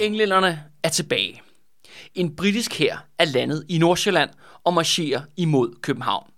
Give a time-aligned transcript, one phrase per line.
[0.00, 1.42] Englænderne er tilbage.
[2.14, 4.30] En britisk hær er landet i Nordsjælland
[4.64, 6.30] og marcherer imod København.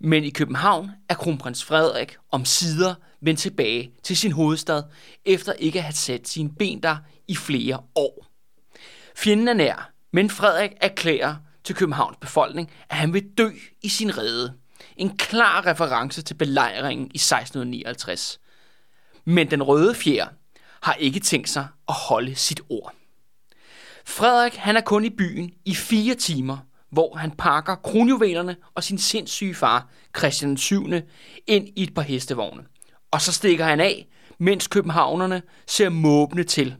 [0.00, 4.82] Men i København er kronprins Frederik om sider vendt tilbage til sin hovedstad,
[5.24, 6.96] efter ikke at have sat sine ben der
[7.28, 8.26] i flere år.
[9.16, 13.50] Fjenden er nær, men Frederik erklærer til Københavns befolkning, at han vil dø
[13.82, 14.54] i sin rede.
[14.96, 18.40] En klar reference til belejringen i 1659.
[19.28, 20.26] Men den røde fjer
[20.82, 22.94] har ikke tænkt sig at holde sit ord.
[24.06, 26.58] Frederik han er kun i byen i fire timer,
[26.90, 30.84] hvor han pakker kronjuvelerne og sin sindssyge far, Christian 7.
[31.46, 32.62] ind i et par hestevogne.
[33.10, 34.06] Og så stikker han af,
[34.38, 36.76] mens københavnerne ser måbne til.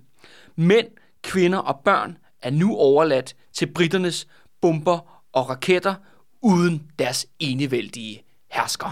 [0.56, 0.86] Mænd,
[1.22, 4.26] kvinder og børn er nu overladt til britternes
[4.60, 5.94] bomber og raketter
[6.42, 8.90] uden deres enevældige hersker.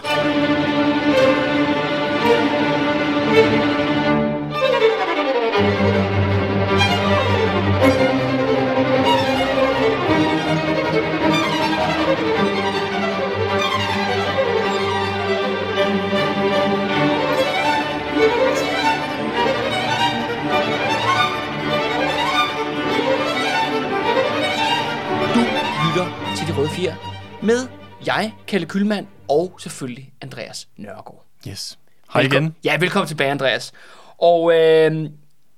[28.47, 31.25] Kalle Kylmand og selvfølgelig Andreas Nørgaard.
[31.47, 31.79] Yes.
[32.13, 32.55] Hej igen.
[32.63, 33.73] Ja, velkommen tilbage, Andreas.
[34.17, 35.09] Og øh,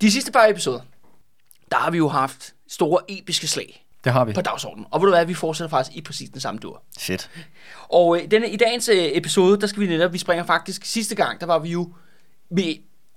[0.01, 0.79] de sidste par episoder,
[1.71, 4.33] der har vi jo haft store episke slag Det har vi.
[4.33, 4.85] på dagsordenen.
[4.91, 6.83] Og ved du hvad, vi fortsætter faktisk i præcis den samme dur.
[6.99, 7.29] Fedt.
[7.89, 11.15] Og øh, denne, i dagens øh, episode, der skal vi netop, vi springer faktisk, sidste
[11.15, 11.93] gang, der var vi jo
[12.51, 12.69] ved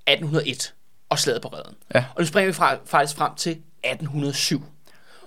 [0.06, 0.74] 1801
[1.08, 1.74] og slaget på redden.
[1.94, 2.04] Ja.
[2.14, 4.62] Og nu springer vi fra, faktisk frem til 1807.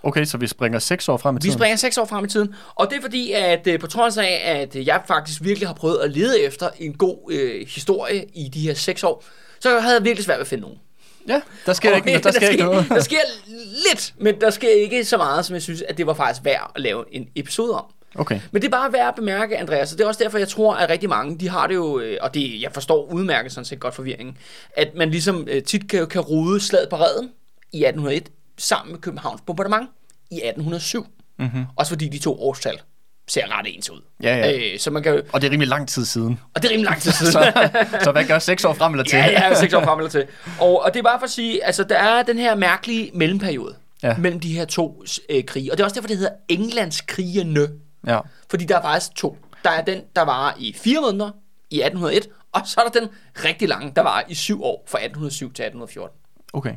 [0.06, 1.54] Okay, så vi springer seks år frem i Vi tiden.
[1.58, 4.42] springer seks år frem i tiden, og det er fordi, at øh, på trods af,
[4.46, 8.50] at øh, jeg faktisk virkelig har prøvet at lede efter en god øh, historie i
[8.54, 9.24] de her seks år,
[9.60, 10.78] så havde jeg virkelig svært ved at finde nogen.
[11.28, 12.86] Ja, der sker Og, ikke, der sker ikke noget.
[12.90, 13.18] Der sker
[13.92, 16.72] lidt, men der sker ikke så meget, som jeg synes, at det var faktisk værd
[16.76, 17.86] at lave en episode om.
[18.16, 18.40] Okay.
[18.52, 20.74] Men det er bare værd at bemærke, Andreas, og det er også derfor, jeg tror,
[20.76, 23.80] at rigtig mange, de har det jo, øh, og det, jeg forstår udmærket sådan set
[23.80, 24.38] godt forvirringen,
[24.78, 27.32] at man ligesom tit kan, kan rode slaget på redden
[27.72, 29.90] i 1801 sammen med Københavns bombardement
[30.36, 31.08] i 1807.
[31.40, 31.66] Mm-hmm.
[31.76, 32.80] Også fordi de to årstal
[33.28, 34.02] ser ret ens ud.
[34.24, 34.74] Ja, ja.
[34.74, 36.40] Øh, så man kan, Og det er rimelig lang tid siden.
[36.56, 37.32] og det er rimelig lang tid siden.
[37.32, 37.70] Så,
[38.04, 39.18] så hvad gør seks år frem eller til?
[39.18, 40.26] Ja, ja, seks år frem eller til.
[40.60, 43.76] Og, og det er bare for at sige, altså der er den her mærkelige mellemperiode.
[44.04, 44.18] Ja.
[44.18, 45.72] mellem de her to øh, krige.
[45.72, 47.68] Og det er også derfor, det hedder Englandskrigene.
[48.08, 48.20] ja.
[48.50, 49.38] Fordi der er faktisk to.
[49.64, 51.32] Der er den, der var i fire måneder
[51.72, 53.10] i 1801, og så er der den
[53.46, 56.18] rigtig lange, der var i syv år, fra 1807 til 1814.
[56.54, 56.74] Okay.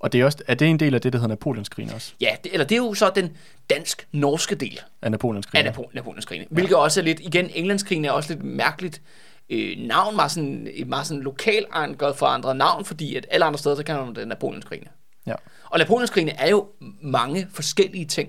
[0.00, 2.12] Og det er, også, er det en del af det, der hedder Napoleonskrigen også?
[2.20, 3.36] Ja, det, eller det er jo så den
[3.70, 5.66] dansk-norske del Af Napoleonskrigen?
[5.66, 6.46] af Napo- Napoleonskrigene.
[6.50, 9.02] Hvilket også er lidt, igen, Englandskrigen er også lidt mærkeligt
[9.50, 11.66] øh, navn, var sådan, et meget sådan lokal
[12.16, 14.90] forandret navn, fordi at alle andre steder, så kan man det Napoleonskrigene.
[15.26, 15.34] Ja.
[15.64, 16.66] Og Napoleonskrigene er jo
[17.02, 18.28] mange forskellige ting.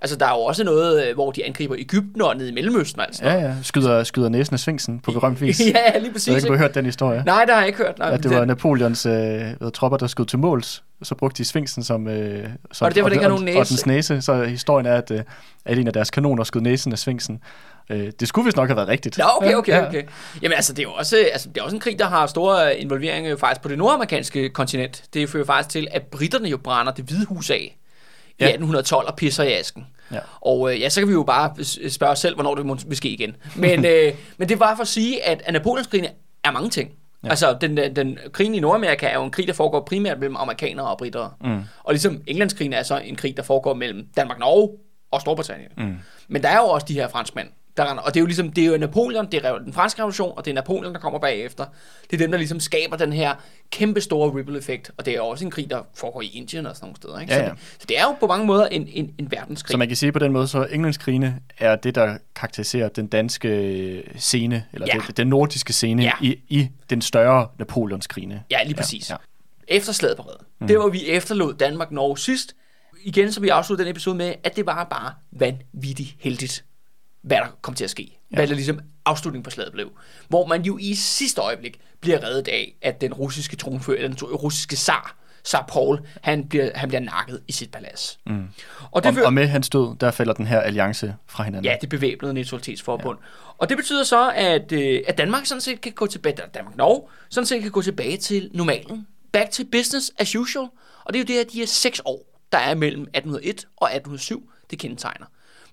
[0.00, 3.00] Altså, der er jo også noget, øh, hvor de angriber Ægypten og nede i Mellemøsten,
[3.00, 3.24] altså.
[3.24, 3.54] Ja, ja.
[3.62, 5.60] Skyder, skyder næsen af svingsen på berømt vis.
[5.60, 6.28] ja, lige Jeg præcis.
[6.28, 6.58] ved ikke, om du ikke?
[6.58, 7.22] har hørt den historie.
[7.26, 7.98] Nej, det har jeg ikke hørt.
[7.98, 11.38] Nej, At det var Napoleons øh, ved, tropper, der skød til måls, og så brugte
[11.38, 12.08] de svinksen som...
[12.08, 13.70] Øh, som Og det er derfor, den har og, nogen Og næse.
[13.70, 15.20] dens næse, så historien er, at, øh,
[15.64, 17.40] at en af deres kanoner skød næsen af svinksen.
[17.90, 19.18] Øh, det skulle vist nok have været rigtigt.
[19.18, 19.88] Nå, okay, okay, Ja, ja.
[19.88, 20.02] okay.
[20.42, 22.76] Jamen altså, det er jo også, altså, det er også en krig, der har store
[22.78, 25.04] involveringer faktisk på det nordamerikanske kontinent.
[25.14, 27.78] Det fører faktisk til, at britterne jo brænder det hvide hus af
[28.38, 28.48] i Ja.
[28.48, 29.86] 1812 og pisser i asken.
[30.12, 30.18] Ja.
[30.40, 32.96] Og øh, ja, så kan vi jo bare spørge os selv, hvornår det må, vil
[32.96, 33.36] ske igen.
[33.56, 36.08] Men, øh, men det bare for at sige, at, Napoleonskrigene
[36.44, 36.90] er mange ting.
[37.24, 37.28] Ja.
[37.28, 40.36] Altså, den, den, den krigen i Nordamerika er jo en krig, der foregår primært mellem
[40.36, 41.36] amerikanere og britter.
[41.40, 41.60] Mm.
[41.84, 44.70] Og ligesom Englandskrigen er så en krig, der foregår mellem Danmark, Norge
[45.10, 45.70] og Storbritannien.
[45.76, 45.96] Mm.
[46.28, 48.02] Men der er jo også de her franskmænd, der render.
[48.02, 50.44] Og det er jo ligesom, det er jo Napoleon, det er den franske revolution, og
[50.44, 51.64] det er Napoleon, der kommer bagefter.
[52.10, 53.34] Det er dem, der ligesom skaber den her
[53.70, 54.90] kæmpe store ripple-effekt.
[54.96, 57.18] Og det er også en krig, der foregår i Indien og sådan nogle steder.
[57.20, 57.32] Ikke?
[57.32, 57.50] Ja, Så, ja.
[57.50, 59.70] det, så det er jo på mange måder en, en, en verdenskrig.
[59.72, 64.02] Så man kan sige på den måde, så Englandskrigene er det, der karakteriserer den danske
[64.16, 64.92] scene, eller Ja.
[64.92, 66.12] den, den nordiske scene Ja.
[66.22, 68.42] i, i den større Napoleonskrigene.
[68.50, 69.10] Ja, lige præcis.
[69.10, 69.14] Ja,
[69.70, 69.76] Ja.
[69.76, 70.46] Efter slaget på redden.
[70.60, 70.66] Mm.
[70.66, 72.54] Det var vi efterlod Danmark Norge sidst.
[73.04, 76.64] Igen, så vi afsluttede den episode med, at det var bare vanvittigt heldigt,
[77.22, 78.18] hvad der kom til at ske.
[78.30, 78.36] Ja.
[78.36, 79.90] Hvad der ligesom afslutningen på slaget blev.
[80.28, 84.76] Hvor man jo i sidste øjeblik bliver reddet af, at den russiske tronfører, den russiske
[84.76, 88.18] zar, Zar Paul, han bliver, han bliver nakket i sit palads.
[88.26, 88.48] Mm.
[88.90, 91.64] Og det Og, og med hans død, der falder den her alliance fra hinanden.
[91.64, 93.18] Ja, det bevæbnede neutralitetsforbund.
[93.20, 93.26] Ja.
[93.58, 97.08] Og det betyder så, at, øh, at Danmark sådan set kan gå tilbage, Danmark Norge,
[97.28, 99.06] sådan set kan gå tilbage til normalen.
[99.32, 100.68] Back to business as usual.
[101.04, 103.94] Og det er jo det her, de her seks år, der er mellem 1801 og
[103.94, 105.26] 1807, det kendetegner.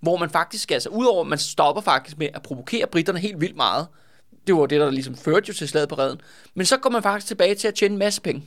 [0.05, 3.55] Hvor man faktisk, altså udover at man stopper faktisk med at provokere britterne helt vildt
[3.55, 3.87] meget,
[4.47, 6.21] Det var det, der ligesom førte jo til slaget på redden.
[6.53, 8.43] Men så går man faktisk tilbage til at tjene en masse penge.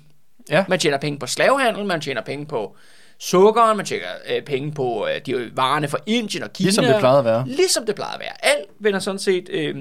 [0.51, 0.65] Ja.
[0.69, 2.77] Man tjener penge på slavehandel, man tjener penge på
[3.19, 6.67] sukkeren, man tjener øh, penge på øh, de varerne fra Indien og Kina.
[6.67, 7.49] Ligesom det plejede at være.
[7.49, 8.45] Ligesom det plejede at være.
[8.45, 9.77] Alt vender sådan set øh,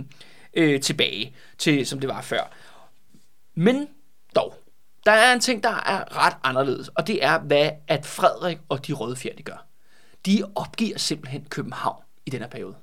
[0.53, 2.51] øh, tilbage til, som det var før.
[3.55, 3.87] Men
[4.35, 4.53] dog,
[5.05, 8.87] der er en ting, der er ret anderledes, og det er, hvad at Frederik og
[8.87, 9.66] de røde fjer, de gør.
[10.27, 12.75] De opgiver simpelthen København i den her periode.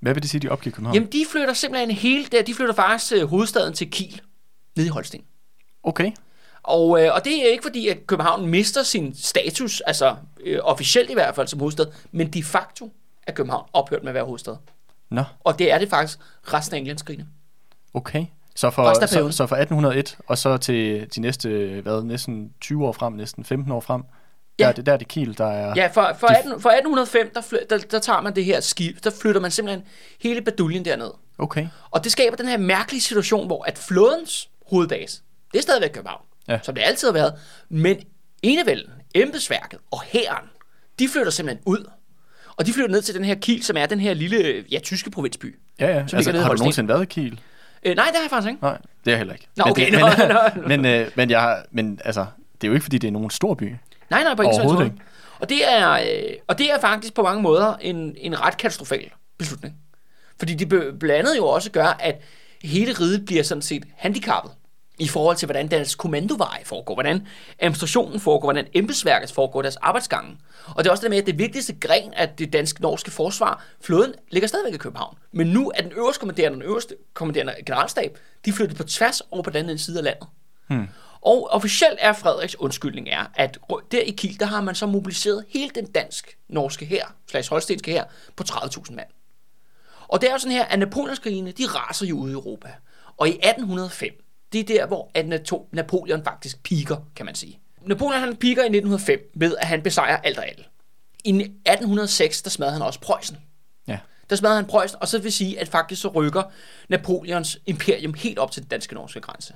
[0.00, 0.94] Hvad vil det sige, de opgiver København?
[0.94, 4.20] Jamen, de flytter simpelthen hele der, de flytter faktisk øh, hovedstaden til Kiel,
[4.76, 5.20] nede i Holsten.
[5.82, 6.12] Okay.
[6.62, 11.10] Og, øh, og det er ikke fordi, at København mister sin status, altså øh, officielt
[11.10, 12.92] i hvert fald som hovedstad, men de facto
[13.26, 14.56] er København ophørt med at være hovedstad.
[15.10, 16.18] Nå, Og det er det faktisk
[16.52, 17.28] resten af Englands krigene.
[17.94, 18.26] okay.
[18.56, 22.92] Så af så, så for 1801, og så til de næste, hvad, næsten 20 år
[22.92, 24.02] frem, næsten 15 år frem,
[24.58, 24.64] Ja.
[24.64, 25.72] der, er det, der er det Kiel, der er...
[25.76, 28.60] Ja, for, for, De- 18, for 1805, der, fly, der, der tager man det her
[28.60, 29.84] skib, der flytter man simpelthen
[30.20, 31.10] hele baduljen derned.
[31.38, 31.66] Okay.
[31.90, 35.20] Og det skaber den her mærkelige situation, hvor at flådens hovedbase,
[35.52, 36.58] det er stadigvæk København, Ja.
[36.62, 37.34] som det altid har været,
[37.68, 37.96] men
[38.42, 40.48] enevælden, embedsværket og hæren,
[40.98, 41.90] de flytter simpelthen ud.
[42.56, 45.10] Og de flytter ned til den her Kiel, som er den her lille, ja, tyske
[45.10, 45.58] provinsby.
[45.80, 45.92] Ja, ja.
[45.92, 47.40] ligger Altså, har du nogensinde været i Kiel?
[47.82, 48.62] Øh, nej, det har jeg faktisk ikke.
[48.62, 49.48] Nej, det er jeg heller ikke.
[49.56, 50.68] Nå, Men okay, det, nå, men, nå, nå.
[50.68, 52.26] men, øh, men, jeg har, men altså,
[52.60, 53.74] det er jo ikke, fordi det er nogen stor by.
[54.10, 54.92] Nej, nej, på ingen som helst.
[55.38, 59.10] Og det, er, øh, og det er faktisk på mange måder en, en ret katastrofal
[59.38, 59.74] beslutning.
[60.38, 62.20] Fordi det blandt andet jo også gør, at
[62.62, 64.52] hele riget bliver sådan set handicappet
[64.98, 67.26] i forhold til, hvordan deres kommandoveje foregår, hvordan
[67.58, 70.36] administrationen foregår, hvordan embedsværket foregår, deres arbejdsgange.
[70.66, 74.12] Og det er også det med, at det vigtigste gren af det danske-norske forsvar, flåden,
[74.30, 75.18] ligger stadigvæk i København.
[75.32, 79.20] Men nu er den øverste kommanderende og den øverste kommanderende generalstab, de flyttet på tværs
[79.20, 80.28] over på den anden side af landet.
[80.68, 80.88] Hmm.
[81.24, 83.58] Og officielt er Frederiks undskyldning er, at
[83.92, 88.04] der i Kiel, der har man så mobiliseret hele den dansk-norske her, slags holstenske her,
[88.36, 89.08] på 30.000 mand.
[90.08, 92.68] Og det er jo sådan her, at Napoleonskrigene, de raser jo ude i Europa.
[93.16, 95.26] Og i 1805, det er der, hvor at
[95.72, 97.60] Napoleon faktisk piker, kan man sige.
[97.82, 100.64] Napoleon han piker i 1905 ved, at han besejrer alt og alle.
[101.24, 103.38] I 1806, der smadrer han også Preussen.
[103.88, 103.98] Ja.
[104.30, 106.42] Der smadrer han Preussen, og så vil sige, at faktisk så rykker
[106.88, 109.54] Napoleons imperium helt op til den danske-norske grænse.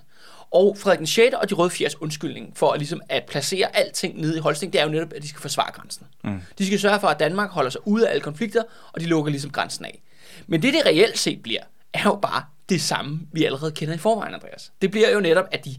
[0.50, 1.35] Og Frederik den 6.
[1.35, 4.81] og de røde fjers undskyldning for at, ligesom at placere alting nede i Holsten, det
[4.81, 6.06] er jo netop, at de skal forsvare grænsen.
[6.25, 6.41] Mm.
[6.59, 8.62] De skal sørge for, at Danmark holder sig ude af alle konflikter,
[8.93, 10.03] og de lukker ligesom grænsen af.
[10.47, 11.61] Men det, det reelt set bliver,
[11.93, 14.73] er jo bare det samme, vi allerede kender i forvejen, Andreas.
[14.83, 15.77] Det bliver jo netop, at de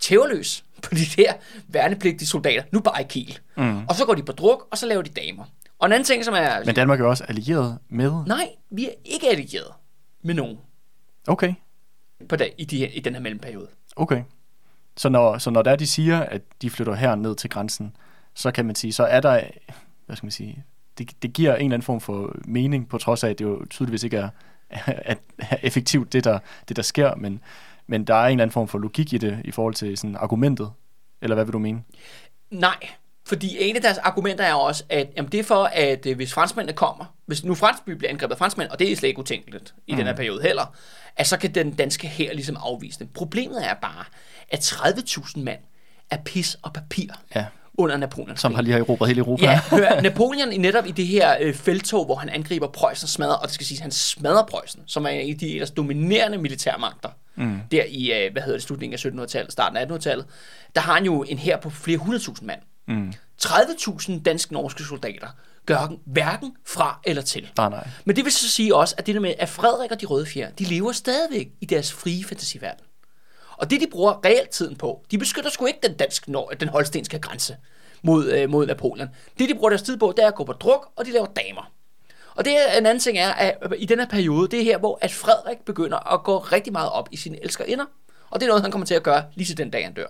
[0.00, 1.32] tæverløs på de der
[1.68, 3.38] værnepligtige soldater, nu bare i Kiel.
[3.56, 3.86] Mm.
[3.86, 5.44] Og så går de på druk, og så laver de damer.
[5.78, 6.64] Og en anden ting, som er...
[6.64, 8.12] Men Danmark er jo også allieret med...
[8.26, 9.72] Nej, vi er ikke allieret
[10.22, 10.58] med nogen
[11.28, 11.54] Okay,
[12.28, 14.22] på dag, i, de, her- i den her mellemperiode okay.
[14.96, 17.96] Så når, så når der de siger, at de flytter her ned til grænsen,
[18.34, 19.40] så kan man sige, så er der,
[20.06, 20.64] hvad skal man sige,
[20.98, 23.64] det, det giver en eller anden form for mening, på trods af, at det jo
[23.70, 24.28] tydeligvis ikke er,
[24.86, 26.38] er, er effektivt, det der,
[26.68, 27.40] det der sker, men,
[27.86, 30.16] men der er en eller anden form for logik i det, i forhold til sådan
[30.16, 30.72] argumentet,
[31.22, 31.82] eller hvad vil du mene?
[32.50, 32.76] Nej,
[33.26, 36.32] fordi en af deres argumenter er også, at jamen, det er for, at øh, hvis
[36.32, 39.74] franskmændene kommer, hvis nu Fransby bliver angrebet af franskmænd, og det er slet ikke utænkeligt
[39.86, 39.96] i mm.
[39.96, 40.74] den her periode heller,
[41.16, 43.08] at så kan den danske her ligesom afvise det.
[43.14, 44.04] Problemet er bare,
[44.48, 45.58] at 30.000 mand
[46.10, 47.44] er pis og papir Ja,
[47.74, 49.44] under Napoleons som har lige har erobret hele Europa.
[49.44, 53.34] Ja, hør, Napoleon i netop i det her øh, feltog, hvor han angriber Preussen smadrer,
[53.34, 57.08] og det skal siges, han smadrer Preussen, som er en af de ellers dominerende militærmagter,
[57.36, 57.60] mm.
[57.70, 60.26] der i, øh, hvad hedder det, slutningen af 1700-tallet, starten af 1800-tallet,
[60.74, 62.60] der har han jo en her på flere hundredtusind mand.
[62.88, 63.12] Mm.
[63.42, 65.28] 30.000 dansk-norske soldater
[65.66, 67.50] gør hverken fra eller til.
[67.56, 67.88] Nej, nej.
[68.04, 70.26] Men det vil så sige også, at det der med, at Frederik og de røde
[70.26, 72.84] fjer, de lever stadigvæk i deres frie fantasiverden.
[73.56, 76.26] Og det, de bruger reelt tiden på, de beskytter sgu ikke den, dansk,
[76.60, 77.56] den holstenske grænse
[78.02, 79.08] mod, øh, mod Napoleon.
[79.38, 81.26] Det, de bruger deres tid på, det er at gå på druk, og de laver
[81.26, 81.72] damer.
[82.34, 84.98] Og det en anden ting er, at i den her periode, det er her, hvor
[85.00, 87.84] at Frederik begynder at gå rigtig meget op i sine elskerinder.
[88.30, 90.06] Og det er noget, han kommer til at gøre lige til den dag, han dør.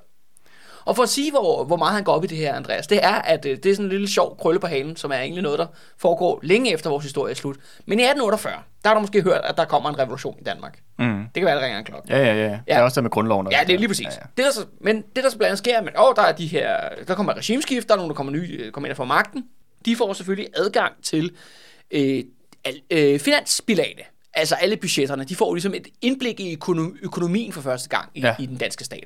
[0.87, 3.05] Og for at sige, hvor, hvor meget han går op i det her, Andreas, det
[3.05, 5.43] er, at øh, det er sådan en lille sjov krølle på halen, som er egentlig
[5.43, 5.66] noget, der
[5.99, 7.57] foregår længe efter vores historie er slut.
[7.87, 8.52] Men i 1848,
[8.83, 10.78] der har du måske hørt, at der kommer en revolution i Danmark.
[10.99, 11.07] Mm.
[11.07, 12.09] Det kan være, at der ringer en klokke.
[12.16, 12.49] Ja, ja, ja.
[12.50, 13.49] Det er også der med grundloven.
[13.52, 14.07] Ja, det er lige præcis.
[14.07, 14.26] Ja, Ja, ja.
[14.37, 16.47] Det, der så, men det, der så blandt andet sker, men, åh, der er de
[16.47, 16.76] her,
[17.09, 19.45] der kommer regimeskift, der er nogen, der kommer, nye, øh, kommer ind og får magten.
[19.85, 21.31] De får selvfølgelig adgang til
[21.90, 22.25] øh,
[22.64, 24.02] al, øh, finansbilagene.
[24.35, 25.25] Altså alle budgetterne.
[25.25, 28.26] De får ligesom et indblik i økonom, økonomien for første gang i, Ja.
[28.26, 28.35] ja.
[28.38, 29.05] i den danske stat.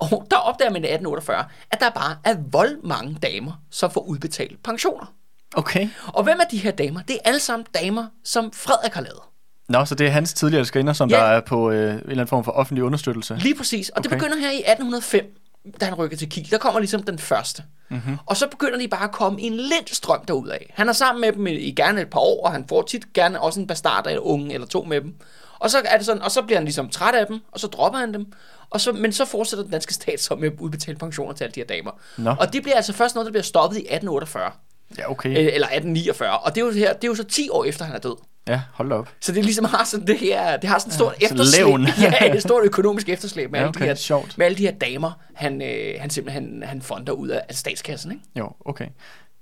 [0.00, 4.00] Og der opdager man i 1848, at der bare er vold mange damer, som får
[4.00, 5.14] udbetalt pensioner.
[5.54, 5.88] Okay.
[6.06, 7.00] Og hvem er de her damer?
[7.02, 9.20] Det er alle sammen damer, som Frederik har lavet.
[9.68, 11.16] Nå, så det er hans tidligere skrinder, som Ja.
[11.16, 13.34] der er på øh, en eller anden form for offentlig understøttelse.
[13.34, 13.88] Lige præcis.
[13.88, 14.10] Og okay.
[14.10, 15.36] det begynder her i 1805,
[15.80, 16.50] da han rykker til Kiel.
[16.50, 17.62] Der kommer ligesom den første.
[17.88, 18.18] Mm-hmm.
[18.26, 20.58] Og så begynder de bare at komme i en lidt strøm derudad.
[20.70, 23.12] Han er sammen med dem i, i gerne et par år, og han får tit
[23.12, 25.14] gerne også en bastard eller unge eller to med dem.
[25.58, 27.66] Og så, er det sådan, og så bliver han ligesom træt af dem, og så
[27.66, 28.32] dropper han dem.
[28.70, 31.54] Og så, men så fortsætter den danske stat så med at udbetale pensioner til alle
[31.54, 31.90] de her damer.
[32.18, 32.34] Nå.
[32.40, 34.50] Og det bliver altså først noget, der bliver stoppet i 1848.
[34.98, 35.28] Ja, okay.
[35.30, 36.38] Øh, eller 1849.
[36.38, 38.16] Og det er, jo her, det er jo så 10 år efter, han er død.
[38.48, 39.08] Ja, hold op.
[39.20, 41.66] Så det er ligesom har sådan det her, det har sådan et stort Ja, efterslæb.
[42.22, 44.38] ja, et stort økonomisk efterslæb med, Ja, alle, okay, de her, sjovt.
[44.38, 48.10] med alle de her damer, han, øh, han simpelthen han fonder ud af, af statskassen.
[48.12, 48.24] Ikke?
[48.38, 48.86] Jo, okay.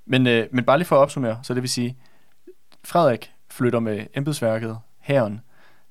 [0.07, 1.97] Men, øh, men bare lige for at opsummere, så det vil sige,
[2.85, 5.41] Frederik flytter med embedsværket, herren,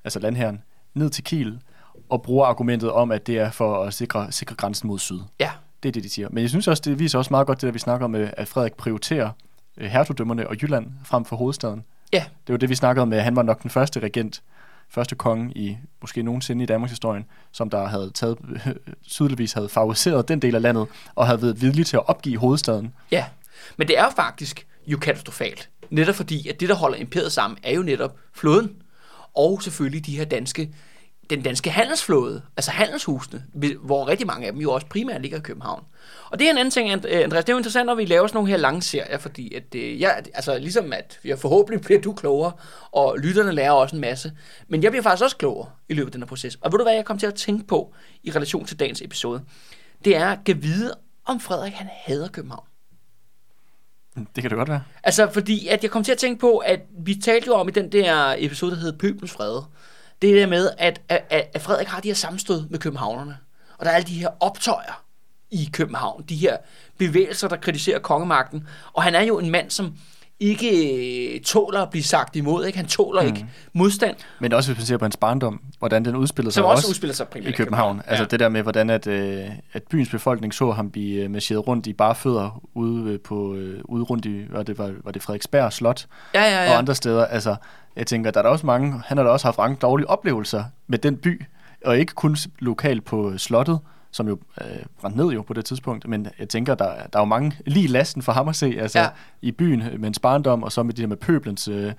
[0.04, 0.62] altså landherren,
[0.94, 1.58] ned til Kiel,
[2.10, 5.18] og bruger argumentet om, at det er for at sikre, sikre grænsen mod syd.
[5.40, 5.50] Ja,
[5.82, 6.28] Det er det, de siger.
[6.30, 8.30] Men jeg synes også, det viser også meget godt det, der vi snakker om, øh,
[8.36, 9.30] at Frederik prioriterer
[9.76, 11.84] øh, hertugdømmerne og Jylland frem for hovedstaden.
[12.12, 14.42] ja, Det var det, vi snakkede om med, at han var nok den første regent,
[14.90, 18.38] første konge i måske nogensinde i Danmarks historie, som der havde taget,
[19.10, 22.94] tydeligvis havde favoriseret den del af landet, og havde været villig til at opgive hovedstaden.
[23.10, 23.24] ja.
[23.76, 25.70] Men det er jo faktisk jo katastrofalt.
[25.90, 28.70] Netop fordi, at det, der holder imperiet sammen, er jo netop flåden.
[29.34, 30.70] Og selvfølgelig de her danske,
[31.30, 33.44] den danske handelsflåde, altså handelshusene,
[33.82, 35.84] hvor rigtig mange af dem jo også primært ligger i København.
[36.30, 38.26] Og det er en anden ting, øh, Andreas, det er jo interessant, når vi laver
[38.26, 42.00] sådan nogle her lange serier, fordi at, øh, jeg, altså ligesom at jeg forhåbentlig bliver
[42.00, 42.52] du klogere,
[42.92, 44.32] og lytterne lærer også en masse,
[44.68, 46.58] men jeg bliver faktisk også klogere i løbet af den her proces.
[46.60, 49.42] Og ved du hvad, jeg kom til at tænke på i relation til dagens episode?
[50.04, 50.94] Det er at vide,
[51.24, 52.64] om Frederik han hader København.
[54.14, 54.82] Det kan det godt være.
[55.02, 57.70] Altså, fordi at jeg kom til at tænke på, at vi talte jo om i
[57.70, 59.62] den der episode, der hed Pøbels Fred.
[60.22, 63.38] Det der med, at, at, at Frederik har de her sammenstød med københavnerne.
[63.78, 65.04] Og der er alle de her optøjer
[65.50, 66.24] i København.
[66.28, 66.56] De her
[66.98, 68.68] bevægelser, der kritiserer kongemagten.
[68.92, 69.94] Og han er jo en mand, som
[70.40, 72.66] ikke øh, tåler at blive sagt imod.
[72.66, 72.78] Ikke?
[72.78, 73.26] Han tåler mm.
[73.26, 76.70] ikke modstand, Men også hvis man ser på hans barndom, hvordan den udspillede sig som
[76.70, 78.02] også udspiller sig primært i København.
[78.06, 81.66] Altså det der med, hvordan at, øh, at byens befolkning så ham blive øh, marcheret
[81.66, 85.12] rundt i bare fødder ude, øh, på, øh, ude rundt i, hvad det var, var
[85.12, 86.70] det Frederiksberg Slot Ja, ja, ja.
[86.70, 87.24] og andre steder.
[87.26, 87.56] Altså,
[87.96, 90.64] jeg tænker, der er der også mange, han har da også haft mange dårlige oplevelser
[90.86, 91.42] med den by,
[91.84, 93.78] og ikke kun lokalt på slottet,
[94.10, 94.66] som jo øh,
[95.00, 97.88] brændte ned jo på det tidspunkt, men jeg tænker, der, der er jo mange lige
[97.88, 99.08] lasten for ham at se, altså ja.
[99.42, 101.92] i byen med hans barndom, og så med det der med pøblens, øh,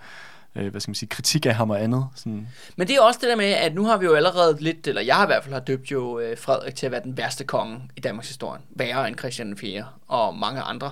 [0.55, 2.07] øh, hvad skal man sige, kritik af ham og andet.
[2.15, 4.87] Sådan, Men det er også det der med, at nu har vi jo allerede lidt,
[4.87, 7.17] eller jeg har i hvert fald har døbt jo øh, Frederik til at være den
[7.17, 8.61] værste konge i Danmarks historie.
[8.69, 9.85] Værre end Christian 4.
[10.07, 10.91] og mange andre.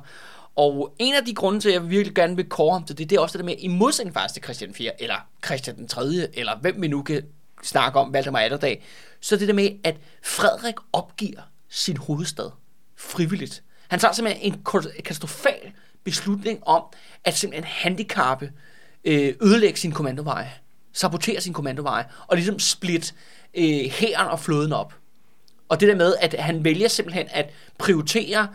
[0.56, 3.10] Og en af de grunde til, at jeg virkelig gerne vil kåre ham til det,
[3.10, 5.02] det er også det der med, i modsætning faktisk til Christian 4.
[5.02, 7.24] eller Christian den 3., eller hvem vi nu kan
[7.64, 8.84] snakke om, Valdemar Atterdag,
[9.22, 12.50] så det der med, at Frederik opgiver sin hovedstad
[12.98, 13.64] frivilligt.
[13.88, 14.64] Han tager simpelthen en
[15.04, 15.72] katastrofal
[16.04, 16.84] beslutning om
[17.24, 18.52] at simpelthen handicappe,
[19.04, 20.52] øh, ødelægge sin kommandoveje,
[20.94, 23.16] sabotere sin kommandoveje, og ligesom split
[23.54, 24.94] øh, hæren og flåden op.
[25.70, 28.48] Og det der med, at han vælger simpelthen at prioritere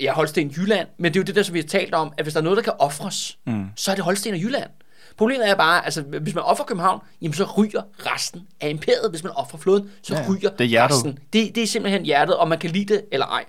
[0.00, 2.24] ja, Holsten Jylland, men det er jo det der, som vi har talt om, at
[2.24, 3.66] hvis der er noget, der kan ofres, mm.
[3.76, 4.70] så er det Holsten og Jylland.
[5.16, 9.10] Problemet er bare, altså hvis man offrer København, jamen så ryger resten af imperiet.
[9.10, 10.96] Hvis man offrer floden, så Ja, ryger Det er hjertet.
[10.96, 11.18] resten.
[11.32, 13.44] Det, det er simpelthen hjertet, om man kan lide det eller ej.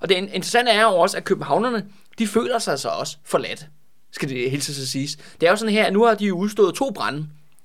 [0.00, 1.84] Og det interessante er jo også, at københavnerne,
[2.18, 3.66] de føler sig så også forladt,
[4.12, 5.16] skal det hilse sig siges.
[5.40, 7.18] Det er jo sådan her, at nu har de udstået to brænde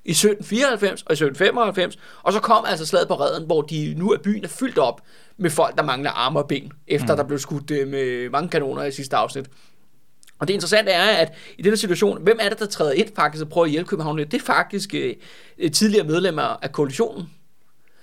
[0.06, 4.12] i 1794 og i 1795, og så kom altså slaget på redden, hvor de nu
[4.12, 5.02] er byen er fyldt op
[5.38, 7.18] med folk, der mangler arme og ben, efter mm.
[7.18, 9.46] der blev skudt øh, med mange kanoner i sidste afsnit.
[10.42, 13.44] Og det interessante er, at i denne situation, hvem er det, der træder ind faktisk
[13.44, 14.18] og prøver at hjælpe København?
[14.18, 15.14] Det er faktisk øh,
[15.58, 17.30] øh, tidligere medlemmer af koalitionen.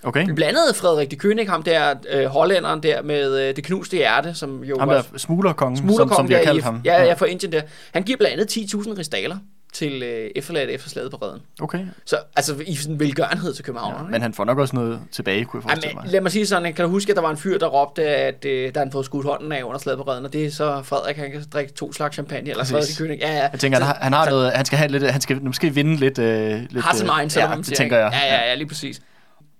[0.03, 0.25] okay?
[0.25, 4.33] Blandt andet Frederik de König, ham der øh, hollænderen der med øh, det knuste hjerte,
[4.33, 6.81] som jo Ham var der smuglerkongen, som, smuglerkongen som vi har kaldt i, ham.
[6.85, 7.61] Ja, ja, fra Indien der.
[7.91, 9.37] Han giver blandt andet 10.000 ristaler
[9.73, 11.41] til øh, efterladte efter slaget på redden.
[11.61, 11.85] Okay.
[12.05, 13.93] Så altså i sådan velgørenhed til København.
[13.93, 14.11] Ja, ikke?
[14.11, 16.11] men han får nok også noget tilbage, kunne jeg forestille Jamen, mig.
[16.11, 18.45] lad mig sige sådan, kan du huske, at der var en fyr, der råbte, at
[18.45, 20.81] øh, der han fået skudt hånden af under slaget på redden, og det er så
[20.83, 22.63] Frederik, han kan drikke to slags champagne, eller.
[22.63, 23.19] Frederik König.
[23.19, 23.47] Ja, ja.
[23.51, 25.43] Jeg tænker, så, han har, han har så, noget, han skal have lidt, han skal
[25.43, 26.19] måske vinde lidt...
[26.19, 28.11] Øh, lidt Har sin øh, mindset, ja, det siger, tænker jeg.
[28.13, 29.01] Ja, ja, ja, lige præcis.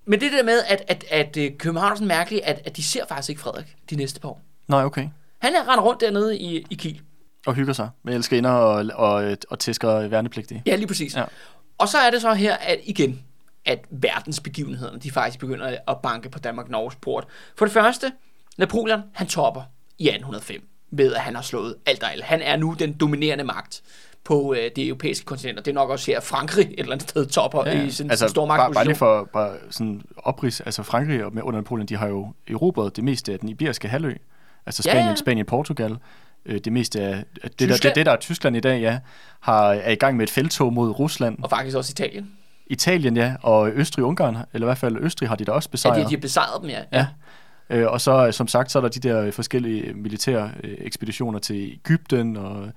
[0.06, 2.84] Men det der med, at, at, at, at København er sådan mærkeligt, at, at de
[2.84, 4.42] ser faktisk ikke Frederik de næste par år.
[4.68, 5.08] Nej, okay.
[5.40, 7.02] Han er render rundt dernede i, i Kiel.
[7.48, 10.64] Og hygger sig med elskerinder og, og, og tæsker værnepligtige.
[10.66, 11.16] Ja, lige præcis.
[11.16, 11.24] Ja.
[11.78, 13.22] Og så er det så her, at igen,
[13.66, 17.28] at verdensbegivenhederne, de faktisk begynder at banke på Danmark-Norges port.
[17.58, 18.12] For det første,
[18.58, 19.62] Napoleon, han topper
[19.98, 22.24] i 1805 ved, at han har slået alt og alt.
[22.24, 23.82] Han er nu den dominerende magt
[24.24, 26.92] på øh, det europæiske kontinent, og det er nok også her, at Frankrig et eller
[26.92, 28.98] andet sted topper ja, i sin, altså, store bare, bare lige magtposition.
[28.98, 33.04] for bare sådan oprids, altså Frankrig og med under Napoleon, de har jo erobret det
[33.04, 34.14] meste af den iberiske halvø.
[34.66, 35.16] Altså Ja, Spanien, ja.
[35.16, 35.98] Spanien, Portugal.
[36.46, 39.00] Øh, det meste af det, der, det, det, der er Tyskland i dag, ja,
[39.40, 41.38] har, er i gang med et feltog mod Rusland.
[41.44, 42.32] Og faktisk også Italien.
[42.68, 45.98] Italien, ja, og Østrig-Ungarn, eller i hvert fald Østrig har de da også Ja, besejret.
[45.98, 46.82] de, de har besejret dem, ja.
[46.94, 47.08] Ja.
[47.70, 51.72] Øh, og så, som sagt, så er der de der forskellige militære øh, ekspeditioner til
[51.74, 52.70] Ægypten og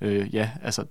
[0.00, 0.84] øh, ja, altså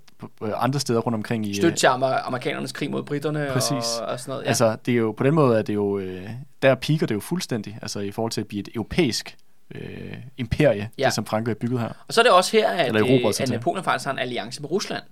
[0.55, 1.53] andre steder rundt omkring i...
[1.53, 3.71] Støtte til amer- amerikanernes krig mod britterne Præcis.
[3.71, 4.41] og, og sådan noget.
[4.41, 4.45] Ja.
[4.45, 4.49] Ja.
[4.49, 6.29] Altså, det er jo, på den måde er det jo, øh,
[6.61, 9.37] der piker det jo fuldstændig, altså i forhold til at blive et europæisk
[9.75, 10.87] øh, imperie, Ja.
[10.97, 11.05] ja.
[11.05, 11.89] det som Frankrig er bygget her.
[12.07, 13.49] og så er det også her, at, Eller erobret øh, at.
[13.49, 15.03] Napoleon faktisk har en alliance med Rusland.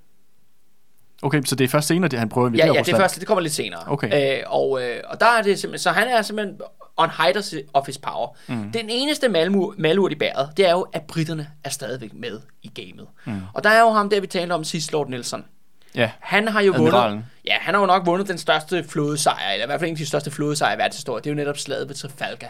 [1.22, 3.02] Okay, så det er først senere, det han prøver at Ja, invadere ja, det Rusland.
[3.02, 3.80] første, det kommer lidt senere.
[3.88, 4.38] Okay.
[4.40, 6.62] Øh, og, øh, og der er det simpelthen, så han er simpelthen
[6.98, 8.38] on height of his power.
[8.48, 8.72] Mm.
[8.72, 12.72] Den eneste malmur, malurt i bæret, det er jo, at britterne er stadigvæk med i
[12.76, 13.08] gamet.
[13.26, 13.42] Mm.
[13.54, 15.46] Og der er jo ham der, vi talte om sidst, Lord Nelson.
[15.96, 17.12] Ja, Han har jo Admiralen.
[17.12, 19.94] vundet, ja, han har jo nok vundet den største flådesejr, eller i hvert fald en
[19.94, 21.24] af de største flådesejre i verdenshistorien.
[21.24, 22.50] Det er jo netop slaget ved Trafalgar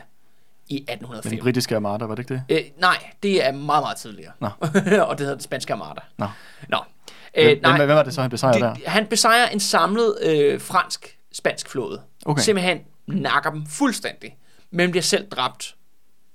[0.70, 1.30] i med 1805.
[1.32, 2.58] den britiske armada, var det ikke det?
[2.58, 4.32] Øh, nej, det er meget, meget tidligere.
[4.40, 4.48] Nå.
[5.08, 6.02] og det hedder den spanske armada.
[6.18, 6.28] Nå.
[6.70, 6.78] Nå.
[7.34, 8.76] Hvem, Øh, nej, hvem, hvem var det så, han besejrede der?
[8.86, 12.02] han besejrer en samlet øh, fransk-spansk flåde.
[12.26, 12.42] Okay.
[12.42, 14.38] Simpelthen nakker dem fuldstændig,
[14.72, 15.76] men bliver selv dræbt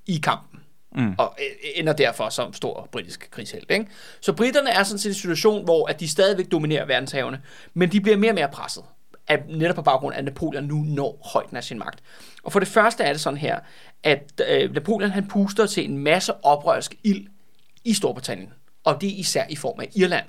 [0.07, 0.61] i kampen.
[0.97, 1.15] Mm.
[1.19, 3.71] Og øh, ender derfor som stor britisk krigshelt.
[3.71, 3.87] Ikke?
[4.21, 7.41] Så britterne er sådan set i en situation, hvor at de stadigvæk dominerer verdenshavene,
[7.75, 8.85] men de bliver mere og mere presset.
[9.29, 12.01] Af, netop på baggrund af, at Napoleon nu når højden af sin magt.
[12.43, 13.59] Og for det første er det sådan her,
[14.03, 17.27] at øh, Napoleon han puster til en masse oprørsk ild
[17.85, 18.49] i Storbritannien.
[18.85, 20.25] Og det er især i form af Irland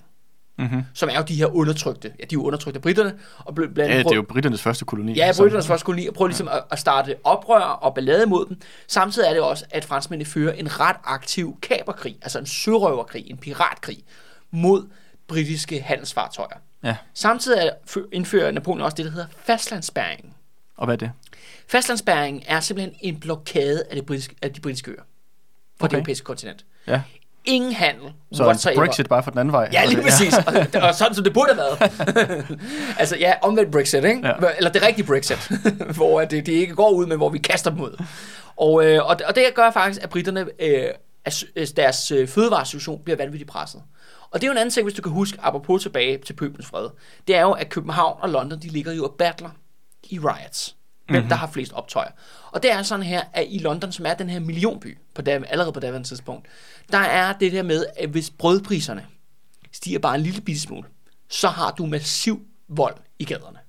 [0.58, 0.84] Mm-hmm.
[0.94, 3.80] som er jo de her undertrykte, ja, de er jo undertrykte britterne, og bl- blandt
[3.94, 5.14] Ja, det er jo britternes første koloni.
[5.14, 8.46] Ja, så- britternes første koloni, og prøver ligesom at, at starte oprør og ballade mod
[8.46, 8.62] dem.
[8.88, 13.38] Samtidig er det også, at franskmændene fører en ret aktiv kaperkrig, altså en sørøverkrig, en
[13.38, 13.98] piratkrig,
[14.52, 14.88] mod
[15.28, 16.58] britiske handelsfartøjer.
[16.84, 20.34] Ja, Samtidig er, fø- indfører Napoleon også det, der hedder fastlandsspærringen.
[20.78, 21.12] og hvad er det?
[21.68, 25.02] Fastlandsspærringen er simpelthen en blokade af, det britiske, af de britiske øer.
[25.80, 25.90] For okay.
[25.92, 26.66] det europæiske kontinent.
[26.88, 27.02] Ja,
[27.46, 28.86] Ingen handel så whatsoever.
[28.86, 29.70] Brexit bare for den anden vej.
[29.74, 30.34] Ja, lige det- præcis.
[30.38, 32.60] Og, og sådan som det burde have været.
[33.00, 34.28] altså ja, omvendt Brexit, ikke?
[34.28, 34.34] Ja.
[34.58, 35.52] Eller det rigtige Brexit,
[35.96, 38.04] hvor det, det ikke går ud, men hvor vi kaster dem ud.
[38.56, 40.84] Og, øh, og, og det gør faktisk, at britterne, øh,
[41.76, 43.82] deres øh, fødevaresituation bliver vanvittigt presset.
[44.34, 46.66] Og det er jo en anden ting, hvis du kan huske, apropos tilbage til Pøbens
[46.66, 46.90] Fred,
[47.28, 49.50] det er jo, at København og London, de ligger jo og battler
[50.04, 50.76] i riots.
[51.08, 51.30] Hvem mm-hmm.
[51.30, 52.12] der har flest optøjer.
[52.52, 55.44] Og det er sådan her, at i London, som er den her millionby, på dav-
[55.48, 56.48] allerede på daværende tidspunkt,
[56.92, 59.06] der er det der med, at hvis brødpriserne
[59.72, 60.88] stiger bare en lille bitte smule,
[61.30, 63.60] så har du massiv vold i gaderne.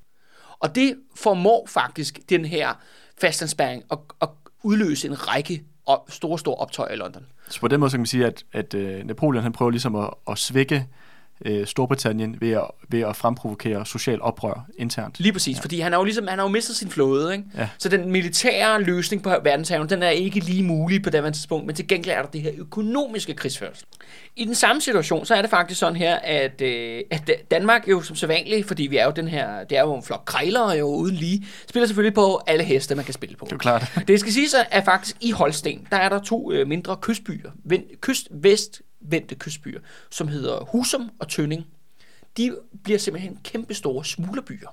[0.58, 2.74] Og det formår faktisk den her
[3.20, 4.28] fastlandsspærring at, at
[4.62, 7.26] udløse en række op, store, store optøjer i London.
[7.48, 9.96] Så på den måde så kan man sige, at, at øh, Napoleon han prøver ligesom
[9.96, 10.86] at, at svække
[11.44, 15.20] øh, Storbritannien ved at, ved at fremprovokere social oprør internt.
[15.20, 15.62] Lige præcis, ja.
[15.62, 17.44] fordi han har jo ligesom han har jo mistet sin flåde, ikke?
[17.56, 17.68] Ja.
[17.78, 21.74] Så den militære løsning på verdenshaven, den er ikke lige mulig på daværende tidspunkt, men
[21.74, 23.86] til gengæld er der det her økonomiske krigsførsel.
[24.36, 28.02] I den samme situation, så er det faktisk sådan her, at, øh, at Danmark jo
[28.02, 30.86] som sædvanligt, fordi vi er jo den her, det er jo en flok krejlere jo
[30.86, 33.44] uden lige, spiller selvfølgelig på alle heste, man kan spille på.
[33.44, 33.92] Det er klart.
[34.08, 37.50] Det skal sige så, at faktisk i Holsten, der er der to øh, mindre kystbyer,
[37.64, 37.84] ven-
[39.04, 41.66] kyst-vest-vendte kystbyer, som hedder Husum og Tønning.
[42.36, 44.68] De bliver simpelthen kæmpe store smuglerbyer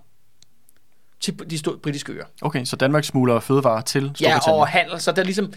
[1.19, 2.25] til de store britiske øer.
[2.41, 4.59] Okay, så Danmark smugler fødevarer til Ja, Storbritannien.
[4.61, 5.53] og handel, så der er ligesom,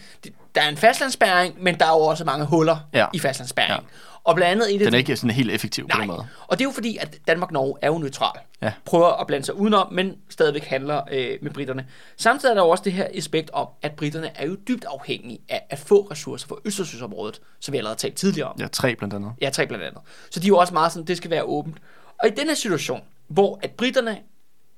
[0.55, 3.07] der er en fastlandsspærring, men der er jo også mange huller Ja.
[3.12, 3.88] i fastlandsspærringen.
[4.25, 6.07] Og blandt andet et af Den de- er ikke sådan helt effektiv på Nej, den
[6.07, 6.27] måde.
[6.47, 8.38] og det er jo fordi, at Danmark-Norge er jo neutral.
[8.62, 8.73] Ja.
[8.85, 11.87] Prøver at blande sig udenom, men stadigvæk handler øh, med britterne.
[12.17, 15.38] Samtidig er der jo også det her aspekt om, at britterne er jo dybt afhængige
[15.49, 18.57] af at få ressourcer fra Østersøsområdet, som vi allerede har talt tidligere om.
[18.61, 19.33] Ja, tre blandt andet.
[19.40, 20.01] Ja, tre blandt andet.
[20.31, 21.77] Så de er jo også meget sådan, det skal være åbent.
[22.23, 24.19] Og i den her situation, hvor at britterne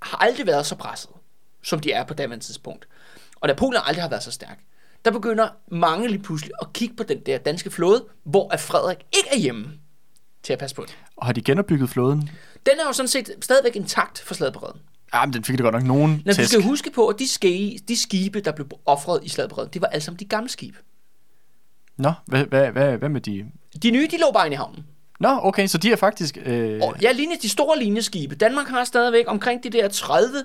[0.03, 1.11] har aldrig været så presset,
[1.62, 2.89] som de er på daværende tidspunkt,
[3.41, 4.59] og Napoleon aldrig har været så stærk,
[5.07, 8.99] der begynder mange lige pludselig at kigge på den der danske flåde, hvor at Frederik
[9.16, 9.73] ikke er hjemme
[10.42, 10.99] til at passe på det.
[11.16, 12.31] Og har de genopbygget flåden?
[12.66, 14.81] Den er jo sådan set stadigvæk intakt for slaget på Reden.
[15.14, 17.29] Ja, men den fik det godt nok nogen Men du skal huske på, at de,
[17.29, 20.25] ske, de skibe, der blev offret i slaget på Reden, det var alle sammen de
[20.25, 20.79] gamle skibe.
[21.97, 23.45] Nå, hvad, hvad, hvad, hvad med de...
[23.83, 24.87] De nye, de lå bare inde i havnen.
[25.21, 26.38] Nå, okay, så de er faktisk...
[26.45, 28.35] Øh, Og ja, linje, de store linjeskibe.
[28.35, 30.45] Danmark har stadigvæk omkring de der 30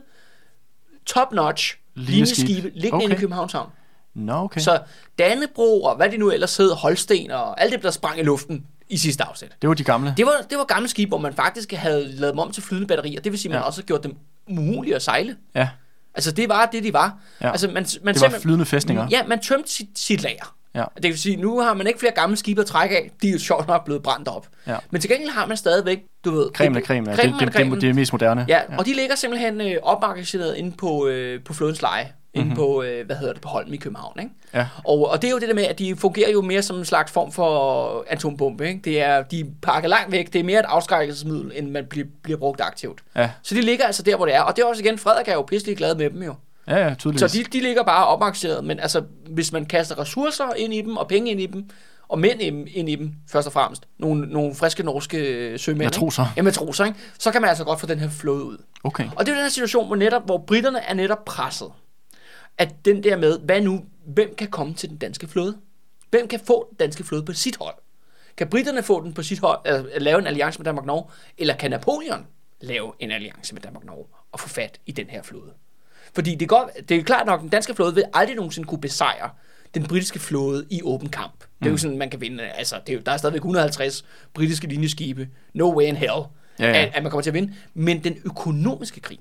[1.06, 2.52] top-notch Linjeskibe.
[2.52, 3.04] linjeskibe liggende okay.
[3.04, 3.20] inde i.
[3.20, 3.70] Københavns Havn.
[4.16, 4.62] Nå, okay.
[4.62, 4.80] Så
[5.20, 8.66] Dannebro og hvad det nu ellers hed, Holsten og alt det, der sprang i luften
[8.90, 9.52] i sidste afsnit.
[9.62, 10.14] Det var de gamle.
[10.18, 12.88] Det var, det var gamle skibe, hvor man faktisk havde lavet dem om til flydende
[12.88, 13.22] batterier.
[13.22, 13.66] Det vil sige, at man Ja.
[13.68, 14.16] også har gjort dem
[14.48, 15.36] umulige at sejle.
[15.56, 15.70] Ja,
[16.14, 17.18] Altså, det var det, de var.
[17.42, 17.52] Ja.
[17.52, 19.08] Altså, man, man det var flydende fæstninger.
[19.12, 20.56] Ja, man tømte sit, sit lager.
[20.76, 20.84] Ja.
[20.96, 23.12] Det vil sige, nu har man ikke flere gamle skibe at trække af.
[23.22, 24.48] De er jo sjovt nok blevet brændt op.
[24.68, 24.78] Ja.
[24.92, 26.50] Men til gengæld har man stadigvæk, du ved...
[26.54, 27.10] Cremen af cremen.
[27.10, 27.16] Ja.
[27.16, 28.46] Det, det, det, det, er mest moderne.
[28.48, 32.12] Ja, og de ligger simpelthen øh, opmagasineret inde på, øh, på flådens leje.
[32.34, 32.56] Inde Mhm.
[32.56, 34.32] på, øh, hvad hedder det, på Holm i København, ikke?
[34.54, 34.68] Ja.
[34.86, 36.86] Og, og det er jo det der med, at de fungerer jo mere som en
[36.86, 38.80] slags form for atombombe, ikke?
[38.84, 40.34] Det er, de pakker langt væk.
[40.34, 43.00] Det er mere et afskrækkelsesmiddel, end man bliver, bliver brugt aktivt.
[43.16, 44.42] Ja, Så de ligger altså der, hvor det er.
[44.42, 46.36] Og det er også igen, Frederik er jo pisselig glad med dem jo.
[46.68, 47.32] ja, ja Så tydeligvis.
[47.32, 51.08] de, de ligger bare opmagasineret, men altså, hvis man kaster ressourcer ind i dem, og
[51.08, 51.70] penge ind i dem,
[52.10, 53.84] og mænd ind, ind i dem, først og fremmest.
[54.00, 55.84] Nogle, nogle friske norske øh, sømænd.
[55.84, 56.24] Matroser.
[56.24, 56.34] Ikke?
[56.38, 56.98] Ja, matroser, ikke?
[57.20, 58.58] Så kan man altså godt få den her flåde ud.
[58.84, 59.04] Okay.
[59.16, 61.68] Og det er den her situation, hvor, netop, hvor britterne er netop presset.
[62.58, 65.58] At den der med, hvad nu, hvem kan komme til den danske flåde?
[66.10, 67.76] Hvem kan få den danske flåde på sit hold?
[68.38, 71.72] Kan britterne få den på sit hold, altså, lave en alliance med Danmark-Norge, eller kan
[71.72, 72.28] Napoleon
[72.62, 75.54] lave en alliance med Danmark-Norge og få fat i den her flåde?
[76.14, 78.68] Fordi det er, godt, det er klart nok, at den danske flåde vil aldrig nogensinde
[78.68, 79.30] kunne besejre
[79.74, 81.44] den britiske flåde i åben kamp.
[81.60, 82.44] Det er jo sådan, man kan vinde.
[82.44, 85.30] Altså, det er jo, der er stadigvæk 150 britiske linjeskibe.
[85.54, 86.24] No way in hell,
[86.60, 86.82] Ja, ja.
[86.86, 87.54] At, at man kommer til at vinde.
[87.74, 89.20] Men den økonomiske krig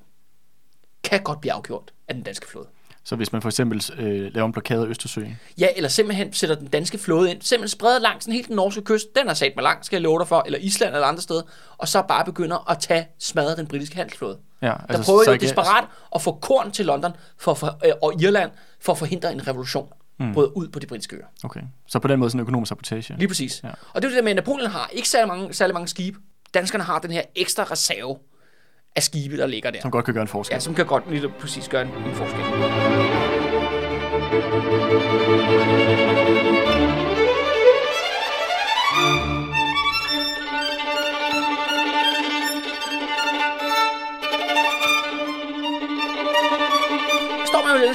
[1.04, 2.66] kan godt blive afgjort af den danske flåde.
[3.04, 5.38] Så hvis man for eksempel øh, laver en blokade af Østersøen.
[5.58, 8.82] Ja, eller simpelthen sætter den danske flåde ind, simpelthen spreder langs den hele den norske
[8.82, 11.22] kyst, den er sat med langt, skal jeg love dig for, eller Island eller andre
[11.22, 11.42] steder,
[11.78, 14.38] og så bare begynder at tage smadre den britiske handelsflåde.
[14.62, 15.84] Ja, Der altså, prøver jo desperat
[16.14, 19.88] at få korn til London for, for, øh, og Irland for at forhindre en revolution
[20.20, 20.32] mm.
[20.32, 21.26] bryder ud på de britiske øer.
[21.44, 21.60] Okay.
[21.86, 23.14] Så på den måde sådan en økonomisk sabotage.
[23.18, 23.60] Lige præcis.
[23.64, 23.68] Ja.
[23.68, 26.18] Og det er det der med, at Napoleon har ikke særlig mange, særlig mange skibe.
[26.54, 28.16] Danskerne har den her ekstra reserve
[28.96, 29.80] af skibe, der ligger der.
[29.80, 30.54] Som godt kan gøre en forskel.
[30.54, 32.40] Ja, som kan godt lige præcis gøre en, en forskel.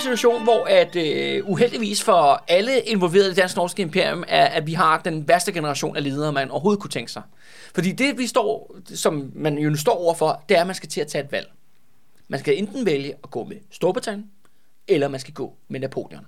[0.05, 4.67] Situation, hvor at øh, uheldigvis for alle involverede i det dansk norske imperium, er, at
[4.67, 7.21] vi har den værste generation af ledere, man overhovedet kunne tænke sig.
[7.75, 10.89] Fordi det, vi står, som man jo nu står overfor, det er, at man skal
[10.89, 11.51] til at tage et valg.
[12.27, 14.31] Man skal enten vælge at gå med Storbritannien,
[14.87, 16.25] eller man skal gå med Napoleon.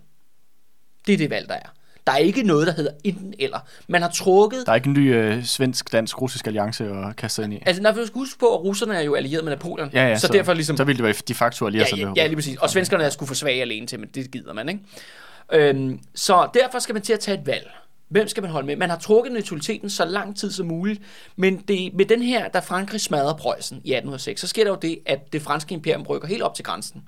[1.08, 1.74] Det er det valg, der er.
[2.08, 3.60] Der er ikke noget, der hedder enten eller.
[3.88, 4.64] Man har trukket...
[4.66, 7.64] Der er ikke en ny øh, svensk-dansk-russisk alliance at kaste ind i.
[7.66, 9.90] Altså, når vi skal huske på, at russerne er jo allieret med Napoleon.
[9.94, 10.78] Ja, ja, så, derfor ligesom...
[10.78, 12.58] så ville det være de facto alliere ja, ja, ja, lige præcis.
[12.58, 14.82] Og svenskerne er skulle for svage alene til, men det gider man, ikke?
[15.54, 17.70] Øhm, så derfor skal man til at tage et valg.
[18.10, 18.76] Hvem skal man holde med?
[18.76, 21.02] Man har trukket neutraliteten så lang tid som muligt,
[21.36, 24.78] men det, med den her, da Frankrig smadrer Preussen i 1806, så sker der jo
[24.82, 27.04] det, at det franske imperium rykker helt op til grænsen.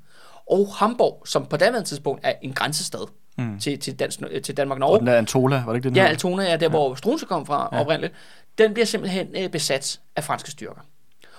[0.50, 3.08] Og Hamburg, som på daværende tidspunkt er en grænsestad
[3.40, 3.60] mm.
[3.60, 6.06] til, til, Dans, til Danmark-Norge, Og den der Antola, var det ikke den Ja?
[6.06, 6.70] Altona er der, ja.
[6.70, 7.82] hvor Struensee kom fra ja.
[7.82, 8.14] oprindeligt.
[8.58, 10.82] Den bliver simpelthen øh, besat af franske styrker.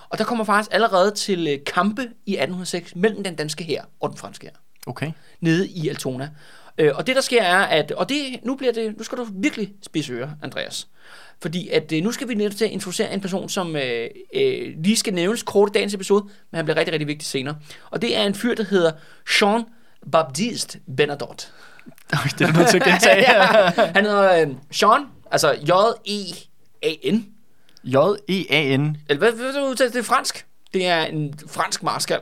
[0.09, 4.09] Og der kommer faktisk allerede til øh, kampe i 1806 mellem den danske hær og
[4.09, 4.53] den franske hær
[4.87, 5.11] Okay.
[5.41, 6.29] nede i Altona.
[6.77, 9.27] Øh, og det der sker er, at og det, nu bliver det, nu skal du
[9.33, 10.87] virkelig spidse ører, Andreas.
[11.41, 14.73] Fordi at øh, nu skal vi netop til at introducere en person, som øh, øh,
[14.83, 17.55] lige skal nævnes kort i dagens episode, men han bliver rigtig, rigtig vigtig senere.
[17.89, 18.91] Og det er en fyr, der hedder
[19.41, 19.63] Jean
[20.11, 21.47] Baptiste Bernadotte.
[22.39, 23.17] Det er du nødt til at gentage.
[23.31, 24.47] ja, han hedder øh,
[24.81, 27.25] Jean, altså J-E-A-N.
[27.83, 28.97] J-E-A-N.
[29.09, 29.99] Eller hvad, hvad, hvad udtales det?
[29.99, 30.45] er fransk.
[30.73, 32.19] Det er en fransk marskal.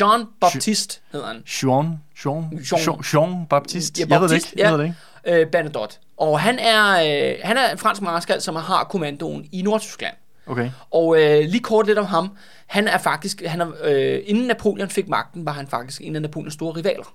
[0.00, 1.36] Jean Baptiste hedder han.
[1.36, 3.00] Jean, Jean, Jean.
[3.14, 4.00] Jean, Baptiste.
[4.00, 4.62] Ja, Jeg ved det Baptiste, ikke.
[4.62, 4.84] Jeg ved det
[5.26, 5.40] ikke.
[5.42, 5.96] Øh, Bernadotte.
[6.16, 10.14] Og han er, øh, han er en fransk marskal, som har kommandoen i Nordtyskland.
[10.46, 10.70] Okay.
[10.90, 12.36] Og øh, lige kort lidt om ham.
[12.66, 16.22] Han er faktisk, han er, øh, inden Napoleon fik magten, var han faktisk en af
[16.22, 17.14] Napoleons store rivaler.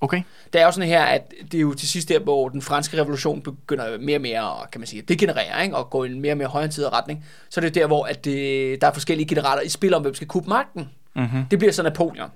[0.00, 0.22] Okay.
[0.52, 3.00] Det er jo sådan her, at det er jo til sidst der, hvor den franske
[3.00, 5.76] revolution begynder mere og mere, kan man sige, at degenerere, ikke?
[5.76, 7.24] og gå i en mere og mere højreorienteret retning.
[7.50, 10.14] Så er det der, hvor at det, der er forskellige generaler i spil om, hvem
[10.14, 10.88] skal kuppe magten.
[11.16, 11.44] Mm-hmm.
[11.50, 12.30] Det bliver så Napoleon,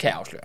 [0.00, 0.42] kan jeg afsløre.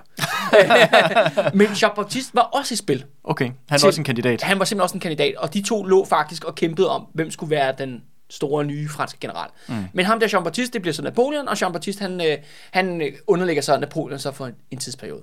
[1.60, 3.06] Men Jean-Baptiste var også i spil.
[3.24, 3.52] Okay.
[3.70, 4.42] Han Til- er også en kandidat.
[4.42, 7.32] Han var simpelthen også en kandidat, og de to lå faktisk og kæmpede om, hvem
[7.32, 9.50] skulle være den store nye franske general.
[9.68, 9.76] Mm.
[9.94, 12.38] Men ham der Jean-Baptiste, det bliver så Napoleon, og Jean-Baptiste, han, øh,
[12.72, 15.22] han underlægger så Napoleon så for en, en tidsperiode.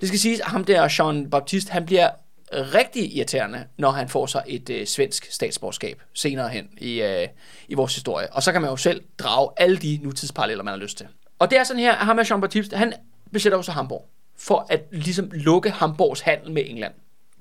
[0.00, 2.10] Det skal siges, at ham der Jean-Baptiste, han bliver
[2.52, 7.28] rigtig irriterende, når han får sig et øh, svensk statsborgerskab senere hen i, øh,
[7.68, 8.32] i vores historie.
[8.32, 11.06] Og så kan man jo selv drage alle de nutidsparalleller, man har lyst til.
[11.38, 12.92] Og det er sådan her, at ham er Jean-Baptiste, han
[13.32, 16.92] besætter også Hamburg, for at ligesom lukke Hamburgs handel med England.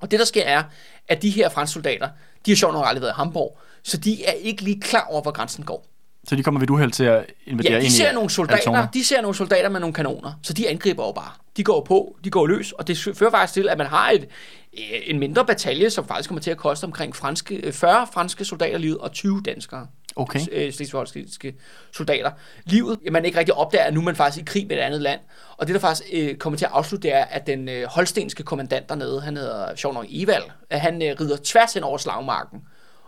[0.02, 0.64] Og det der sker er,
[1.08, 2.10] at de her franske soldater,
[2.46, 5.22] de har sjovt nok aldrig været i Hamburg, så de er ikke lige klar over,
[5.22, 5.86] hvor grænsen går.
[6.28, 8.30] Så de kommer ved et uheld til at invadere Ja, ind de i ser nogle
[8.30, 8.88] soldater, Altona.
[8.94, 11.32] de ser nogle soldater med nogle kanoner, så de angriber jo bare.
[11.58, 14.28] De går på, de går løs, og det fører faktisk til, at man har et,
[14.74, 18.46] øh, en mindre batalje, som faktisk kommer til at koste omkring franske, øh, 40 franske
[18.46, 19.88] soldater livet og 20 danskere.
[20.16, 20.40] Okay.
[20.52, 21.56] Øh, slesvigske
[21.92, 22.32] soldater.
[22.66, 25.02] Livet, man ikke rigtig opdager, at nu er man faktisk i krig med et andet
[25.02, 25.20] land.
[25.58, 28.44] Og det, der faktisk øh, kommer til at afslutte, det er, at den øh, holstenske
[28.44, 32.60] kommandant dernede, han hedder sjov nok Evald, at han øh, rider tværs hen over slagmarken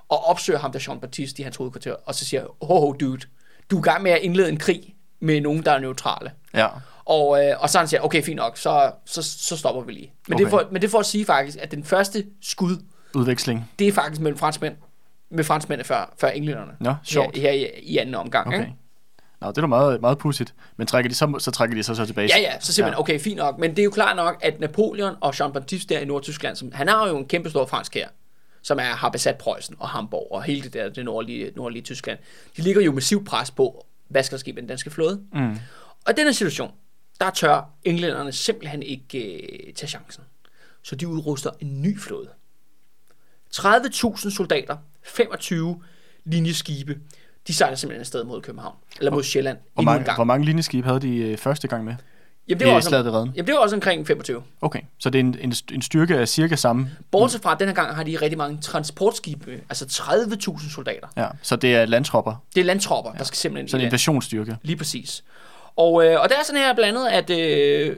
[0.10, 3.22] og opsøger ham der Jean Baptiste i hans hovedkvarter, og så siger, oh dude,
[3.72, 6.32] du er i gang med at indlede en krig med nogen, der er neutrale.
[6.54, 6.68] Ja.
[7.06, 10.14] Og, øh, og så han siger, okay, fint nok, så, så, så stopper vi lige.
[10.28, 10.44] Men, okay.
[10.44, 12.78] det for, men det for at sige faktisk, at den første skud,
[13.16, 13.70] Udveksling.
[13.80, 14.76] det er faktisk mellem franskmænd,
[15.30, 16.72] med franskmændene før, før englænderne.
[16.80, 17.38] Nå, sjovt.
[17.38, 18.48] Her, her i, i anden omgang.
[18.48, 18.60] Okay.
[18.60, 18.74] Ikke?
[19.42, 20.54] Nå, det er da meget, meget pudsigt.
[20.78, 22.30] Men trækker de så, så trækker de så, så tilbage.
[22.36, 23.58] Ja, ja, så siger man, okay, fint nok.
[23.58, 26.88] Men det er jo klart nok, at Napoleon og Jean-Baptiste der i Nordtyskland, som, han
[26.88, 28.08] har jo en kæmpe stor fransk her.
[28.62, 32.20] Som er, har besat Preussen og Hamburg og hele det der det nordlige, nordlige Tyskland,
[32.58, 35.22] de ligger jo massiv pres på, hvad skal der ske med den danske flåde.
[35.34, 35.58] Mm.
[36.06, 36.72] Og i denne situation,
[37.20, 40.24] der tør englænderne simpelthen ikke øh, tage chancen.
[40.82, 42.30] Så de udruster en ny flåde.
[43.56, 45.84] 30.000 soldater, 25
[46.26, 47.00] linjeskibe,
[47.48, 51.00] de sejler simpelthen afsted mod København, eller mod Sjælland Hvor, mange, hvor mange linjeskib havde
[51.00, 51.96] de øh, første gang med?
[52.50, 54.44] Jamen, det var, også, slaget jamen, det var også omkring 25.
[54.62, 56.90] Okay, så det er en, en, en styrke af cirka samme.
[57.12, 61.08] Bortset fra, at denne gang har de rigtig mange transportskibe, altså 30.000 soldater.
[61.18, 62.44] Ja, så det er landtropper.
[62.56, 63.18] Det er landtropper, ja.
[63.18, 63.90] der skal simpelthen Så i en land.
[63.90, 64.58] invasionsstyrke.
[64.62, 65.24] Lige præcis.
[65.76, 67.96] Og, øh, og det er sådan her blandt andet, at øh,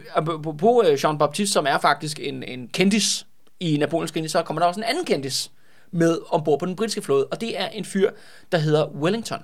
[0.59, 3.25] på, øh, Jean Baptiste, som er faktisk en, en kendis
[3.59, 5.51] i Napoleons krige, så kommer der også en anden kendis
[5.91, 8.09] med ombord på den britiske flåde, og det er en fyr,
[8.51, 9.39] der hedder Wellington.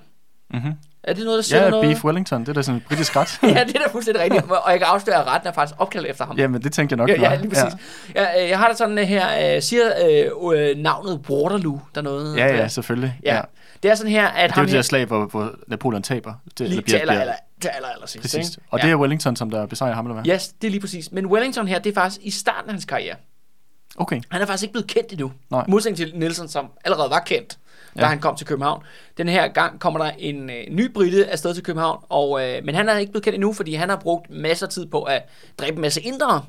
[0.50, 0.72] Mm-hmm.
[1.02, 1.86] Er det noget, der siger Ja, noget?
[1.88, 3.38] Beef Wellington, det er da sådan en britisk ret.
[3.42, 6.06] ja, det er da fuldstændig rigtigt, og jeg kan afsløre, at retten er faktisk opkaldt
[6.06, 6.36] efter ham.
[6.36, 7.08] Jamen, det tænkte jeg nok.
[7.08, 7.78] Ja, ja, lige præcis.
[8.14, 8.20] Ja.
[8.20, 12.04] Jeg, øh, jeg har det sådan her, øh, siger øh, øh, navnet Waterloo, der er
[12.04, 12.36] noget.
[12.36, 13.18] Ja, ja, selvfølgelig.
[13.24, 13.40] ja.
[13.82, 16.02] Det er sådan her, at Det er jo det her, der slag, hvor, hvor Napoleon
[16.02, 16.34] taber.
[16.58, 18.22] Det, lige til aller, aller, til aller, aller sidst.
[18.22, 18.56] Præcis.
[18.56, 18.62] ikke?
[18.70, 20.34] Og det er Wellington, som der besejrer ham, eller hvad?
[20.34, 21.12] Yes, det er lige præcis.
[21.12, 23.16] Men Wellington her, det er faktisk i starten af hans karriere.
[24.00, 24.20] Okay.
[24.30, 25.32] Han er faktisk ikke blevet kendt endnu.
[25.50, 25.64] Nej.
[25.68, 27.58] Modsætning til Nielsen, som allerede var kendt,
[27.96, 28.06] da Ja.
[28.06, 28.82] han kom til København.
[29.18, 32.74] Den her gang kommer der en øh, ny brite afsted til København, og, øh, men
[32.74, 35.22] han er ikke blevet kendt endnu, fordi han har brugt masser af tid på at
[35.58, 36.44] dræbe en masse indere.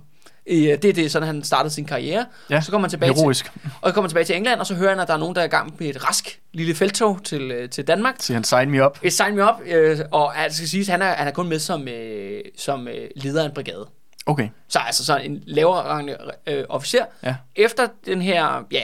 [0.48, 2.26] Øh, det er det, sådan han startede sin karriere.
[2.50, 4.68] Ja, Så kommer han tilbage Heroisk, til, og så kommer han tilbage til England, og
[4.68, 6.76] så hører han, at der er nogen, der er i gang med et rask lille
[6.76, 8.16] feltog til, øh, til Danmark.
[8.20, 9.00] siger han, sign me up.
[9.04, 11.60] Et sign me up, øh, og altså, skal siges, han er, han er kun med
[11.60, 13.88] som, øh, som øh, leder af en brigade.
[14.26, 17.06] Okay, Så altså så en lavere rangende øh, officer.
[17.24, 17.36] Ja.
[17.56, 18.82] Efter den her, ja,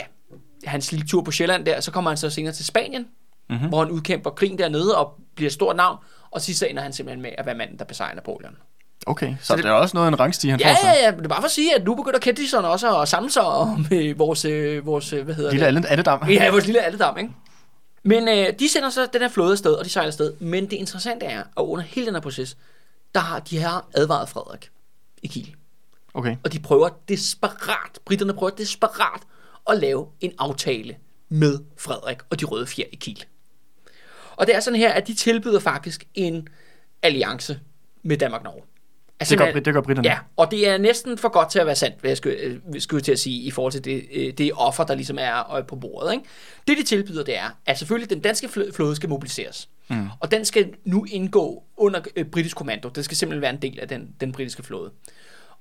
[0.64, 3.06] hans lille tur på Sjælland der, så kommer han så senere til Spanien,
[3.50, 3.68] Mhm.
[3.68, 5.96] hvor han udkæmper krigen dernede og bliver et stort navn.
[6.30, 8.56] Og sidst så ender han simpelthen med at være manden, der besejrer Napoleon.
[9.06, 9.34] okay.
[9.40, 10.84] Så, Så det- der er også noget af en rangstige, han Ja, får sig.
[11.00, 13.30] ja, ja, det er bare for at sige, at nu begynder kendtiserne også at samle
[13.30, 15.66] sig om øh, vores, øh, vores, øh, hvad hedder Lille det?
[15.66, 16.28] alle, Alledam.
[16.28, 17.30] Ja, vores lille alledam, ikke?
[18.02, 20.32] Men øh, de sender så den her flåde afsted, og de sejler afsted.
[20.40, 22.56] Men det interessante er, at under hele den her proces,
[23.14, 24.70] der har de her advaret Frederik
[25.26, 25.54] i Kiel.
[26.14, 29.20] Okay, Og de prøver desperat, britterne prøver desperat
[29.70, 30.96] at lave en aftale
[31.28, 33.24] med Frederik og de røde fjer i Kiel.
[34.36, 36.48] Og det er sådan her, at de tilbyder faktisk en
[37.02, 37.60] alliance
[38.02, 38.62] med Danmark-Norge.
[39.20, 40.08] Altså, det gør, det gør britterne.
[40.08, 42.58] Ja, og det er næsten for godt til at være sandt, hvad jeg skulle, øh,
[42.78, 45.66] skulle til at sige, i forhold til det, øh, det offer, der ligesom er øh,
[45.66, 46.12] på bordet.
[46.12, 46.24] Ikke?
[46.68, 49.68] Det, de tilbyder, det er, at selvfølgelig den danske fl- flåde skal mobiliseres.
[49.88, 50.08] Mm.
[50.20, 52.88] Og den skal nu indgå under øh, britisk kommando.
[52.88, 54.90] Det skal simpelthen være en del af den, den britiske flåde.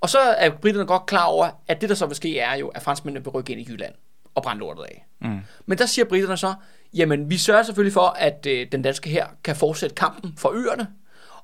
[0.01, 2.67] Og så er britterne godt klar over, at det, der så vil ske, er jo,
[2.67, 3.93] at franskmændene vil rykke ind i Jylland
[4.35, 5.05] og brænde lortet af.
[5.21, 5.39] Mm.
[5.65, 6.53] Men der siger britterne så,
[6.93, 10.87] jamen vi sørger selvfølgelig for, at øh, den danske her kan fortsætte kampen for øerne,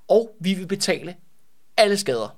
[0.08, 1.15] og vi vil betale
[1.78, 2.38] alle skader,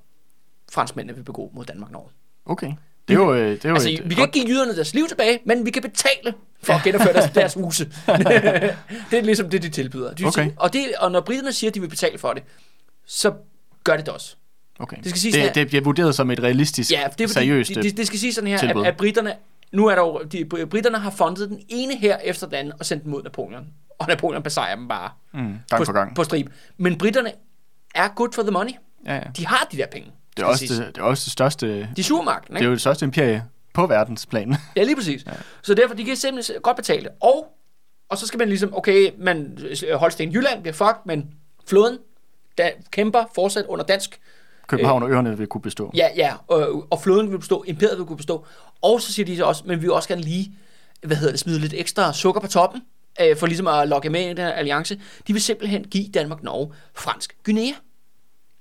[0.71, 2.10] franskmændene vil begå mod Danmark-Norge.
[2.45, 2.73] Okay.
[3.08, 4.94] Det er jo, øh, det er jo Altså, et vi kan ikke give jyderne deres
[4.94, 7.86] liv tilbage, men vi kan betale for at genopføre deres, deres huse.
[9.12, 10.13] det er ligesom det, de tilbyder.
[10.13, 10.44] De Okay.
[10.44, 12.44] siger, og, det, og når britterne siger, at de vil betale for det,
[13.06, 13.34] så
[13.84, 14.36] gør det det også.
[14.80, 14.98] Okay.
[14.98, 17.76] Det skal siges, det, at- det bliver vurderet som et realistisk, Ja, det er seriøst
[17.76, 18.82] det, det, det skal sige sådan her, tilbud.
[18.82, 19.34] at, at britterne,
[19.72, 22.86] nu er der jo, de, britterne har fundet den ene her efter den anden og
[22.86, 23.68] sendt dem mod Napoleon.
[24.00, 26.16] Og Napoleon besejrer dem bare mm, gang på, gang.
[26.16, 26.48] på strib.
[26.78, 27.32] Men britterne
[27.96, 28.72] er good for the money.
[29.06, 29.22] Ja, ja.
[29.38, 30.12] De har de der penge.
[30.38, 32.65] Det er, også det, det er også det største, De er surmagten, det ikke?
[32.65, 34.56] er jo det største imperie på verdensplan.
[34.76, 35.26] Ja, lige præcis.
[35.26, 35.32] Ja.
[35.62, 37.12] Så derfor, de kan simpelthen godt betale det.
[37.22, 37.48] Og,
[38.10, 39.58] og så skal man ligesom, okay, man,
[39.96, 41.32] Holsten Jylland bliver fucked, men
[41.67, 41.98] flåden,
[42.58, 44.19] der kæmper fortsat under dansk.
[44.67, 45.91] København og øerne vil kunne bestå.
[45.96, 48.46] Ja, ja, og, og flåden vil bestå, imperiet vil kunne bestå.
[48.82, 50.52] Og så siger de så også, men vi vil også gerne lige,
[51.04, 52.82] hvad hedder det, smide lidt ekstra sukker på toppen,
[53.22, 55.02] øh, for ligesom at lokke med i den her alliance.
[55.28, 57.72] De vil simpelthen give Danmark, Norge, fransk Guinea.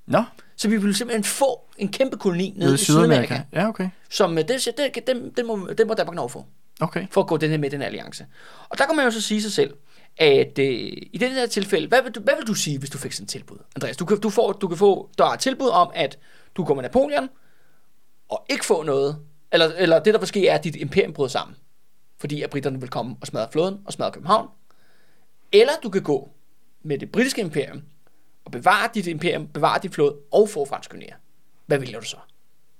[0.06, 0.24] Nå,
[0.62, 3.88] Så vi vil simpelthen få en kæmpe koloni nede i Sydamerika, Ja, okay.
[4.10, 6.44] som øh, det, det, den, den, må, den må Danmark Norge få.
[6.80, 7.06] Okay.
[7.10, 8.26] for at gå den her med den alliance.
[8.68, 9.74] Og der kan man jo så sige sig selv,
[10.16, 10.66] at øh,
[11.12, 13.24] i det her tilfælde, hvad vil, du, hvad vil du sige, hvis du fik sådan
[13.24, 13.56] et tilbud?
[13.76, 16.18] Andreas, du kan, du, får, du kan få, der er et tilbud om, at
[16.56, 17.28] du går med Napoleon,
[18.28, 19.18] og ikke få noget,
[19.52, 21.56] eller, eller det der vil ske er, at dit imperium bryder sammen,
[22.18, 24.48] fordi at britterne vil komme og smadre flåden og smadre København.
[25.52, 26.30] Eller du kan gå
[26.82, 27.82] med det britiske imperium,
[28.44, 31.08] og bevare dit imperium, bevare dit flåde, og få fransk Guinea.
[31.66, 32.16] Hvad vælger du så?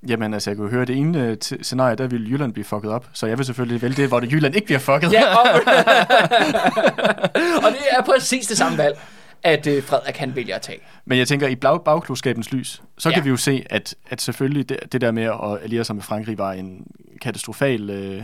[0.08, 2.90] Jamen, altså, jeg kunne høre, det ene øh, t- scenarie, der ville Jylland blive fucket
[2.90, 3.08] op.
[3.12, 5.12] Så jeg vil selvfølgelig vælge det, hvor det Jylland ikke bliver fucket.
[5.12, 5.44] Ja, og,
[7.64, 8.98] og det er præcis det samme valg,
[9.42, 10.78] at øh, Frederik han vælger at tage.
[11.04, 13.14] Men jeg tænker, i bag- bagklodskabens lys, så Ja.
[13.14, 16.02] kan vi jo se, at, at selvfølgelig det, det der med at alliere sig med
[16.02, 16.86] Frankrig var en
[17.22, 18.22] katastrofal øh,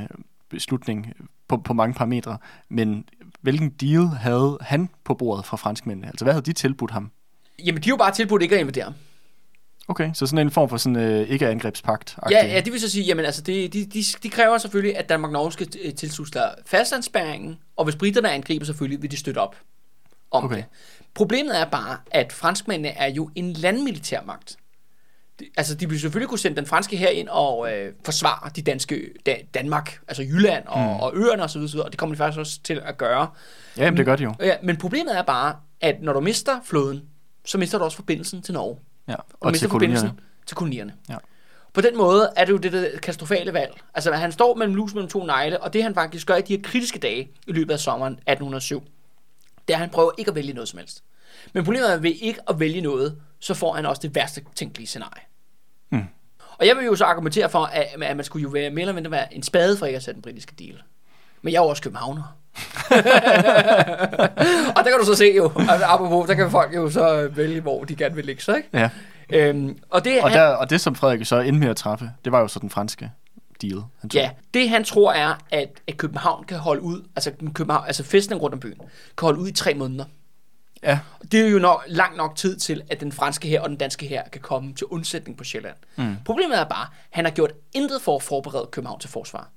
[0.50, 1.12] beslutning
[1.48, 2.38] på, på mange parametre.
[2.68, 3.04] Men
[3.40, 6.06] hvilken deal havde han på bordet fra franskmændene?
[6.08, 7.10] Altså, hvad havde de tilbudt ham?
[7.64, 8.94] Jamen, de har jo bare tilbudt ikke at invadere.
[9.88, 12.16] Okay, så sådan en form for sådan øh, ikke-angrebspagt.
[12.30, 15.08] Ja, ja, det vil så sige, jamen altså, det, de, de, de kræver selvfølgelig, at
[15.08, 19.56] Danmark-Norge skal øh, tilslutte sig fastlandsspærringen, og hvis britterne angriber selvfølgelig, vil de støtte op
[20.30, 20.56] om Okay.
[20.56, 20.64] det.
[21.14, 24.56] Problemet er bare, at franskmændene er jo en landmilitærmagt.
[25.40, 28.62] De, altså, de vil selvfølgelig kunne sende den franske her ind og øh, forsvare de
[28.62, 30.88] danske da, Danmark, altså Jylland og, mm.
[30.88, 33.28] og øerne osv., og, og det kommer de faktisk også til at gøre.
[33.76, 34.34] Ja, jamen, det gør de jo.
[34.40, 37.02] Ja, men problemet er bare, at når du mister floden,
[37.48, 38.78] så mister du også forbindelsen til Norge.
[39.08, 39.14] Ja.
[39.14, 39.98] Og, Og mister til kolonierne.
[39.98, 40.94] forbindelsen til kolonierne.
[41.08, 41.16] Ja.
[41.72, 43.80] På den måde er det jo det der katastrofale valg.
[43.94, 46.56] Altså, han står mellem lus mellem to negle, og det han faktisk gør i de
[46.56, 48.82] her kritiske dage i løbet af sommeren 1807,
[49.68, 51.04] det er, at han prøver ikke at vælge noget som helst.
[51.52, 54.44] Men problemet er, at ved ikke at vælge noget, så får han også det værste
[54.54, 55.22] tænkelige scenarie.
[55.90, 56.04] Mm.
[56.58, 58.92] Og jeg vil jo så argumentere for, at, at man skulle jo være mere eller
[58.94, 60.82] mindre være en spade for ikke at sætte den britiske deal.
[61.42, 62.37] Men jeg er jo også københavner.
[64.76, 67.60] og der kan du så se jo, altså, apropos, der kan folk jo så vælge,
[67.60, 68.68] hvor de gerne vil ligge sig, ikke?
[68.72, 68.90] Ja.
[69.32, 72.10] Øhm, og det, Og, han, der, og det, som Frederik så endte med at træffe,
[72.24, 73.10] det var jo så den franske
[73.62, 73.82] deal.
[74.00, 74.20] Han tog.
[74.20, 78.42] ja, det han tror er, at, at København kan holde ud, altså, København, altså fæstningen
[78.42, 78.78] rundt om byen,
[79.18, 80.04] kan holde ud i tre måneder.
[80.82, 80.98] ja.
[81.32, 84.06] Det er jo nok, lang nok tid til, at den franske her og den danske
[84.06, 85.76] her kan komme til undsætning på Sjælland.
[85.96, 86.16] Mm.
[86.24, 89.48] Problemet er bare, at han har gjort intet for at forberede København til forsvar.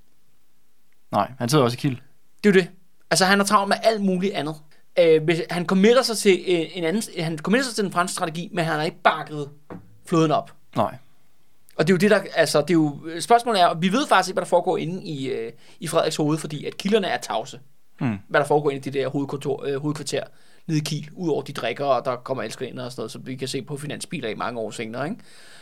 [1.12, 1.98] Nej, han sidder også i kild.
[2.44, 2.68] Det er jo det.
[3.12, 4.56] Altså, han har travlt med alt muligt andet.
[5.00, 8.14] Øh, hvis, han committer sig til øh, en anden, han committer sig til den franske
[8.14, 9.50] strategi, men han har ikke bakket
[10.06, 10.52] floden op.
[10.76, 10.96] Nej.
[11.76, 14.30] Og det er jo det, der, altså, det er jo, spørgsmålet er, vi ved faktisk
[14.30, 17.60] ikke, hvad der foregår inde i, øh, i Frederiks hoved, fordi at kilderne er tavse.
[18.02, 18.18] Mm.
[18.28, 20.24] Hvad der foregår inde i det der hovedkontor, øh, hovedkvarter
[20.68, 23.28] nede i Kiel, udover de drikker, og der kommer elsker ind og sådan noget, som
[23.28, 25.06] vi kan se på finansbiler i mange år senere.
[25.06, 25.22] Ikke?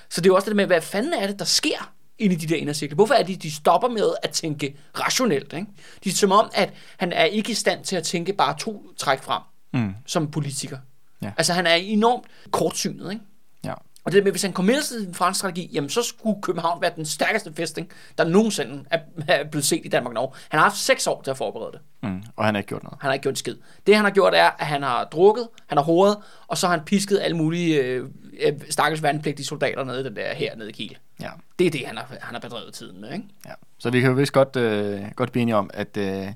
[0.09, 2.37] Så det er jo også det med, hvad fanden er det, der sker inde i
[2.37, 2.95] de der indercirkler?
[2.95, 5.53] Hvorfor er det, de stopper med at tænke rationelt?
[5.53, 5.67] Ikke?
[6.03, 8.91] Det er som om, at han er ikke i stand til at tænke bare to
[8.97, 9.41] træk frem
[9.73, 9.93] Mm.
[10.05, 10.77] som politiker.
[11.21, 11.31] Ja.
[11.37, 13.23] Altså han er enormt kortsynet, ikke?
[13.63, 13.73] Ja.
[14.03, 16.81] Og det der med, hvis han kommer til den franske strategi, jamen så skulle København
[16.81, 20.31] være den stærkeste fæstning, der nogensinde er, er blevet set i Danmark Norge.
[20.49, 22.09] Han har haft seks år til at forberede det.
[22.09, 22.23] Mm.
[22.35, 22.97] Og han har ikke gjort noget.
[23.01, 23.55] Han har ikke gjort en skid.
[23.87, 26.75] Det han har gjort er, at han har drukket, han har hovedet, og så har
[26.77, 28.05] han pisket alle mulige øh,
[28.41, 30.97] øh, stakkels værnepligtige soldater nede i den der her nede i Kiel.
[31.21, 31.29] Ja.
[31.59, 33.25] Det er det, han har, han har bedrevet tiden med, ikke?
[33.45, 33.51] ja.
[33.79, 36.27] Så vi kan jo vist godt, øh, godt blive enige om, at, øh,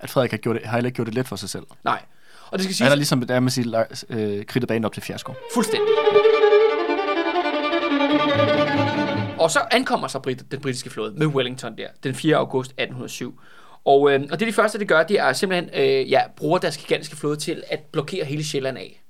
[0.00, 1.64] at Frederik har, gjort det, har heller ikke gjort det let for sig selv.
[1.84, 2.02] Nej.
[2.50, 4.92] Og det skal Han siges har ligesom, der man sige, la- øh, kridtet banen op
[4.92, 5.34] til fiasko.
[5.54, 5.88] fuldstændig.
[9.38, 12.36] Og så ankommer så Brit- den britiske flåde med Wellington der, den 4.
[12.36, 13.40] august 1807.
[13.84, 16.58] Og, øh, og det er de første, de gør, det er simpelthen, øh, ja, bruger
[16.58, 19.01] deres gigantiske flåde til at blokere hele Sjælland af.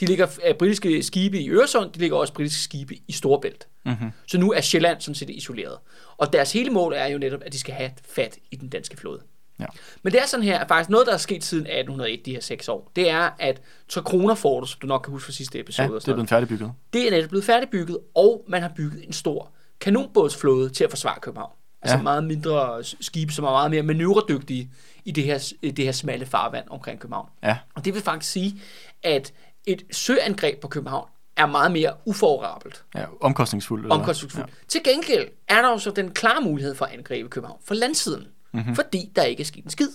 [0.00, 3.66] De ligger øh, britiske skibe i Øresund, de ligger også britiske skibe i Storebælt.
[3.84, 4.10] Mm-hmm.
[4.26, 5.78] Så nu er Sjælland sådan set isoleret.
[6.16, 8.96] Og deres hele mål er jo netop, at de skal have fat i den danske
[8.96, 9.20] flåde.
[9.60, 9.66] Ja.
[10.02, 12.40] Men det er sådan her, at faktisk noget, der er sket siden 1801, de her
[12.40, 15.88] seks år, det er, at Trekroner Fortet, som du nok kan huske fra sidste episode,
[15.88, 16.72] Ja, det er blevet færdigbygget.
[16.92, 21.20] det er netop blevet færdigbygget, og man har bygget en stor kanonbådsflåde til at forsvare
[21.20, 21.52] København.
[21.82, 22.02] Altså Ja.
[22.02, 24.70] meget mindre skibe, som er meget mere manøvredygtige
[25.04, 27.28] i det her, det her smalle farvand omkring København.
[27.42, 27.56] Ja.
[27.74, 28.60] Og det vil faktisk sige,
[29.02, 29.32] at
[29.66, 33.84] et søangreb på København er meget mere ufavorabelt, Ja, omkostningsfuldt.
[33.84, 34.48] eller omkostningsfuldt.
[34.48, 34.54] Ja.
[34.68, 38.20] Til gengæld er der jo så den klare mulighed for at angribe København fra landsiden,
[38.52, 38.60] Mhm.
[38.60, 38.74] mm-hmm.
[38.74, 39.88] fordi der ikke er sket en skid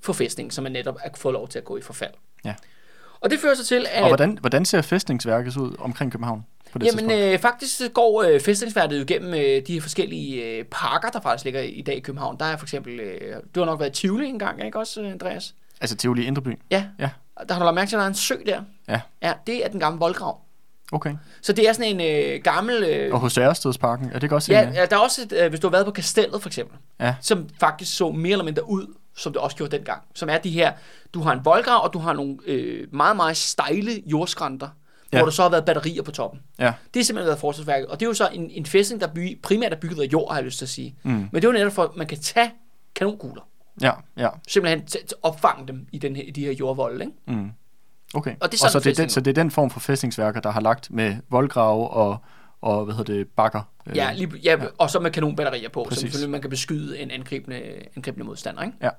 [0.00, 2.12] for fæstningen, som man netop er fået lov til at gå i forfald.
[2.44, 2.54] Ja.
[3.20, 4.02] Og det fører så til, at...
[4.02, 7.24] Og hvordan, hvordan ser fæstningsværket ud omkring København på det Jamen, tidspunkt?
[7.32, 11.60] øh, faktisk går øh, fæstningsværket jo gennem øh, de forskellige øh, parker, der faktisk ligger
[11.60, 12.36] i dag i København.
[12.38, 15.12] Der er for eksempel, øh, du har nok været i Tivoli engang, ikke også, øh,
[15.12, 15.54] Andreas?
[15.80, 16.58] Altså Tivoli Indreby?
[16.70, 16.86] Ja.
[16.98, 17.10] Ja.
[17.48, 18.60] Der har du lagt mærke til, at der er en sø der.
[18.88, 19.00] Ja.
[19.22, 20.40] Ja, det er den gamle voldgrav.
[20.92, 21.14] Okay.
[21.42, 22.82] Så det er sådan en øh, gammel...
[22.84, 25.32] Øh, Og hos Ærestedsparken, er det ikke også ja, en, ja, der er også et,
[25.32, 27.14] øh, hvis du har været på kastellet for eksempel, Ja.
[27.20, 30.02] som faktisk så mere eller mindre ud, som det også gjorde dengang.
[30.14, 30.72] Som er de her,
[31.14, 34.68] du har en voldgrav, og du har nogle øh, meget, meget stejle jordskrænter.
[35.12, 35.18] Ja.
[35.18, 36.40] hvor der så har været batterier på toppen.
[36.58, 36.72] Ja.
[36.94, 37.86] Det er simpelthen været forsvarsværket.
[37.88, 40.30] Og det er jo så en, en fæstning, der by, primært er bygget af jord,
[40.30, 40.96] har jeg lyst til at sige.
[41.02, 41.10] Mm.
[41.12, 42.50] Men det er jo netop for, at man kan tage
[42.94, 43.42] kanonkugler.
[43.80, 44.28] Ja, ja.
[44.48, 47.04] Simpelthen t- t- opfange dem i, den her, i de her jordvolde.
[47.04, 47.16] Ikke?
[47.40, 47.50] Mm.
[48.14, 48.34] Okay.
[48.40, 49.80] Og det er og sådan, så det, er den, så det er den form for
[49.80, 52.16] fæstningsværker, der har lagt med voldgrave og,
[52.60, 53.60] og hvad hedder det, bakker.
[53.86, 55.98] øh, Ja, lige, ja, ja, og så med kanonbatterier på, Præcis.
[55.98, 57.62] så selvfølgelig man kan beskyde en angribende,
[57.96, 58.62] angribende modstander.
[58.62, 58.76] Ikke?
[58.82, 58.90] Ja.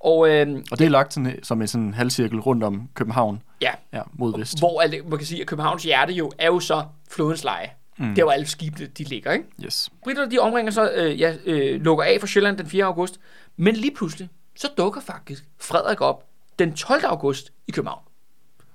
[0.00, 3.42] Og øh, Og det er lagt sådan, som en sådan halvcirkel rundt om København.
[3.60, 4.58] ja, Ja, mod vest.
[4.58, 7.70] hvor man kan sige, at Københavns hjerte jo er jo så flodens leje.
[7.98, 8.08] Mm.
[8.08, 9.32] Det er jo alle skibene, de ligger.
[9.32, 9.44] Ikke?
[9.64, 9.90] Yes.
[10.04, 12.84] Britterne de omringer så, øh, ja, øh, lukker af for Sjælland den 4.
[12.84, 13.20] august,
[13.56, 16.26] men lige pludselig, så dukker faktisk Frederik op
[16.58, 17.04] den 12.
[17.04, 18.02] august i København.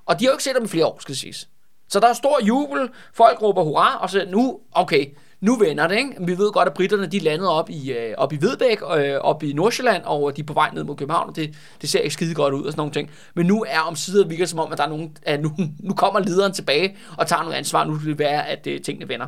[0.05, 1.49] Og de har jo ikke set ham i flere år, skal det siges.
[1.87, 5.05] Så der er stor jubel, folk råber hurra, og så nu, okay,
[5.41, 6.15] nu vender det, ikke?
[6.19, 9.43] Vi ved godt, at britterne de landede op i, øh, op i Vedbæk, øh, op
[9.43, 12.13] i Nordsjælland, og de er på vej ned mod København, og det, det ser ikke
[12.13, 13.11] skide godt ud og sådan nogle ting.
[13.35, 15.51] Men nu er om sider virker som om, at der er nogen, at nu,
[15.87, 17.83] nu kommer lederen tilbage og tager noget ansvar.
[17.83, 19.27] Nu vil det være, at øh, tingene vender.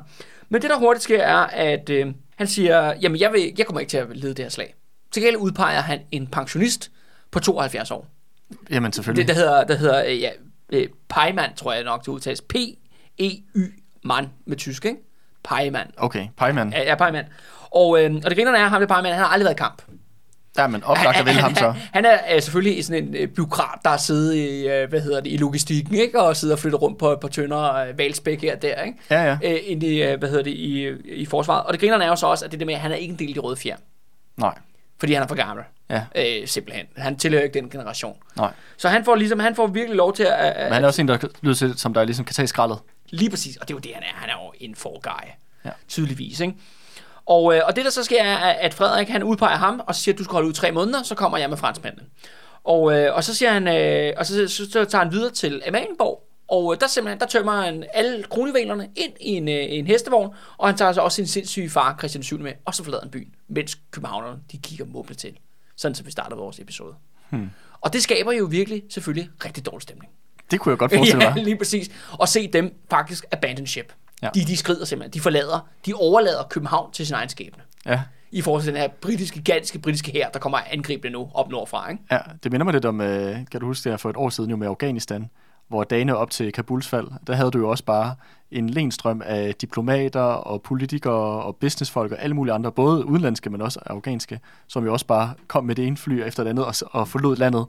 [0.50, 3.80] Men det, der hurtigt sker, er, at øh, han siger, jamen jeg, vil, jeg kommer
[3.80, 4.76] ikke til at lede det her slag.
[5.12, 6.92] Til gengæld udpeger han en pensionist
[7.32, 8.08] på 72 år.
[8.70, 9.28] Jamen selvfølgelig.
[9.28, 10.30] Det, der hedder, der hedder øh, ja,
[10.70, 12.42] øh, Pejman, tror jeg nok, det udtales.
[12.42, 14.98] P-E-Y-man med tysk, ikke?
[15.44, 15.88] Pejman.
[15.98, 16.74] Okay, Pejman.
[16.74, 17.26] Ja, ja Pejman.
[17.72, 19.82] Og, øh, og det grinerne er, ham det Pejman, han har aldrig været i kamp.
[20.58, 21.74] Ja, men oplagt at vælge ham så.
[21.92, 25.22] Han er øh, selvfølgelig sådan en øh, byråkrat, der har siddet i, øh, hvad hedder
[25.22, 26.22] det, i logistikken, ikke?
[26.22, 28.98] Og sidder og flytter rundt på, på tønder øh, valspæk her og der, ikke?
[29.10, 29.38] Ja, ja.
[29.44, 31.64] Øh, ind i, øh, hvad hedder det, i, i forsvaret.
[31.64, 33.12] Og det grinerne er jo så også, at det der med, at han er ikke
[33.12, 33.76] en del af de røde fjer.
[34.38, 34.54] Nej.
[35.00, 35.66] Fordi han er for gammel.
[35.90, 36.02] Ja.
[36.16, 36.86] Øh, simpelthen.
[36.98, 38.16] Han tilhører ikke den generation.
[38.38, 38.52] Nej.
[38.78, 40.32] Så han får ligesom, han får virkelig lov til at...
[40.32, 42.78] at Men han er også en, der lyder til, som der ligesom kan tage skraldet.
[43.14, 44.14] Lige præcis, og det er jo det, han er.
[44.16, 45.30] Han er jo en for guy.
[45.66, 45.70] Ja.
[45.88, 46.56] Tydeligvis, ikke?
[47.26, 50.02] Og, øh, og det, der så sker, er, at Frederik, han udpeger ham, og så
[50.02, 52.06] siger, at du skal holde ud tre måneder, så kommer jeg med franskmændene.
[52.64, 55.62] Og, øh, og så siger han, øh, og så, så, så tager han videre til
[55.68, 59.88] Amalienborg, og øh, der simpelthen, der tømmer han alle kronjuvelerne ind i en, øh, en
[59.88, 62.40] hestevogn, og han tager altså også sin sindssyge far, Christian 7.
[62.40, 65.38] med, og så forlader han byen, mens københavnerne, de kigger måbne til.
[65.76, 66.94] Sådan, så vi starter vores episode.
[67.30, 67.50] Hmm.
[67.82, 70.12] Og det skaber jo virkelig, selvfølgelig, rigtig dårlig stemning.
[70.52, 71.44] Det kunne jeg godt forestille ja, mig.
[71.44, 71.90] lige præcis.
[72.12, 73.94] Og se dem faktisk abandon ship.
[74.22, 74.28] Ja.
[74.28, 74.32] Ja.
[74.40, 75.14] De, de skrider simpelthen.
[75.14, 77.64] De forlader, de overlader København til sin egen skæbne.
[77.86, 78.02] Ja.
[78.32, 81.90] I forhold til den her britiske, gigantiske britiske her, der kommer angribende nu op nordfra.
[81.92, 82.04] Ikke?
[82.12, 84.30] ja, det minder mig lidt om, øh, kan du huske det her for et år
[84.30, 85.30] siden jo med Afghanistan,
[85.68, 88.16] hvor dagene op til Kabuls fald, der havde du jo også bare
[88.52, 93.62] en lenstrøm af diplomater og politikere og businessfolk og alle mulige andre, både udenlandske, men
[93.62, 96.74] også afghanske, som jo også bare kom med det ene fly efter det andet og,
[96.92, 97.66] og forlod landet.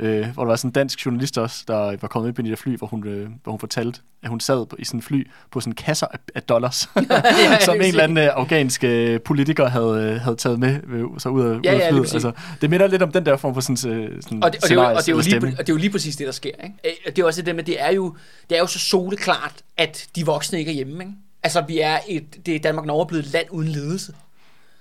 [0.00, 2.50] Øh, hvor der var sådan en dansk journalist også, der var kommet ind på det
[2.50, 5.02] der fly, hvor hun, øh, hvor hun fortalte, at hun sad på, i sådan en
[5.02, 6.76] fly på sådan kasser af, af dollars,
[7.64, 11.28] som en eller anden øh, afghansk øh, politiker havde, øh, havde taget med øh, så
[11.28, 12.14] ud af, Ja, ud ja, af lige flyet.
[12.14, 14.70] Altså, det minder lidt om den der form for sådan, sådan Og, det, og, det
[14.70, 16.32] er jo, og, det er jo lige, og det er jo lige præcis det, der
[16.32, 16.50] sker.
[16.64, 16.74] Ikke?
[17.06, 18.16] Øh, Det er også det med, det er jo,
[18.50, 21.04] det er jo så soleklart, at de voksne ikke er hjemme.
[21.04, 21.12] Ikke?
[21.42, 24.12] Altså, vi er et, det er Danmark Norge blevet et land uden ledelse.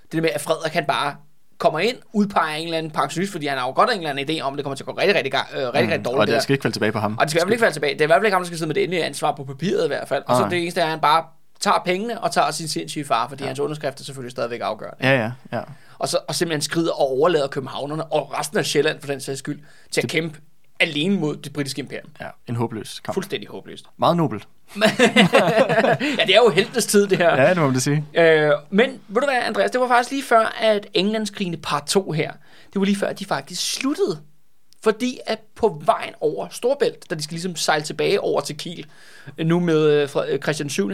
[0.03, 1.15] Det der med, at Frederik kan bare
[1.57, 4.29] kommer ind, udpeger en eller anden pensionist, fordi han har jo godt en eller anden
[4.29, 6.15] idé om, at det kommer til at gå rigtig, rigtig, rigtig, øh, rigtig, rigtig dårligt.
[6.15, 6.19] Mm.
[6.19, 6.39] Og det der.
[6.39, 7.17] skal ikke falde tilbage på ham.
[7.19, 7.93] Og det skal i hvert fald ikke falde tilbage.
[7.93, 9.43] Det er i hvert fald ikke ham, der skal sidde med det endelige ansvar på
[9.43, 10.23] papiret i hvert fald.
[10.27, 11.23] Og så det eneste er, at han bare
[11.59, 13.47] tager pengene og tager sin sindssyge far, fordi ja.
[13.47, 15.07] hans underskrift er selvfølgelig stadigvæk afgørende.
[15.07, 15.61] Ja, ja, ja.
[15.99, 19.39] Og så og simpelthen skrider og overlader københavnerne og resten af Sjælland for den sags
[19.39, 19.59] skyld
[19.91, 20.39] til at kæmpe
[20.79, 22.09] alene mod det britiske imperium.
[22.21, 22.27] ja.
[22.47, 23.13] En håbløs kamp.
[23.13, 23.85] Fuldstændig håbløst.
[23.97, 24.47] Meget nobelt.
[24.75, 24.81] ja,
[26.25, 27.41] det er jo heltenes tid, det her.
[27.41, 28.05] Ja, det må man sige.
[28.13, 32.11] Øh, men, ved du hvad, Andreas, det var faktisk lige før, at Englandskrigene part 2
[32.11, 32.31] her,
[32.73, 34.21] det var lige før, at de faktisk sluttede.
[34.83, 38.85] Fordi at på vejen over Storbælt, da de skal ligesom sejle tilbage over til Kiel,
[39.37, 40.91] øh, nu med øh, øh, Christian 7.,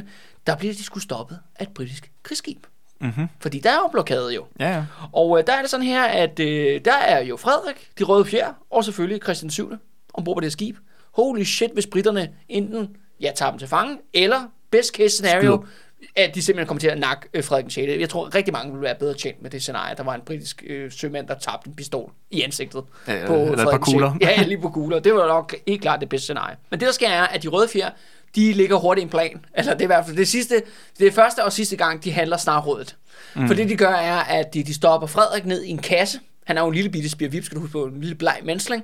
[0.47, 2.65] der bliver de skulle stoppet af et britisk krigsskib.
[3.01, 3.27] Mm-hmm.
[3.39, 4.45] Fordi der er jo blokade jo.
[4.59, 4.85] Ja, ja.
[5.11, 8.25] Og øh, der er det sådan her, at øh, der er jo Frederik, de røde
[8.25, 9.73] fjer, og selvfølgelig Christian 7.
[10.13, 10.77] ombord på det skib.
[11.11, 14.41] Holy shit, hvis britterne enten ja, tager dem til fange, eller
[14.71, 16.23] best case scenario, Skyder.
[16.25, 17.77] at de simpelthen kommer til at nakke øh, Frederik 6.
[17.99, 19.95] Jeg tror rigtig mange ville være bedre tjent med det scenarie.
[19.97, 22.83] Der var en britisk øh, sømand, der tabte en pistol i ansigtet.
[23.07, 24.15] Ja, eller et par Frederik kugler.
[24.21, 24.99] Ja, lige på kugler.
[24.99, 26.55] Det var nok helt klart det bedste scenarie.
[26.69, 27.89] Men det der sker er, at de røde fjer,
[28.35, 29.45] de ligger hurtigt i en plan.
[29.53, 30.63] Eller det er i hvert fald det sidste,
[30.99, 32.95] det er første og sidste gang, de handler snarrådet.
[33.35, 33.47] Mm.
[33.47, 36.19] For det de gør er, at de, de stopper Frederik ned i en kasse.
[36.45, 38.83] Han er jo en lille bitte spirvip, skal du huske på, en lille bleg mensling.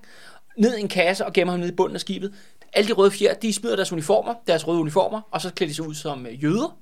[0.57, 2.33] Ned i en kasse og gemmer ham ned i bunden af skibet.
[2.73, 5.75] Alle de røde fjer, de smider deres uniformer, deres røde uniformer, og så klæder de
[5.75, 6.77] sig ud som øh, jøder.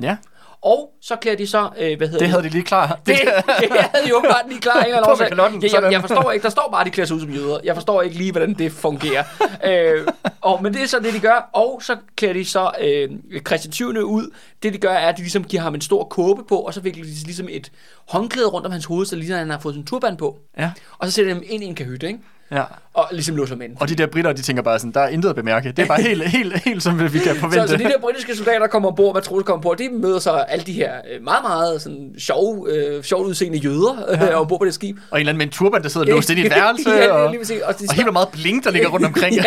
[0.00, 0.16] Ja,
[0.62, 2.86] Og så klæder de så, øh, hvad hedder det havde de lige klar.
[3.06, 3.18] det,
[3.60, 4.80] det havde de åbenbart lige klar.
[4.80, 7.16] En eller anden kalotten, jeg, jeg, forstår ikke, der står bare, at de klæder sig
[7.16, 7.58] ud som jøder.
[7.64, 9.24] Jeg forstår ikke lige, hvordan det fungerer.
[9.68, 10.06] øh,
[10.40, 11.50] og, men det er så det, de gør.
[11.52, 13.10] Og så klæder de så øh,
[13.46, 13.88] Christian 7.
[13.88, 14.34] ud.
[14.62, 16.80] Det, de gør, er, at de ligesom giver ham en stor kåbe på, og så
[16.80, 17.72] vikler de ligesom et
[18.08, 20.38] håndklæde rundt om hans hoved, så lige han har fået sin turban på.
[20.58, 22.20] Ja, Og så sætter de dem ind i en kahytte, ikke?
[22.52, 22.64] Ja.
[22.94, 23.76] Og ligesom låser dem ind.
[23.80, 25.72] Og de der britter, de tænker bare sådan, der er intet at bemærke.
[25.72, 27.68] Det er bare helt, helt, helt som vi kan forvente.
[27.68, 30.72] så de der britiske soldater kommer ombord, matroser kommer ombord, de møder så alle de
[30.72, 34.34] her øh, meget, meget sådan, sjove, øh, sjovt udseende jøder øh, Ja.
[34.40, 34.96] ombord på det skib.
[35.10, 36.90] Og en eller anden med en turban, der sidder låst ind i et værelse.
[36.90, 37.60] ja, og, lige præcis.
[37.60, 39.36] Og, de og helt meget blink, der ligger rundt omkring.
[39.36, 39.42] ja.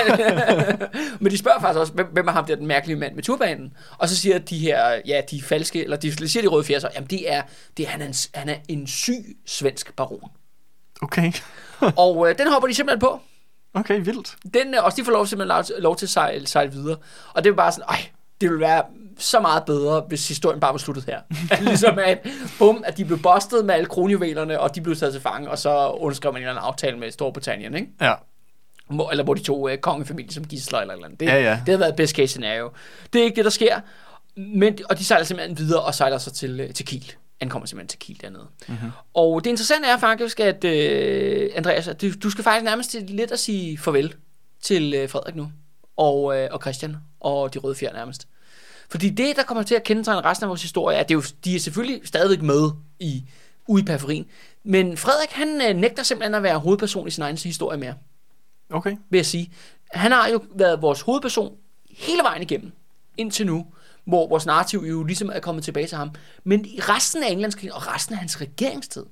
[1.20, 3.74] Men de spørger faktisk også, hvem, hvem er ham der, den mærkelige mand med turbanen?
[3.98, 7.08] Og så siger de her, ja, de falske, eller de siger de røde fjerser, jamen
[7.10, 7.42] det er,
[7.78, 10.30] det er han, er en, han er en syg svensk baron.
[11.02, 11.32] Okay.
[12.04, 13.20] og øh, den hopper de simpelthen på.
[13.74, 14.36] Okay, vildt.
[14.54, 16.98] Den, øh, og de får lov, simpelthen lov, lov til at sejle, sejle videre.
[17.34, 18.06] Og det er bare sådan, ej,
[18.42, 18.84] det ville være
[19.18, 21.20] så meget bedre, hvis historien bare var sluttet her.
[21.66, 22.28] Ligesom at,
[22.60, 25.58] bum, at de blev bustet med alle kronjuvelerne, og de blev taget til fange, og
[25.58, 27.88] så underskrev man en eller anden aftale med Storbritannien, ikke?
[28.02, 28.14] Ja.
[28.90, 31.20] Hvor, eller hvor de to øh, kongefamilie som gidsler eller eller andet.
[31.20, 31.60] Det, Ja, ja.
[31.66, 32.72] det har været best case scenario.
[33.14, 33.80] Det er ikke det, der sker.
[34.38, 37.14] Men, og de sejler simpelthen videre og sejler så til, øh, til Kiel.
[37.40, 38.48] Ankommer simpelthen til Kiel dernede.
[38.68, 38.90] Mm-hmm.
[39.14, 43.04] Og det interessante er faktisk, at øh, Andreas, at du, du skal faktisk nærmest til
[43.04, 44.14] lidt at sige farvel
[44.62, 45.52] til øh, Frederik nu.
[45.98, 48.28] Og, øh, og Christian og de røde fjer nærmest.
[48.90, 51.18] Fordi det, der kommer til at kendetegne resten af vores historie, er, at det er
[51.18, 52.70] jo, de er selvfølgelig stadigvæk med
[53.00, 53.24] i,
[53.68, 54.26] ude i periferien.
[54.64, 57.94] Men Frederik, han øh, nægter simpelthen at være hovedperson i sin egen historie mere,
[58.70, 58.98] Okay.
[59.10, 59.52] vil jeg sige.
[59.92, 61.56] Han har jo været vores hovedperson
[61.90, 62.72] hele vejen igennem,
[63.18, 63.66] indtil nu,
[64.06, 66.12] hvor vores narrativ jo ligesom er kommet tilbage til ham.
[66.44, 69.06] Men i resten af Englands og resten af hans regeringstid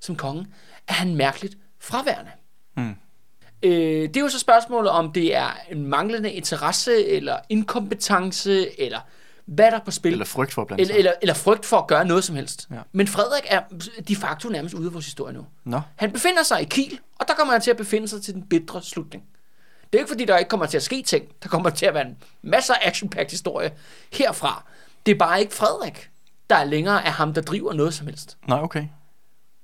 [0.00, 0.46] som konge,
[0.88, 2.30] er han mærkeligt fraværende.
[2.76, 2.94] Mm.
[3.62, 9.00] Øh, det er jo så spørgsmålet, om det er en manglende interesse, eller inkompetence, eller
[9.46, 10.12] hvad der er på spil.
[10.12, 12.68] Eller frygt for at blande eller, eller, eller frygt for at gøre noget som helst.
[12.70, 12.76] Ja.
[12.92, 13.60] Men Frederik er
[14.08, 15.46] de facto nærmest ude af vores historie nu.
[15.64, 18.34] Nå, Han befinder sig i Kiel, og der kommer han til at befinde sig til
[18.34, 19.24] den bedre slutning.
[19.92, 21.24] Det er ikke fordi, der ikke kommer til at ske ting.
[21.42, 23.72] Der kommer til at være en masse af action historie
[24.12, 24.64] herfra.
[25.06, 26.10] Det er bare ikke Frederik,
[26.50, 28.36] der længere er ham, der driver noget som helst.
[28.48, 28.84] nej, okay.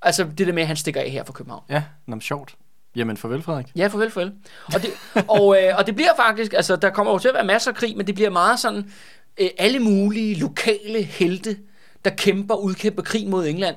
[0.02, 1.62] Altså det der med, at han stikker af her fra København.
[1.68, 2.54] Ja, nå, sjovt.
[2.96, 3.66] Jamen, farvel, Frederik.
[3.76, 4.32] Ja, farvel, farvel.
[4.74, 4.90] Og det,
[5.28, 7.76] og, øh, og det bliver faktisk, altså der kommer jo til at være masser af
[7.76, 8.92] krig, men det bliver meget sådan,
[9.40, 11.58] øh, alle mulige lokale helte,
[12.04, 13.76] der kæmper, udkæmper krig mod England,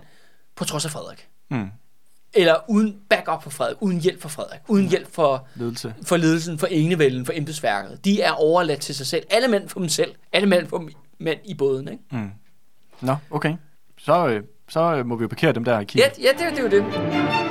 [0.56, 1.28] på trods af Frederik.
[1.50, 1.70] Mm.
[2.36, 5.94] Eller uden backup for Frederik, uden hjælp for Frederik, uden hjælp for, Ledelse.
[6.04, 8.06] for ledelsen, for enevælden, for embedsværket.
[8.06, 9.24] De er overladt til sig selv.
[9.30, 10.12] Alle mænd for dem selv.
[10.34, 12.04] Alle mænd for mænd i båden, ikke?
[12.12, 12.30] Mm.
[13.02, 13.56] Nå, okay.
[13.98, 16.04] Så, øh, så øh, må vi jo parkere dem der i Kiel.
[16.18, 17.45] Ja, ja det, det er jo det.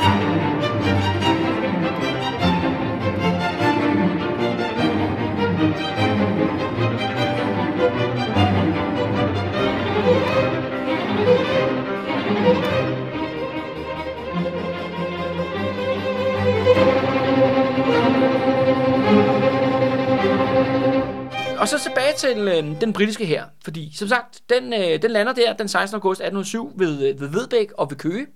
[21.55, 25.11] Øh, og så tilbage til øh, den britiske her, fordi som sagt, den, øh, den
[25.11, 25.95] lander der den 16.
[25.95, 28.27] august 1807 ved, øh, ved Vedbæk og ved Køge.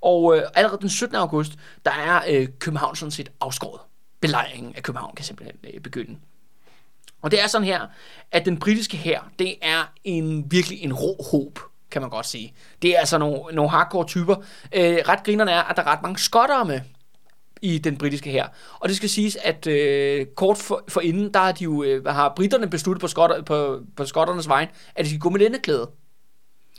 [0.00, 1.16] Og øh, allerede den 17.
[1.16, 1.52] august,
[1.84, 3.80] der er øh, København sådan set afskåret.
[4.20, 6.18] Belejringen af København kan simpelthen øh, begynde.
[7.22, 7.86] Og det er sådan her,
[8.32, 11.58] at den britiske her, det er en virkelig en rå håb,
[11.90, 12.54] kan man godt sige.
[12.82, 14.36] Det er altså nogle, nogle hardcore typer.
[14.72, 16.80] Øh, ret grinerne er, at der er ret mange skottere med
[17.62, 18.46] i den britiske her.
[18.80, 22.04] Og det skal siges, at øh, kort for, for inden, der har, de jo, øh,
[22.06, 25.90] har britterne besluttet på, skotter, på, på skotternes vej, at de skal gå med lindeklæde.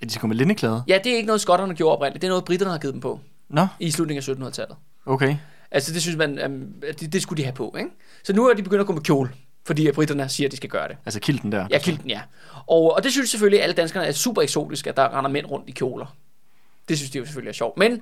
[0.01, 0.83] Ja, de skal gå med lindeklæde.
[0.87, 2.21] Ja, det er ikke noget, skotterne gjorde oprindeligt.
[2.21, 3.19] Det er noget, britterne har givet dem på
[3.49, 4.77] Nå, i slutningen af 1700-tallet.
[5.05, 5.35] okay.
[5.71, 6.39] Altså, det synes man,
[6.87, 7.89] at det, det skulle de have på, ikke?
[8.23, 9.29] Så nu er de begyndt at gå med kjole,
[9.65, 10.97] fordi at britterne siger, at de skal gøre det.
[11.05, 11.67] Altså kilden der.
[11.71, 12.21] Ja, kilden, ja.
[12.67, 15.69] Og, og det synes selvfølgelig alle danskerne er super eksotisk, at der render mænd rundt
[15.69, 16.15] i kjoler.
[16.89, 17.77] Det synes de jo selvfølgelig er sjovt.
[17.77, 18.01] Men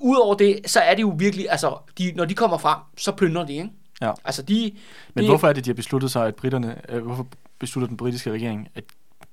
[0.00, 3.46] udover det, så er det jo virkelig, altså, de, når de kommer frem, så plyndrer
[3.46, 3.68] de, ikke?
[4.00, 4.12] Ja.
[4.24, 4.72] Altså, de...
[5.14, 7.26] Men de, hvorfor er det, de har besluttet sig, at britterne, øh, hvorfor
[7.58, 8.84] beslutter den britiske regering, at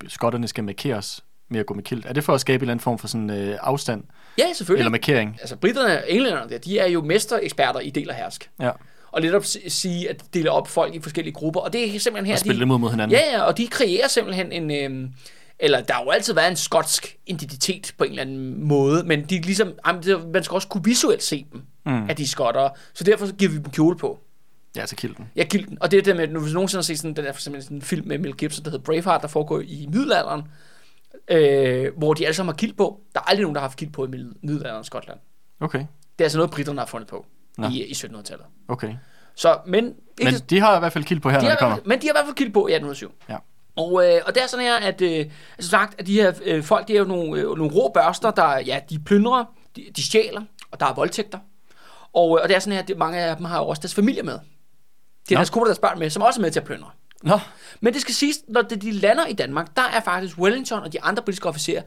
[0.08, 2.06] skotterne skal markeres med at gå med kilt?
[2.06, 4.04] Er det for at skabe en eller anden form for sådan øh, afstand
[4.38, 4.82] Ja, selvfølgelig.
[4.82, 5.38] eller markering?
[5.42, 8.50] Altså, britterne og englænderne, der, de er jo mestereksperter i del og hersk.
[8.60, 8.72] Ja,
[9.12, 11.60] Og netop si- sige, at dele op folk i forskellige grupper.
[11.60, 13.18] Og det er simpelthen her, og spille dem ud mod hinanden.
[13.18, 14.72] Ja, ja, og de kreerer simpelthen en...
[14.72, 15.14] Øhm,
[15.60, 19.24] eller der har jo altid været en skotsk identitet på en eller anden måde, men
[19.26, 19.74] de er ligesom,
[20.34, 22.10] man skal også kunne visuelt se dem, Mm.
[22.10, 22.72] at de er skottere.
[22.94, 24.20] Så derfor giver vi dem kjole på.
[24.76, 25.30] Ja, altså kilden.
[25.36, 25.78] Ja, gilden.
[25.82, 27.64] Og det er det med, hvis du nogensinde har set sådan, den der for eksempel
[27.64, 30.42] sådan en film med Mel Gibson, der hedder Braveheart, der foregår i middelalderen,
[31.28, 33.02] øh, hvor de alle sammen har kild på.
[33.14, 35.20] Der er aldrig nogen, der har haft kild på i middel- middelalderen i Skotland.
[35.60, 35.88] Okay, Det
[36.20, 37.26] er altså noget, britterne har fundet på
[37.58, 37.68] Nå.
[37.68, 38.46] i, i 1700-tallet.
[38.68, 38.94] okay.
[39.36, 41.60] Så, men, ikke, Men de har i hvert fald kild på her, de når det
[41.60, 41.78] kommer.
[41.86, 43.12] men de har i hvert fald kild på i 1807.
[43.30, 43.38] Ja.
[43.76, 45.26] Og, øh, og det er sådan her, at øh,
[45.58, 48.32] altså sagt, at de her øh, folk, det er jo nogle, øh, nogle rå børster,
[48.32, 49.46] der, ja, de plyndrer,
[49.76, 51.40] de, de stjæler, og der er voldtægter.
[52.14, 53.80] Og, øh, og det er sådan her, at det, mange af dem har jo også
[53.80, 54.34] deres familie med.
[54.34, 54.40] De
[55.30, 55.38] har Nå.
[55.38, 56.90] deres kone deres børn med, som også er med til at plyndre.
[57.24, 57.40] Nå,
[57.82, 60.94] Men det skal siges, når de, de lander i Danmark, der er faktisk Wellington og
[60.94, 61.82] de andre britiske officerer,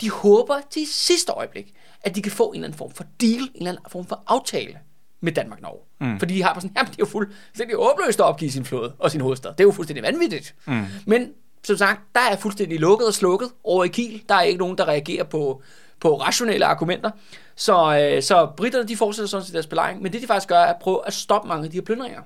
[0.00, 3.40] de håber til sidste øjeblik, at de kan få en eller anden form for deal,
[3.40, 4.78] en eller anden form for aftale
[5.22, 5.80] med Danmark-Norge.
[6.00, 6.18] Mm.
[6.18, 8.92] Fordi de har bare sådan, jamen det er jo fuldstændig håbløst at opgive sin flåde
[8.98, 9.50] og sin hovedstad.
[9.50, 10.54] Det er jo fuldstændig vanvittigt.
[10.66, 10.84] Mm.
[11.06, 11.32] Men
[11.64, 14.22] som sagt, der er fuldstændig lukket og slukket over i Kiel.
[14.28, 15.62] Der er ikke nogen, der reagerer på,
[16.00, 17.10] på rationelle argumenter.
[17.56, 20.02] Så, øh, så britterne, de fortsætter sådan set deres belejring.
[20.02, 22.20] Men det de faktisk gør, er at prøve at stoppe mange af de her plyndringer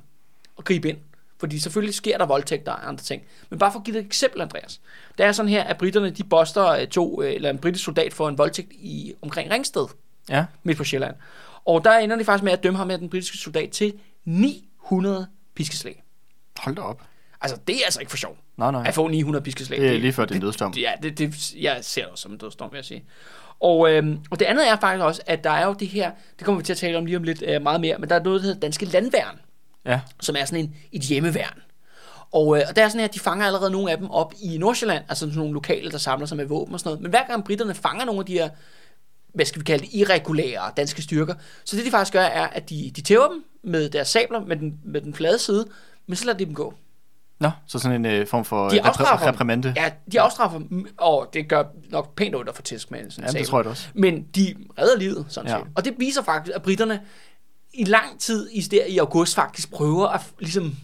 [0.57, 0.99] og gribe ind.
[1.39, 3.23] Fordi selvfølgelig sker der voldtægter og andre ting.
[3.51, 4.81] Men bare for at give dig et eksempel, Andreas.
[5.19, 8.13] Det er sådan her, at britterne de boster øh, to, øh, eller en britisk soldat
[8.13, 9.87] for en voldtægt i, omkring Ringsted,
[10.29, 10.45] ja.
[10.63, 11.15] midt på Sjælland.
[11.67, 13.93] Og der ender de faktisk med at dømme ham med den britiske soldat til
[14.25, 16.03] 900 piskeslag.
[16.59, 17.03] Hold da op.
[17.41, 18.37] Altså, det er altså ikke for sjov.
[18.57, 18.85] Nej, nej.
[18.87, 19.81] At få 900 piskeslag.
[19.81, 20.73] Det er lige før det er en dødsdom.
[20.73, 23.05] Ja, det, det, jeg ser det også som en dødsdom, vil jeg sige.
[23.61, 26.45] Og, øhm, og det andet er faktisk også, at der er jo det her, det
[26.45, 28.23] kommer vi til at tale om lige om lidt øh, meget mere, men der er
[28.23, 29.39] noget, der hedder Danske Landværn,
[29.87, 31.63] Ja, som er sådan en, et hjemmeværn.
[32.33, 34.35] Og, øh, og det er sådan her, at de fanger allerede nogle af dem op
[34.43, 37.03] i Nordsjælland, altså sådan nogle lokale, der samler sig med våben og sådan noget.
[37.03, 38.49] Men hver gang britterne fanger nogle af de her,
[39.37, 41.35] hvad skal vi kalde det, irregulære danske styrker,
[41.65, 44.57] så det de faktisk gør, er, at de, de tæver dem med deres sabler, med
[44.57, 45.67] den, med den flade side,
[46.07, 46.75] men så lader de dem gå.
[47.41, 49.35] Nå, så sådan en øh, form for De repr- afstraffer dem.
[49.35, 49.75] reprimande.
[49.77, 53.11] Ja, de afstraffer dem, og det gør nok pænt ondt at få tæsk med en
[53.11, 53.89] sådan Ja, det tror jeg også.
[53.95, 55.59] Men de redder livet, sådan Ja.
[55.59, 55.67] set.
[55.77, 57.01] Og det viser faktisk, at britterne
[57.75, 60.77] i lang tid i, der, i august faktisk prøver at ligesom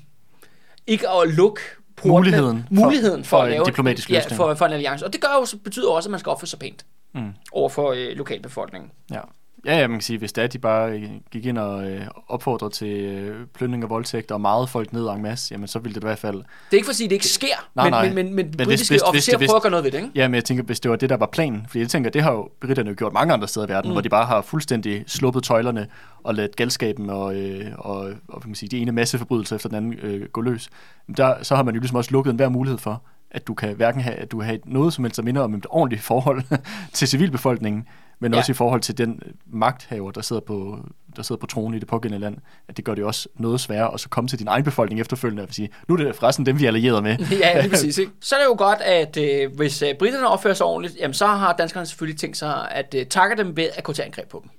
[0.87, 1.61] ikke at lukke
[1.97, 4.37] portene, Muligheden for- muligheden for, for at en lave diplomatisk ja, løsning.
[4.37, 5.07] for, for en alliance.
[5.07, 6.85] Og det gør jo, betyder også, at man skal opføre sig pænt
[7.15, 7.33] Mm.
[7.53, 8.91] over for øh, lokalbefolkningen.
[9.11, 9.21] Ja.
[9.67, 12.07] Ja, ja, man kan sige, hvis det er, de bare øh, gik ind og øh,
[12.29, 15.95] opfordrede til øh, plyndring og voldtægt og meget folk ned en masse, jamen så ville
[15.95, 16.37] det i hvert fald...
[16.37, 18.05] Det er ikke for at sige, at det ikke sker, Nej, men, nej.
[18.07, 20.11] men, men, men, hvis- britiske hvis- officerer prøver at gøre noget ved det, ikke?
[20.15, 22.23] Ja, men jeg tænker, hvis det var det, der var planen, fordi jeg tænker, det
[22.23, 23.93] har jo britterne jo gjort mange andre steder i verden, mm.
[23.95, 25.87] hvor de bare har fuldstændig sluppet tøjlerne
[26.25, 27.97] og ladet galskaben og, øh, og,
[28.29, 30.69] og kan man sige, de ene masseforbrydelser efter den anden øh, gå løs.
[31.07, 33.03] Men Der, så har man jo ligesom også lukket enhver mulighed for,
[33.35, 35.67] at du kan hverken have, at du har noget som helst, der minder om et
[35.71, 36.43] ordentligt forhold
[36.93, 37.89] til civilbefolkningen,
[38.21, 38.39] men Ja.
[38.39, 40.79] også i forhold til den magthaver, der sidder på
[41.17, 42.37] der sidder på tronen i det pågældende land,
[42.69, 45.43] at det gør det også noget sværere at så komme til din egen befolkning efterfølgende
[45.43, 47.17] og sige, nu er det forresten dem, vi er allieret med.
[47.31, 47.99] ja, lige præcis.
[47.99, 48.13] Ikke?
[48.21, 51.27] Så er det jo godt, at øh, hvis øh, britterne opfører sig ordentligt, jamen, så
[51.27, 54.45] har danskerne selvfølgelig tænkt sig at øh, takke dem ved at gå til angreb på
[54.45, 54.51] dem.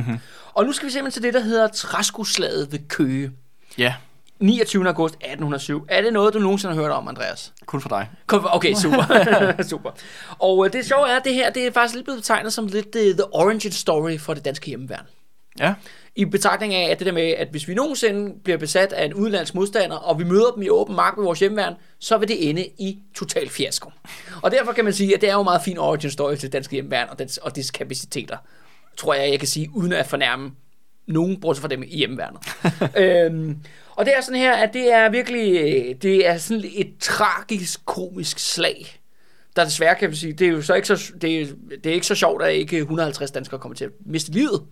[0.00, 0.18] Mm-hmm.
[0.54, 3.30] Og nu skal vi simpelthen til det, der hedder Træskoslaget ved Køge.
[3.78, 3.94] Ja,
[4.40, 4.88] 29.
[4.88, 5.86] august 1807.
[5.88, 7.52] Er det noget, du nogensinde har hørt om, Andreas?
[7.66, 8.10] kun for dig.
[8.28, 9.62] Okay, super.
[9.70, 9.90] super.
[10.38, 12.66] Og øh, det sjove er, at det her det er faktisk lidt blevet betegnet som
[12.66, 15.06] lidt uh, the origin story for det danske hjemmeværn.
[15.60, 15.74] Ja,
[16.16, 19.14] I betragtning af, at det der med, at hvis vi nogensinde bliver besat af en
[19.14, 22.48] udenlandsk modstander, og vi møder dem i åben mark med vores hjemmeværn, så vil det
[22.48, 23.90] ende i total fiasko.
[24.42, 26.42] Og derfor kan man sige, at det er jo en meget fin origin story til
[26.42, 28.36] det danske hjemmeværn og, dets, og dets kapaciteter.
[28.96, 30.50] Tror jeg, jeg kan sige, uden at fornærme
[31.06, 32.40] nogen, bortset fra dem i hjemmeværnet.
[33.02, 33.58] øhm,
[33.98, 37.86] og det er sådan her, at det er virkelig, øh, det er sådan et tragisk,
[37.86, 39.00] komisk slag,
[39.56, 41.46] der desværre kan man sige, det er jo så ikke så, det er,
[41.84, 44.62] det er ikke så sjovt, at ikke 150 danskere kommer til at miste livet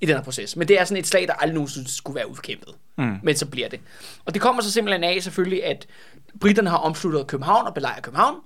[0.00, 0.56] i den her proces.
[0.56, 2.74] Men det er sådan et slag, der aldrig nogensinde skulle være udkæmpet.
[2.98, 3.16] Mm.
[3.22, 3.80] Men så bliver det.
[4.24, 5.86] Og det kommer så simpelthen af selvfølgelig, at
[6.40, 8.36] britterne har omsluttet København og belejret København.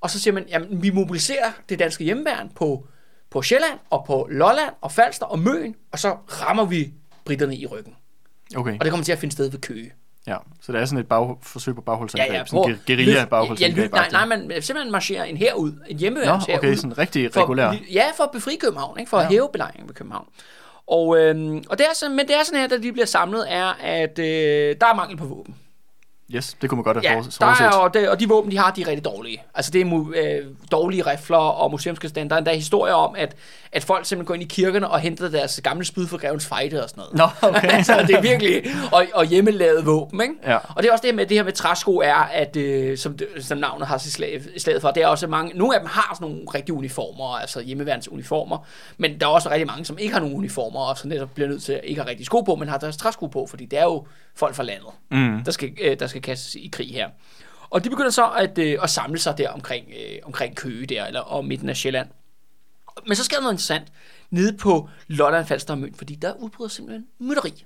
[0.00, 2.86] Og så siger man, jamen vi mobiliserer det danske hjemmeværn på,
[3.30, 6.92] på Sjælland og på Lolland og Falster og Møn, og så rammer vi
[7.24, 7.94] britterne i ryggen.
[8.56, 8.72] Okay.
[8.78, 9.90] Og det kommer til at finde sted ved Køge.
[10.26, 13.12] Ja, så det er sådan et bag, forsøg på bagholdsangreb, Ja, ja, sådan en guerilla
[13.12, 13.76] Ja, bagholdsangreb.
[13.76, 16.76] løb, nej, nej, man simpelthen marcherer en her ud, en hjemmeværns Nå, okay, herud.
[16.76, 17.72] sådan rigtig for, regulær.
[17.92, 19.08] Ja, for at befri København, ikke?
[19.10, 19.24] for ja.
[19.24, 19.34] at Ja.
[19.34, 20.26] hæve belejringen ved København.
[20.86, 23.52] Og, øhm, og det er sådan, men det er sådan her, da de bliver samlet,
[23.52, 24.24] er, at øh,
[24.80, 25.54] der er mangel på våben.
[26.30, 27.80] Yes, det kunne man godt have Ja, ja, der er, forudset.
[27.80, 29.42] og, det, og de våben, de har, de er rigtig dårlige.
[29.54, 32.30] Altså, det er øh, dårlige rifler og museumsgenstande.
[32.30, 33.36] Der er endda historier om, at,
[33.72, 36.82] at folk simpelthen går ind i kirkerne og henter deres gamle spyd fra grevens fejde
[36.82, 37.32] og sådan noget.
[37.42, 37.68] Nå, okay.
[37.78, 38.62] altså, det er virkelig,
[38.92, 40.34] og, og hjemmelavet våben, ikke?
[40.46, 40.56] Ja.
[40.56, 43.58] Og det er også det med det her med træsko er, at, øh, som, som
[43.58, 46.32] navnet har sit slag, slaget for, det er også mange, nogle af dem har sådan
[46.32, 48.66] nogle rigtige uniformer, altså hjemmeværens uniformer,
[48.96, 51.48] men der er også rigtig mange, som ikke har nogen uniformer, og så netop bliver
[51.48, 53.78] nødt til at ikke have rigtig sko på, men har deres træsko på, fordi det
[53.78, 54.06] er jo
[54.36, 55.44] folk fra landet, Mm.
[55.44, 57.10] der, skal, øh, der skal kastes i krig her.
[57.70, 61.06] Og de begynder så at, øh, at samle sig der omkring, øh, omkring Køge der,
[61.06, 62.08] eller og midten af Sjælland.
[63.06, 63.92] Men så sker der noget interessant
[64.30, 67.64] nede på Lolland, Falster og Møn, fordi der udbryder simpelthen mytteri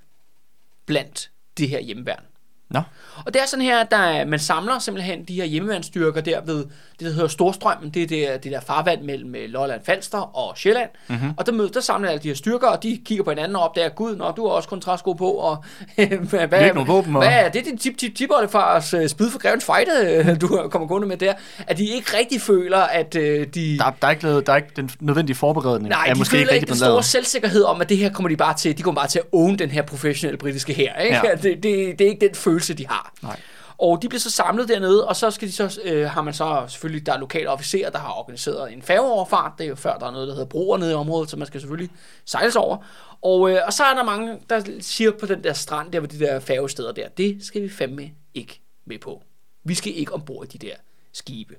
[0.87, 2.23] blandt det her hjemmeværn.
[2.71, 2.81] Nå,
[3.27, 6.65] Og det er sådan her, at der, man samler simpelthen de her hjemmeværnsstyrker der ved
[6.99, 7.91] det, der hedder Storstrømmen.
[7.91, 10.91] Det er det, det der farvand mellem øh, Lolland, Falster og Sjælland.
[11.09, 11.31] Mm-hmm.
[11.37, 13.63] Og der, møder, der samler alle de her styrker, og de kigger på hinanden og
[13.63, 15.65] opdager, gud, nå, du har også kun træsko på, og
[15.97, 19.65] hvad, hvad, våben, hvad er det, din tip tip tip fars uh, spyd for grevens
[19.65, 21.33] fejde, øh, du kommer gående med der?
[21.67, 23.79] At de ikke rigtig føler, at øh, de...
[23.79, 25.89] der, der, er ikke der er ikke den nødvendige forberedning.
[25.89, 27.05] Nej, er de måske føler ikke ikke den store lavet.
[27.05, 29.59] selvsikkerhed om, at det her kommer de bare til, de kommer bare til at own
[29.59, 30.97] den her professionelle britiske her.
[30.97, 31.21] Ikke?
[31.25, 31.35] Ja.
[31.35, 33.15] Det, det, det, er ikke den følelse, de har.
[33.23, 33.41] Nej.
[33.79, 36.65] Og de bliver så samlet dernede, og så skal de så, øh, har man så
[36.69, 39.53] selvfølgelig, der er lokale officerer, der har organiseret en færgeoverfart.
[39.59, 41.47] Det er jo før, der er noget, der hedder broer nede i området, så man
[41.47, 41.91] skal selvfølgelig
[42.25, 42.77] sejles over.
[43.23, 46.09] Og, øh, og så er der mange, der siger på den der strand, der ved
[46.09, 49.23] de der færgesteder der, det skal vi fandme ikke med på.
[49.65, 50.75] Vi skal ikke ombord i de der
[51.13, 51.55] skibe.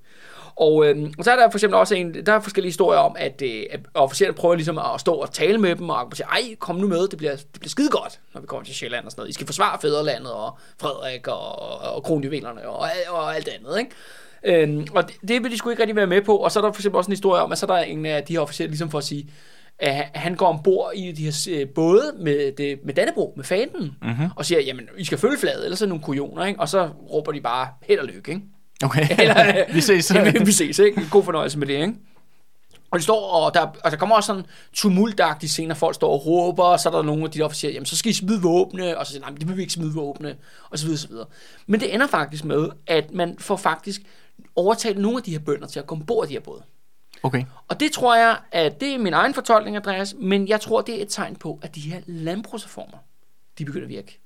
[0.59, 3.15] Og, øh, og så er der for eksempel også en, der er forskellige historier om,
[3.19, 6.55] at, øh, at officererne prøver ligesom at stå og tale med dem, og sige, ej,
[6.59, 9.11] kom nu med, det bliver, det bliver skide godt, når vi kommer til Sjælland og
[9.11, 9.29] sådan noget.
[9.29, 14.63] I skal forsvare fædrelandet og Frederik og, og kronjuvelerne og, og alt andet, ikke?
[14.63, 16.35] Øhm, og det, det vil de sgu ikke rigtig være med på.
[16.37, 18.05] Og så er der for eksempel også en historie om, at så er der en
[18.05, 19.29] af de her officerer ligesom for at sige,
[19.79, 23.97] at han går ombord i de her øh, både med, det, med Dannebro, med fanen,
[24.01, 24.29] mm-hmm.
[24.35, 26.59] og siger, jamen, I skal følge flaget, ellers er nogle kujoner, ikke?
[26.59, 28.41] Og så råber de bare, held og lykke, ikke?
[28.83, 30.11] Okay, Eller, vi ses.
[30.15, 31.09] Ja, vi ses, ikke?
[31.11, 31.93] God fornøjelse med det, ikke?
[32.91, 36.25] Og de står, og der, og der kommer også sådan tumultagtige scener, folk står og
[36.25, 38.41] råber, og så er der nogle af de der officerer, jamen så skal I smide
[38.41, 40.35] våbne, og så siger nej, men det vil vi ikke smide våbne,
[40.69, 41.25] og så videre, så videre.
[41.67, 44.01] Men det ender faktisk med, at man får faktisk
[44.55, 46.63] overtalt nogle af de her bønder til at komme bord de her både.
[47.23, 47.43] Okay.
[47.67, 50.97] Og det tror jeg, at det er min egen fortolkning, Andreas, men jeg tror, det
[50.97, 52.97] er et tegn på, at de her landbrugsreformer,
[53.57, 54.19] de begynder at virke.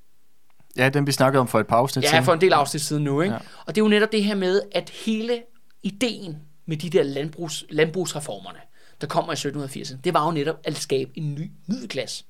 [0.78, 2.24] Ja, den vi snakkede om for et par afsnit Ja, siden.
[2.24, 3.34] for en del afsnit siden nu, ikke?
[3.34, 3.40] Ja.
[3.42, 3.48] Ja.
[3.66, 5.42] Og det er jo netop det her med, at hele
[5.84, 8.60] ideen med de der landbrugs, landbrugsreformerne,
[9.02, 12.24] der kommer i 1780'erne, det var jo netop at skabe en ny middelklasse.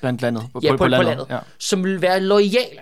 [0.00, 0.44] Blandt landet.
[0.52, 1.26] På, Ja, på, på landet, landet.
[1.30, 1.38] ja.
[1.58, 2.80] som vil være lojale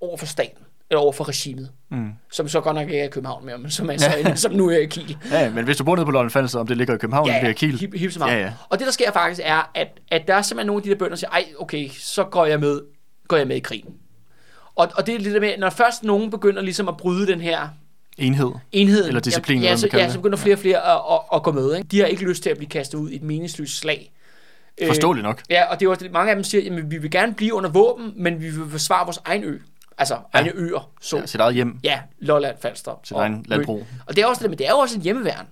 [0.00, 0.58] over for staten,
[0.90, 2.10] eller over for regimet, Mm.
[2.32, 4.12] som så godt nok ikke er i København mere, men som, er så,
[4.42, 5.16] som nu er i Kiel.
[5.30, 5.40] Ja.
[5.42, 7.40] ja, men hvis du bor nede på Lolland Falster, om det ligger i København, ja,
[7.40, 7.78] det er Kiel.
[7.78, 8.20] Hip, hip.
[8.20, 8.52] Ja, ja.
[8.68, 10.94] Og det, der sker faktisk, er, at, at der er simpelthen nogle af de der
[10.96, 12.80] bønder, der siger, ej, okay, så går jeg med,
[13.28, 13.94] går jeg med i krigen.
[14.76, 17.40] Og, og det er lidt det med, når først nogen begynder ligesom at bryde den
[17.40, 17.68] her
[18.18, 18.50] Enhed.
[18.72, 19.08] enheden.
[19.08, 21.52] Eller disciplin, Ja, ja, så, ja, så begynder flere og flere at, at, at gå
[21.52, 21.76] med.
[21.76, 21.88] Ikke?
[21.88, 24.12] De har ikke lyst til at blive kastet ud i et meningsløst slag.
[24.78, 25.42] Øh, Forståeligt nok.
[25.50, 27.70] Ja, og det var det, mange af dem siger, at vi vil gerne blive under
[27.70, 29.58] våben, men vi vil forsvare vores egen ø.
[29.98, 30.20] Altså ja.
[30.32, 30.90] egne øer.
[31.00, 31.78] Så, Ja, sit eget hjem.
[31.84, 33.00] ja, Lolland, Falster.
[33.04, 33.86] Sit egen landbrug.
[34.06, 35.46] Og det er også det, men det er jo også en hjemmeværn.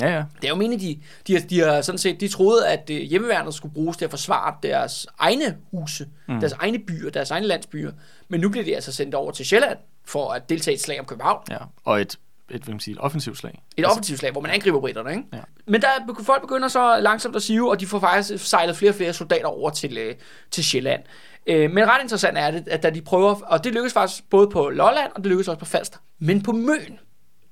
[0.00, 0.24] Ja, ja.
[0.36, 2.96] Det er jo meningen, de, de, har, de har sådan set, de troede, at øh,
[3.00, 6.40] hjemmeværnet skulle bruges til at forsvare deres egne huse, mm.
[6.40, 7.92] deres egne byer, deres egne landsbyer.
[8.28, 11.00] Men nu bliver de altså sendt over til Sjælland for at deltage i et slag
[11.00, 11.42] om København.
[11.50, 11.56] ja.
[11.84, 12.16] Og et, et,
[12.48, 13.62] hvad kan man sige, et offensivt slag.
[13.76, 15.22] Et offensivt slag, hvor man angriber britterne, ikke?
[15.32, 15.38] Ja.
[15.66, 18.90] Men der, er- folk begynder så langsomt at sive, og de får faktisk sejlet flere
[18.90, 20.14] og flere soldater over til, øh,
[20.50, 21.02] til Sjælland.
[21.46, 24.48] Øh, men ret interessant er det, at da de prøver, og det lykkes faktisk både
[24.50, 25.98] på Lolland, og det lykkes også på Falster.
[26.18, 26.98] Men på Møn,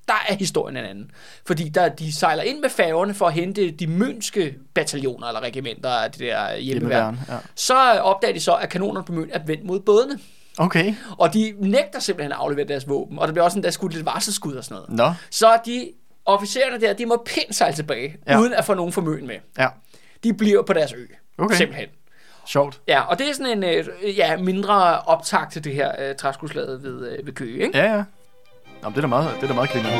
[0.08, 1.10] der er historien en anden.
[1.46, 5.90] Fordi der, de sejler ind med færgerne for at hente de mønske bataljoner eller regimenter
[5.90, 7.18] af det der hjemmeværn.
[7.28, 7.34] Ja.
[7.54, 10.18] Så opdager de så, at kanonerne på Møn er vendt mod bådene.
[10.58, 10.94] Okay.
[11.18, 13.18] Og de nægter simpelthen at aflevere deres våben.
[13.18, 14.90] Og der bliver også en der skudt lidt varselskud og sådan noget.
[14.90, 15.12] Nå.
[15.30, 15.90] Så de
[16.24, 18.32] officererne der, de må pænt sejle tilbage, Ja.
[18.32, 18.40] ja.
[18.40, 19.36] uden at få nogen formøen med.
[19.58, 19.68] Ja.
[20.24, 21.04] De bliver på deres ø.
[21.38, 21.56] Okay.
[21.56, 21.88] Simpelthen.
[22.46, 22.80] Sjovt.
[22.88, 26.82] Ja, og det er sådan en øh, ja, mindre optag til det her øh, træskudslaget
[26.82, 27.78] ved, øh, ved Køge, ikke?
[27.78, 28.02] Ja, ja.
[28.82, 29.90] Nå, men det er da meget, det er da meget griner.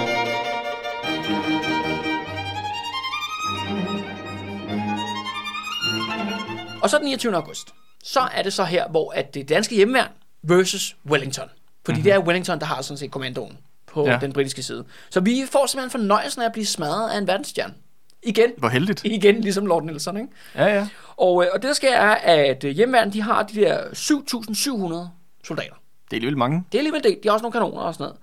[6.83, 7.35] Og så den 29.
[7.37, 7.75] august,
[8.05, 10.09] så er det så her, hvor at det danske hjemmeværn
[10.43, 11.49] versus Wellington.
[11.85, 12.03] Fordi mm-hmm.
[12.05, 14.13] det er Wellington, der har sådan set kommandoen på Ja.
[14.13, 14.19] ja.
[14.19, 14.85] den britiske side.
[15.11, 17.75] Så vi får simpelthen fornøjelsen af at blive smadret af en verdensstjerne.
[18.23, 18.51] Igen.
[18.59, 19.05] Hvor heldigt.
[19.05, 20.29] Igen, ligesom Lord Nelson, ikke?
[20.55, 20.89] Ja, ja.
[21.17, 25.09] Og, øh, og det der sker er, at øh, hjemmeværnet, de har de der 7.700
[25.45, 25.75] soldater.
[26.11, 26.65] Det er alligevel mange.
[26.73, 27.19] Det er alligevel det.
[27.23, 28.19] De har også nogle kanoner og sådan noget.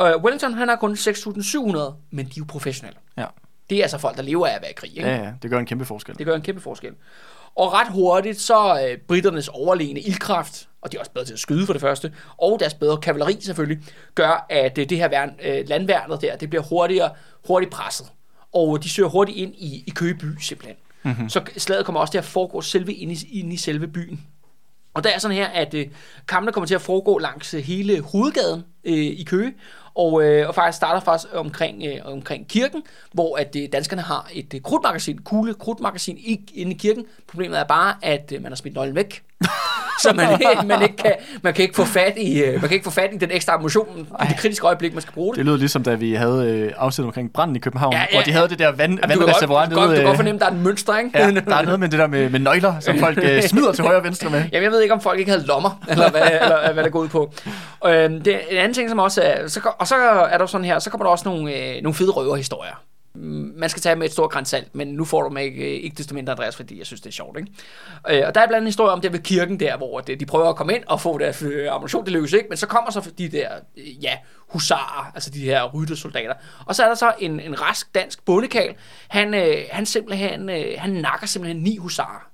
[0.00, 2.98] Og Wellington, han har kun 6.700, men de er jo professionelle.
[3.18, 3.26] Ja.
[3.70, 4.96] Det er altså folk, der lever af at være i krig.
[4.96, 5.08] Ikke?
[5.08, 5.32] Ja, ja.
[5.42, 6.18] Det gør en kæmpe forskel.
[6.18, 6.92] Det gør en kæmpe forskel.
[7.54, 11.38] Og ret hurtigt, så øh, britternes overlegne ildkraft, og de er også bedre til at
[11.38, 13.84] skyde for det første, og deres bedre kavaleri selvfølgelig,
[14.14, 17.10] gør, at øh, det her værn, øh, landværnet der, det bliver hurtigere,
[17.46, 18.06] hurtigt presset.
[18.52, 20.76] Og de søger hurtigt ind i, i Køge by simpelthen.
[21.02, 21.28] Mm-hmm.
[21.28, 24.20] Så slaget kommer også til at foregå selve inde i, inde i selve byen.
[24.94, 25.86] Og der er sådan her, at øh,
[26.28, 29.54] kampene kommer til at foregå langs øh, hele hovedgaden øh, i Køge,
[29.94, 32.82] og, øh, og faktisk starter faktisk omkring, øh, omkring kirken,
[33.12, 37.04] hvor at øh, danskerne har et øh, krudtmagasin, kugle krudtmagasin i, inde i kirken.
[37.26, 39.22] Problemet er bare, at øh, man har smidt nøglen væk.
[40.02, 41.12] så man, man, ikke kan,
[41.42, 43.52] man, kan ikke få fat i, øh, man kan ikke få fat i den ekstra
[43.54, 45.36] ammunition i det kritiske øjeblik, man skal bruge det.
[45.38, 48.08] Det lyder ligesom, da vi havde øh, afsnit omkring branden i København, Ja, ja, ja,
[48.10, 48.36] ja, hvor de ja.
[48.36, 50.46] havde det der vand, godt, vandreservoir du, kan godt, du kan godt øh, fornemme, der
[50.46, 51.10] er en mønster, ikke?
[51.14, 53.84] Ja, der er noget med det der med, med nøgler, som folk øh, smider til
[53.84, 54.44] højre og venstre med.
[54.52, 57.00] Jamen, jeg ved ikke, om folk ikke havde lommer, eller hvad, eller, hvad det går
[57.00, 57.32] ud på.
[57.86, 59.94] Øhm, det er en anden ting, som også er, så, og så
[60.30, 62.89] er der sådan her, så kommer der også nogle, øh, nogle fede røverhistorier.
[63.14, 65.84] Man skal tage med et stort græns salt, men nu får du mig ikke, øh,
[65.84, 67.38] ikke desto mindre, Andreas, fordi jeg synes, det er sjovt.
[67.38, 67.52] Ikke?
[68.20, 70.20] Øh, og der er blandt andet en historie om det ved kirken der, hvor det,
[70.20, 72.66] de prøver at komme ind og få deres øh, ammunition, det lykkes ikke, men så
[72.66, 74.16] kommer så de der, øh, ja,
[74.48, 76.34] husarer, altså de her ryttersoldater.
[76.66, 78.74] Og så er der så en, en rask dansk bondekal,
[79.08, 82.30] han, øh, han simpelthen, øh, han nakker simpelthen ni husarer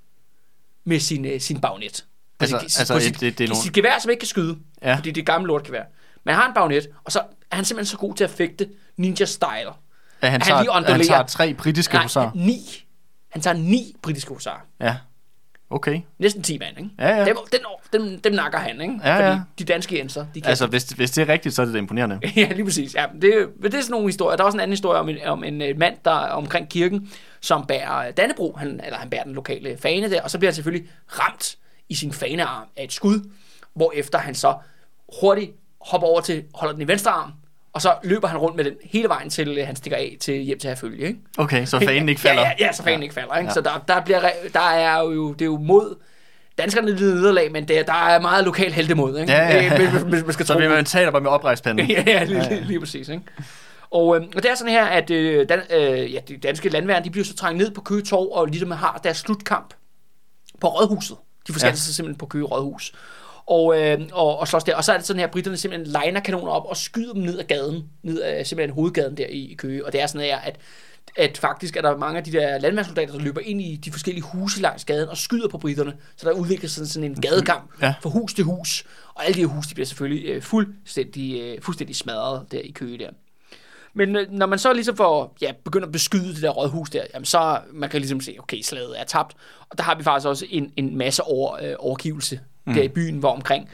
[0.85, 2.05] med sin, øh, sin bagnet.
[2.41, 4.95] Altså- altså et- sit, det- det er nogle- sit gevær, som ikke kan skyde, Ja.
[4.97, 5.83] fordi det er gammelt lortgevær.
[6.25, 7.19] Men han har en bagnet, og så
[7.51, 8.69] er han simpelthen så god til at fægte
[9.01, 9.73] ninja-style.
[10.23, 12.31] Ja, han, Han tager, lige han tager tre britiske Nej, husarer.
[12.35, 12.59] ni.
[13.31, 14.61] Han tager ni britiske husarer.
[14.81, 14.97] Ja,
[15.71, 16.01] okay.
[16.19, 16.91] Næsten 10 mand, ikke?
[16.99, 17.25] Ja, ja.
[17.25, 17.61] Dem, dem,
[17.93, 18.95] dem, dem nakker han, ikke?
[19.05, 19.41] Ja, Fordi ja.
[19.59, 21.79] de danske jenser, de kan Altså, hvis, hvis det er rigtigt, så er det da
[21.79, 22.21] imponerende.
[22.37, 22.95] ja, lige præcis.
[22.95, 24.37] Ja, det, men det er sådan nogle historier.
[24.37, 26.69] Der er også en anden historie om en, om en øh, mand, der er omkring
[26.69, 27.11] kirken,
[27.41, 30.55] som bærer Dannebro, han, eller han bærer den lokale fane der, og så bliver han
[30.55, 31.57] selvfølgelig ramt
[31.89, 33.31] i sin fanearm af et skud,
[33.75, 34.55] hvorefter han så
[35.21, 37.33] hurtigt hopper over til, holder den i venstre arm,
[37.77, 40.35] og så løber han rundt med den hele vejen til, øh, han stikker af til
[40.35, 41.19] hjem til herfølge, ikke?
[41.39, 42.43] Okay, så fanen ikke falder.
[42.43, 43.03] Ja, ja, ja så fanen ja.
[43.03, 43.45] ikke falder, ikke?
[43.45, 43.51] Ja.
[43.51, 43.55] Ja.
[43.55, 44.21] Så der, der, bliver,
[44.53, 45.95] der er jo, det er jo mod,
[46.59, 49.33] danskerne lider nederlag, men det, er- der er meget lokal heldemod, ikke?
[49.33, 49.83] Ja, ja, ja.
[49.83, 51.87] Øh, hvis- hvis man skal Så på- man tage der bare med oprejspanden.
[51.91, 53.09] ja, ja, lige, lige, lige præcis.
[53.09, 53.23] Ikke?
[53.91, 57.05] Og, øh, og det er sådan her, at øh, dan, øh, ja, de danske landværn,
[57.05, 59.75] de bliver så trængt ned på Køge Torv, og ligesom har deres slutkamp
[60.61, 61.17] på Rådhuset.
[61.47, 61.77] De forskellige ja.
[61.77, 62.93] sig simpelthen på Køge Rådhus.
[63.47, 64.77] Og, øh, og, og slås der.
[64.77, 67.39] Og så er det sådan her, britterne simpelthen liner kanoner op og skyder dem ned
[67.39, 69.87] ad gaden, ned ad simpelthen hovedgaden der i, i Køge.
[69.87, 70.57] Og det er sådan her, at
[71.17, 74.23] at faktisk er der mange af de der landmandssoldater, der løber ind i de forskellige
[74.25, 75.97] huse langs gaden og skyder på britterne.
[76.17, 77.95] Så der udvikler sig sådan en gadekamp Ja.
[78.03, 78.85] fra hus til hus.
[79.15, 82.71] Og alle de her huse, de bliver selvfølgelig øh, fuldstændig, øh, fuldstændig smadret der i
[82.71, 83.11] Køge der.
[83.95, 87.03] Men øh, når man så ligesom får, ja, begynder at beskyde det der rådhus der,
[87.15, 89.37] jamen så man kan ligesom se, okay, slaget er tabt.
[89.71, 92.75] Og der har vi faktisk også en, en masse over, øh, overgivelse mm.
[92.75, 93.69] der i byen, hvor omkring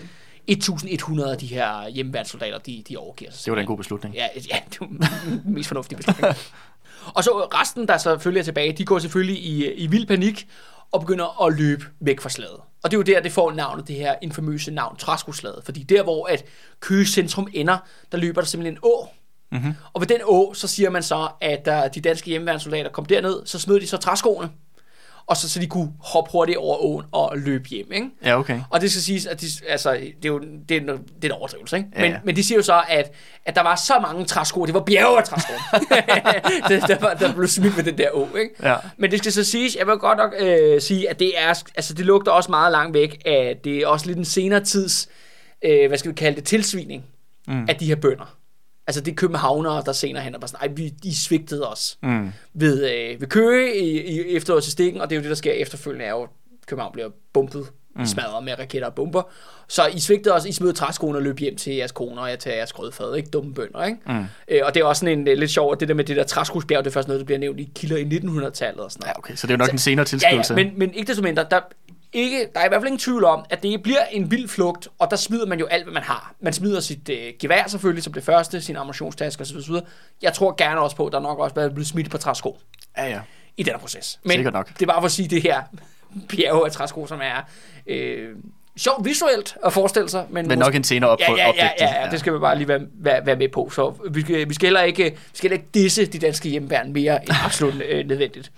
[0.46, 3.44] 1100 af de her hjemmeværnssoldater, de, de overgiver sig.
[3.44, 4.14] Det var da en god beslutning.
[4.14, 4.86] Ja, ja det var
[5.24, 6.34] den mest fornuftige beslutning.
[7.16, 10.46] og så resten, der selvfølgelig er tilbage, de går selvfølgelig i, i vild panik
[10.92, 12.60] og begynder at løbe væk fra slaget.
[12.82, 15.64] Og det er jo der, det får navnet, det her infamøse navn, Træskoslaget.
[15.64, 16.44] Fordi der, hvor at
[16.80, 17.78] Køge centrum ender,
[18.12, 19.08] der løber der simpelthen en å.
[19.52, 19.74] Mm-hmm.
[19.92, 23.46] Og ved den å, så siger man så, at der, de danske hjemmeværnssoldater kom derned,
[23.46, 24.50] så smed de så træskoene,
[25.26, 27.92] og så, så de kunne hoppe hurtigt over åen og løbe hjem.
[27.92, 28.06] Ikke?
[28.24, 28.60] Ja, okay.
[28.70, 31.24] Og det skal siges, at de, altså, det er jo det er, en- det er
[31.24, 31.88] en overdrivelse, ikke?
[31.96, 33.12] Ja, Men, men de siger jo så, at,
[33.44, 35.52] at der var så mange træsko, det var bjerge af træsko,
[36.68, 38.54] det, der, var, der blev smidt med den der å, ikke?
[38.62, 38.76] Ja.
[38.96, 41.94] Men det skal så siges, jeg vil godt nok øh, sige, at det er, altså
[41.94, 45.08] det lugter også meget langt væk af, det er også lidt en senere tids,
[45.64, 47.04] øh, hvad skal vi kalde det, tilsvining
[47.48, 47.66] mm.
[47.68, 48.36] af de her bønder.
[48.86, 51.98] Altså det er københavnere, der senere hen er bare sådan, ej, vi, de svigtede os
[52.02, 52.32] Mm.
[52.54, 55.36] ved, øh, ved Køge i, i efteråret til stikken, og det er jo det, der
[55.36, 56.28] sker efterfølgende, er jo,
[56.66, 57.66] København bliver bumpet,
[57.96, 58.06] mm.
[58.06, 59.22] smadret med raketter og bomber.
[59.68, 62.38] Så I svigtede også, I smed træskoene og løb hjem til jeres koner og jeg
[62.38, 63.30] til jeres grødfad, ikke?
[63.30, 63.98] Dumme bønder, ikke?
[64.06, 64.24] Mm.
[64.48, 66.16] Øh, og det er også sådan en øh, lidt sjovt, at det der med det
[66.16, 69.00] der træskosbjerg, det er først noget, der bliver nævnt i kilder i 1900-tallet og sådan
[69.00, 69.14] noget.
[69.14, 69.34] Ja, okay.
[69.34, 70.54] Så det er jo nok en senere Ja, tilskrivelse.
[70.54, 71.60] ja, men, men ikke desto mindre, der,
[72.12, 74.88] ikke, der er i hvert fald ingen tvivl om, at det bliver en vild flugt,
[74.98, 76.34] og der smider man jo alt, hvad man har.
[76.40, 79.56] Man smider sit øh, gevær selvfølgelig som det første, sin ammunitionstaske osv.
[79.56, 79.74] osv.
[80.22, 82.58] Jeg tror gerne også på, at der nok også er blevet smidt på træsko
[82.96, 83.20] Ja, ja.
[83.56, 84.20] i den her proces.
[84.22, 84.68] Men Sikkert nok.
[84.68, 85.62] det er bare for at sige det her
[86.30, 87.48] bjerge af træsko, som er
[87.86, 88.28] øh,
[88.76, 90.26] sjovt visuelt at forestille sig.
[90.30, 92.56] Men, Men nok en senere op ja, ja, ja, ja, ja, det skal vi bare
[92.58, 93.70] lige være, være, være med på.
[93.70, 96.92] Så vi skal, vi skal heller ikke, vi skal heller ikke disse de danske hjemmeværn
[96.92, 98.52] mere end absolut øh, nødvendigt.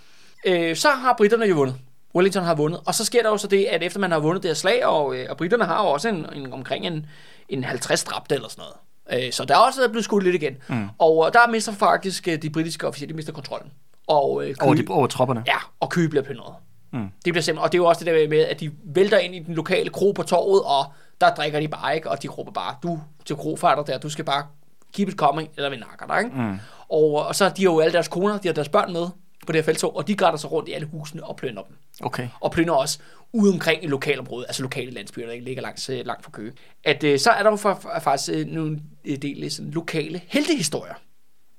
[0.47, 1.77] Øh, så har britterne jo vundet.
[2.15, 2.81] Wellington har vundet.
[2.87, 4.87] Og så sker der jo så det, at efter man har vundet det her slag,
[4.87, 7.07] og, øh, og britterne har jo også en, en, omkring en,
[7.49, 8.65] en 50 dræbte eller sådan
[9.11, 9.25] noget.
[9.27, 10.57] Øh, så der er også blevet skudt lidt igen.
[10.69, 10.89] Mm.
[10.99, 13.73] Og øh, der mister faktisk øh, de britiske officerer, de mister kontrollen.
[14.07, 15.43] Og, øh, Over, Køge- de, over tropperne.
[15.47, 16.55] Ja, og Køge bliver plyndret.
[16.93, 17.09] Mm.
[17.25, 19.35] Det bliver simpelthen, og det er jo også det der med, at de vælter ind
[19.35, 20.85] i den lokale kro på torvet, og
[21.21, 24.25] der drikker de bare ikke, og de råber bare, du til krofarter der, du skal
[24.25, 24.47] bare
[24.93, 26.37] keep it coming, eller vi nakker dig, ikke?
[26.37, 26.59] Mm.
[26.89, 29.07] Og, og så har de jo alle deres koner, de har deres børn med
[29.47, 31.77] på det her feltog, og de grætter sig rundt i alle husene og plyndrer dem.
[32.03, 32.29] Okay.
[32.41, 32.99] Og plyndrer også
[33.33, 36.53] ude omkring i lokalområdet, altså lokale landsbyer, der ikke ligger langs, øh, langt fra Køge.
[36.85, 40.21] At øh, så er der jo for, for, faktisk øh, nogle øh, del sådan lokale
[40.27, 40.95] heltehistorier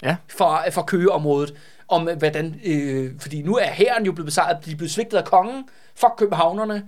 [0.03, 0.15] Ja.
[0.27, 1.53] fra, fra Køgeområdet,
[1.87, 5.17] om øh, hvordan, øh, fordi nu er hæren jo blevet besejret, de er blevet svigtet
[5.17, 5.63] af kongen,
[5.95, 6.83] for københavnerne,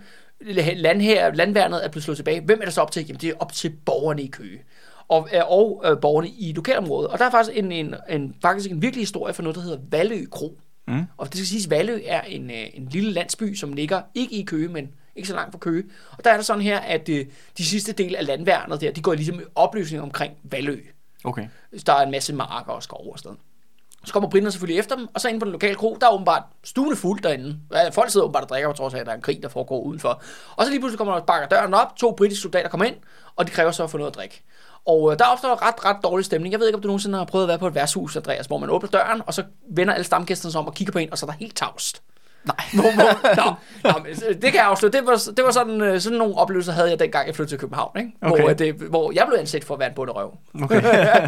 [0.75, 2.41] landher, landværnet er blevet slået tilbage.
[2.41, 3.05] Hvem er det så op til?
[3.07, 4.59] Jamen det er op til borgerne i Køge.
[5.07, 7.11] Og, øh, og øh, borgerne i lokalområdet.
[7.11, 9.77] Og der er faktisk en, en, en, faktisk en virkelig historie for noget, der hedder
[9.89, 10.59] Valø Kro.
[10.88, 11.05] Mm.
[11.17, 14.43] Og det skal siges, Valø er en, øh, en lille landsby, som ligger ikke i
[14.43, 15.83] Køge, men ikke så langt fra Køge.
[16.11, 17.25] Og der er det sådan her, at øh,
[17.57, 20.79] de sidste del af landværnet der, de går ligesom i opløsning omkring Valø.
[21.23, 21.47] Okay.
[21.85, 23.39] Der er en masse marker og skov og sådan noget.
[24.05, 26.11] Så kommer britterne selvfølgelig efter dem, og så ind på den lokale kro, der er
[26.11, 27.59] åbenbart stuende fuldt derinde.
[27.91, 29.81] Folk sidder åbenbart og drikker, på trods af, at der er en krig, der foregår
[29.81, 30.21] udenfor.
[30.55, 32.95] Og så lige pludselig kommer der bakker døren op, to britiske soldater kommer ind,
[33.35, 34.43] og de kræver så at få noget at drikke.
[34.86, 36.51] Og øh, der opstår ret, ret dårlig stemning.
[36.51, 38.57] Jeg ved ikke, om du nogensinde har prøvet at være på et værtshus, Andreas, hvor
[38.57, 41.17] man åbner døren, og så vender alle stamgæsterne sig om og kigger på en, og
[41.17, 42.01] så er der helt tavst.
[42.47, 42.65] Nej.
[42.82, 43.53] Hvor, hvor, nå,
[43.91, 44.91] nå, men det kan jeg afsløre.
[44.91, 47.59] Det var, det var sådan, øh, sådan nogle oplevelser, havde jeg dengang, jeg flyttede til
[47.59, 47.99] København.
[47.99, 48.11] Ikke?
[48.21, 48.41] Okay.
[48.41, 50.38] Hvor, øh, det, hvor jeg blev ansat for at være en bunderøv.
[50.63, 50.82] Okay.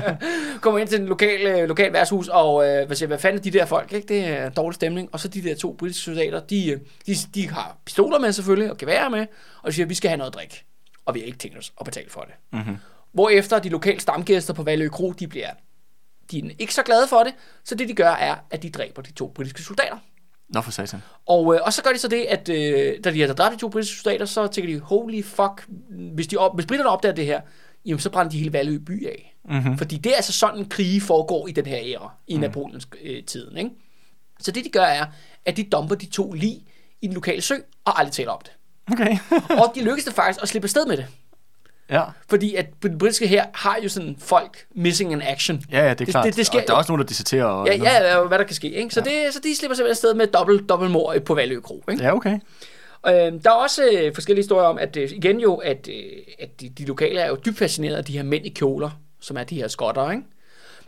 [0.62, 3.44] kommer ind til en lokal, øh, lokal værtshus, og øh, hvad, siger, hvad fanden er
[3.44, 3.94] de der folk?
[3.94, 4.08] Ikke?
[4.08, 5.10] Det er dårlig stemning.
[5.12, 8.72] Og så de der to britiske soldater, de, øh, de, de har pistoler med selvfølgelig,
[8.72, 9.26] og geværer med,
[9.64, 10.64] og siger, vi skal have noget drik.
[11.06, 12.34] Og vi har ikke tænkt os at betale for det.
[12.60, 12.78] Mm-hmm.
[13.12, 15.50] Hvorefter de lokale stamgæster på Valø Kro, de bliver
[16.32, 17.34] de er ikke så glade for det,
[17.64, 19.98] så det de gør er, at de dræber de to britiske soldater.
[20.50, 21.02] Nå for satan.
[21.26, 23.60] Og, øh, og så gør de så det, at øh, da de har dræbt de
[23.60, 27.26] to britiske soldater, så tænker de, holy fuck, hvis, de op, hvis britterne opdager det
[27.26, 27.42] her,
[27.86, 29.36] jamen så brænder de hele Valø by af.
[29.50, 29.78] Mm-hmm.
[29.78, 32.42] Fordi det er altså sådan, krige foregår i den her æra, i mm.
[32.42, 33.58] Napoleons øh, tiden.
[33.58, 33.70] Ikke?
[34.40, 35.06] Så det de gør er,
[35.46, 36.62] at de dumper de to lig
[37.02, 37.56] i den lokale sø,
[37.86, 38.52] og aldrig taler om det.
[38.92, 39.18] Okay.
[39.64, 41.08] og de lykkes det faktisk at slippe afsted med det.
[41.90, 42.04] Ja.
[42.30, 45.62] Fordi at den britiske her har jo sådan folk missing in action.
[45.72, 46.26] Ja, ja, det er Det- klart.
[46.26, 47.46] det- det sker- og der er også nogen, der disserterer.
[47.46, 48.70] Og Ja, ja, hvad der kan ske.
[48.72, 48.90] Ikke?
[48.94, 49.12] Så, ja.
[49.26, 51.84] det, så de slipper simpelthen afsted med dobbelt, dobbelt mor på Valø Kro.
[51.92, 52.04] Ikke?
[52.04, 52.40] Ja, okay.
[53.08, 56.04] Øh, der er også øh, forskellige historier om, at øh, igen jo, at, øh,
[56.40, 59.38] at de, de lokale er jo dybt fascineret af de her mænd i kjoler, som
[59.38, 60.24] er de her skotter, ikke?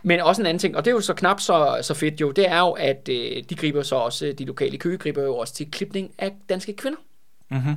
[0.04, 2.30] Men også en anden ting, og det er jo så knap så, så fedt jo,
[2.30, 5.54] det er jo, at øh, de griber så også, de lokale Køge griber jo også
[5.54, 6.98] til klipning af danske kvinder.
[7.50, 7.74] Mm-hmm.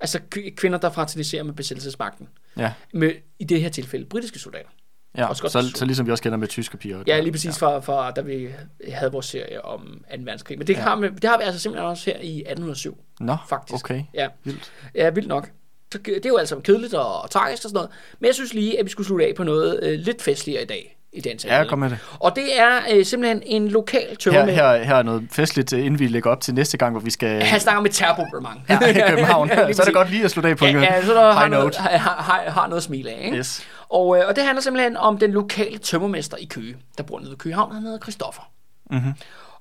[0.00, 0.20] Altså
[0.56, 2.28] kvinder, der fraterniserer med besættelsesmagten.
[2.56, 4.68] Ja, Med, I det her tilfælde, britiske soldater.
[5.16, 5.26] ja.
[5.26, 7.02] Godt Så, så ligesom vi også kender med tyske piger.
[7.06, 8.48] Ja, lige præcis fra, fra da vi
[8.88, 10.16] havde vores serie om 2.
[10.18, 10.58] verdenskrig.
[10.58, 10.80] Men det, ja.
[10.80, 13.84] har, vi, det har vi altså simpelthen også her i 1807, Nå, faktisk.
[13.84, 14.02] okay.
[14.14, 14.72] Ja, Vildt.
[14.94, 15.50] ja vildt nok.
[15.92, 17.90] Så det er jo altså kedeligt og, og tragisk og sådan noget.
[18.20, 20.66] Men jeg synes lige, at vi skulle slutte af på noget øh, lidt festligere i
[20.66, 20.97] dag.
[21.12, 21.70] I dagens Ja, anledning.
[21.70, 21.98] kom med det.
[22.20, 24.56] Og det er øh, simpelthen en lokal Her, tømmermænd.
[24.56, 27.10] her, her er noget festligt, øh, inden vi lægger op til næste gang, hvor vi
[27.10, 29.48] skal Han snakker om et ja, i København.
[29.48, 31.20] lige så er det godt lige at slutte af på en Ja, ja, så der
[31.32, 31.78] har high noget, note.
[31.78, 33.24] har, har, har noget at smile af.
[33.24, 33.36] Ikke?
[33.36, 33.66] Yes.
[33.88, 37.30] Og, øh, og det handler simpelthen om den lokale tømmermester i Køge, der bor nede
[37.30, 37.72] ved Køgehavn.
[37.74, 38.42] Han hedder Christoffer.
[38.90, 39.12] Mm-hmm.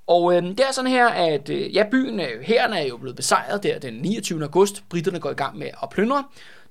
[0.08, 3.16] Og øh, det er sådan her, at øh, ja, byen, øh, herren er jo blevet
[3.16, 4.44] besejret der den 29.
[4.44, 4.84] august.
[4.90, 6.24] Britterne går i gang med at plyndre.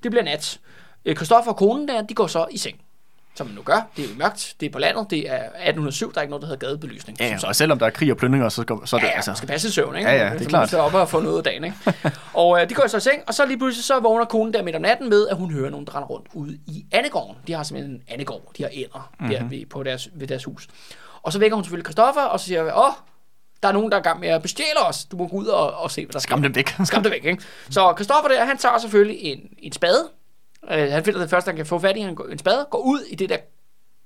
[0.03, 0.59] Det bliver nat.
[1.05, 2.77] Øh, Christoffer og konen der, de går så i seng.
[3.37, 3.87] Som man nu gør.
[3.97, 4.55] Det er jo mørkt.
[4.59, 5.07] Det er på landet.
[5.09, 6.13] Det er 1807.
[6.13, 7.19] Der er ikke noget, der hedder gadebelysning.
[7.19, 9.11] Ja, ja, og selvom der er krig og plyndringer, så, går, så er det Ja,
[9.11, 9.31] altså...
[9.31, 10.09] man skal passe søvn, ikke?
[10.09, 10.67] Ja, ja, det er Så klart.
[10.67, 11.77] Skal op og få noget af dagen, ikke?
[12.33, 14.63] og øh, de går så i seng, og så lige pludselig så vågner konen der
[14.63, 17.35] midt om natten med, at hun hører nogen, der render rundt ude i Annegården.
[17.47, 19.35] De har simpelthen en Annegård, de har ænder mm-hmm.
[19.35, 19.49] Mhm.
[19.49, 20.67] der ved, på deres, ved deres hus.
[21.23, 22.93] Og så vækker hun selvfølgelig Christoffer, og så siger åh,
[23.63, 25.05] der er nogen, der er i gang med at bestjæle os.
[25.05, 26.29] Du må gå ud og, og se, hvad der sker.
[26.29, 26.75] Skam dem væk.
[26.85, 27.43] Skam det væk, ikke?
[27.69, 30.09] Så Christoffer der, han tager selvfølgelig en, en spade.
[30.71, 32.79] Øh, han finder det første, han kan få fat i, han går, en spade, går
[32.79, 33.37] ud i det der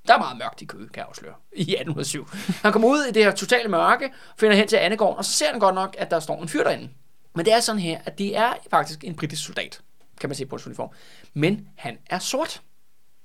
[0.08, 2.28] der er meget mørkt i Køge, kan jeg afsløre, i 1807.
[2.64, 5.52] Han kommer ud i det her totale mørke, finder hen til Annegården, og så ser
[5.52, 6.90] han godt nok, at der står en fyr derinde.
[7.36, 9.82] Men det er sådan her, at det er faktisk en britisk soldat,
[10.20, 10.90] kan man se på hans uniform.
[11.34, 12.62] Men han er sort.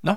[0.03, 0.15] Nå,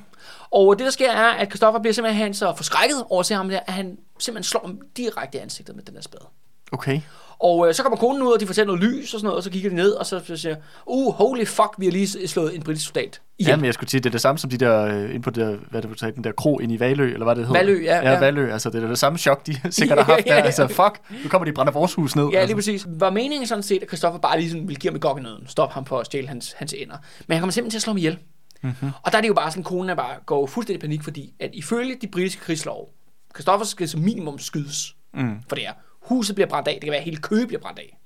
[0.51, 3.49] Og det, der sker, er, at Christoffer bliver simpelthen så forskrækket over at se ham
[3.49, 6.25] der, at han simpelthen slår ham direkte i ansigtet med den der spade.
[6.71, 7.01] okay.
[7.39, 9.43] Og øh, så kommer konen ud, og de fortæller noget lys og sådan noget, og
[9.43, 12.63] så kigger de ned, og så siger uh, holy fuck, vi har lige slået en
[12.63, 13.21] britisk soldat.
[13.39, 15.29] Ja, men jeg skulle sige, det er det samme som de der, øh, inde på
[15.29, 17.59] det der, hvad det var, den der kro inde i Valø, eller hvad det hedder.
[17.59, 18.19] Valø, ja, Ja, ja.
[18.19, 20.35] Valø, altså det er det samme chok, de sikkert har haft der.
[20.35, 22.23] Altså fuck, nu kommer de brænder vores hus ned.
[22.23, 22.55] Ja, lige altså.
[22.55, 22.85] præcis.
[22.87, 25.47] Var meningen sådan set, at Christoffer bare lige sådan ville give ham i nøden.
[25.47, 26.95] Stop ham for at stjæle hans, hans ender.
[27.27, 28.17] Men han kommer simpelthen til at slå ham ihjel.
[28.61, 28.71] Mhm.
[28.71, 28.89] Mm-hmm.
[29.03, 31.33] Og der er det jo bare sådan, konen er bare går fuldstændig i panik, fordi
[31.39, 32.89] at ifølge de britiske krigslov,
[33.35, 34.95] Christoffer skal som minimum skydes.
[35.13, 35.35] Mm.
[35.49, 35.71] For det er,
[36.01, 37.99] huset bliver brændt af, det kan være, at hele Køge bliver brændt af.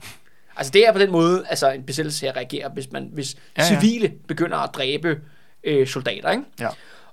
[0.57, 3.63] Altså det er på den måde, altså en besættelse her reagerer, hvis, man, hvis Ja,
[3.63, 5.21] ja, civile begynder at dræbe
[5.63, 6.43] øh, soldater, ikke?
[6.59, 6.67] Ja.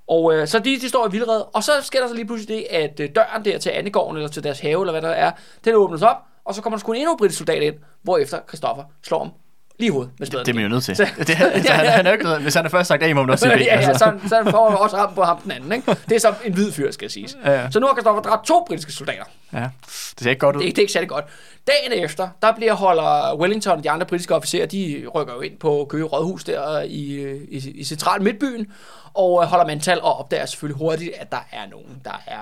[0.07, 2.57] Og øh, så de, de står i vildred, og så sker der så lige pludselig
[2.57, 5.31] det, at øh, døren der til Annegården, eller til deres have, eller hvad der er,
[5.65, 8.39] den åbnes op, og så kommer der sgu en endnu en britisk soldat ind, hvorefter
[8.47, 9.31] Christoffer slår ham
[9.79, 10.45] lige i hovedet med spaden.
[10.45, 10.95] Det er man jo nødt til.
[10.95, 13.21] Så- det, altså, han, han er jo ikke hvis han er først sagt A, må
[13.21, 13.67] man også ja, sige B.
[13.71, 14.11] ja, altså.
[14.23, 15.95] så, så får man også ramt på ham den anden, ikke?
[16.09, 17.27] Det er så en hvid fyr, skal jeg sige.
[17.45, 17.71] Ja, ja.
[17.71, 19.23] Så nu har Christoffer dræbt to britiske soldater.
[19.53, 19.69] ja.
[19.87, 20.61] Det ser ikke godt ud.
[20.61, 21.25] Det er, det er ikke særlig godt.
[21.67, 25.57] Dagen efter, der bliver holder Wellington og de andre britiske officerer, de rykker jo ind
[25.59, 28.67] på Køge Rådhus der i, i, i central midtbyen,
[29.13, 32.39] og øh, holder mandtal og opdager selvfølgelig hurtigt, at der er nogen, der er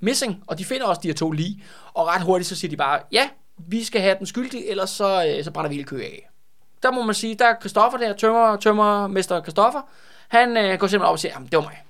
[0.00, 0.36] missing.
[0.46, 1.62] Og de finder også de her to lige,
[1.94, 3.28] og ret hurtigt så siger de bare, ja,
[3.68, 6.27] vi skal have den skyldige, ellers så, øh, så brænder vi hele Køge af.
[6.82, 9.80] Der må man sige, der er Christoffer der, tømmer, tømmer mester Christoffer,
[10.28, 11.82] han øh, går simpelthen op og siger, jamen det var mig.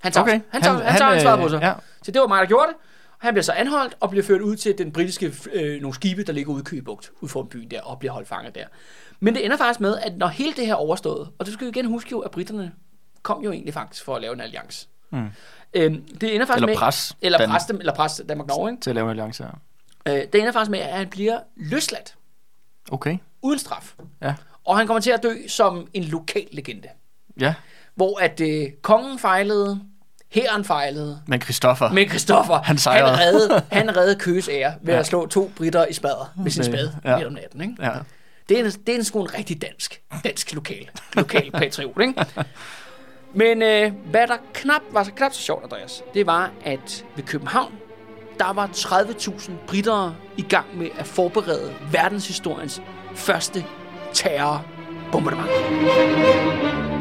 [0.00, 0.40] Han tager, Okay.
[0.50, 1.60] han tager, han, han tager øh, ansvaret på sig.
[1.62, 1.72] Ja.
[2.02, 2.76] Så det var mig, der gjorde det.
[3.18, 6.32] Han bliver så anholdt og bliver ført ud til den britiske øh, nogle skibe, der
[6.32, 8.64] ligger ude i Køgebugt, ude foran byen der, og bliver holdt fanget der.
[9.20, 11.64] Men det ender faktisk med, at når hele det her er overstået, og det skal
[11.64, 12.72] vi igen huske jo, at britterne
[13.22, 14.88] kom jo egentlig faktisk for at lave en alliance.
[15.10, 15.28] Mm.
[15.74, 17.16] Øhm, det ender faktisk Eller med, pres.
[17.22, 18.80] eller Dan- pres, dem, eller pres Danmark Norge, ikke?
[18.80, 19.50] Til at lave en alliance, ja.
[20.16, 22.14] Øh, det ender faktisk med, at han bliver løsladt
[22.92, 23.18] Okay.
[23.44, 23.94] Uden straf.
[24.22, 24.34] Ja.
[24.64, 26.88] Og han kommer til at dø som en lokal legende.
[27.40, 27.54] Ja,
[27.94, 29.80] Hvor at øh, kongen fejlede,
[30.30, 31.92] hæren fejlede, men Christoffer.
[31.92, 33.16] Men Christoffer, Han sejrede.
[33.16, 35.00] han reddede, han reddede Køges ære ved Ja.
[35.00, 37.16] at slå to britter i spader med sin spade ja.
[37.16, 37.60] midt om natten.
[37.60, 37.74] Ikke?
[37.80, 37.90] Ja.
[38.48, 42.00] Det er, en, det er en sgu en rigtig dansk, dansk lokal, lokal patriot.
[42.00, 42.24] Ikke?
[43.34, 47.24] Men øh, hvad der knap var så knap så sjovt, Andreas, det var, at ved
[47.24, 47.72] København,
[48.38, 52.82] der var 30.000 britter i gang med at forberede verdenshistoriens
[53.14, 53.64] første
[54.12, 56.93] terrorbombardement.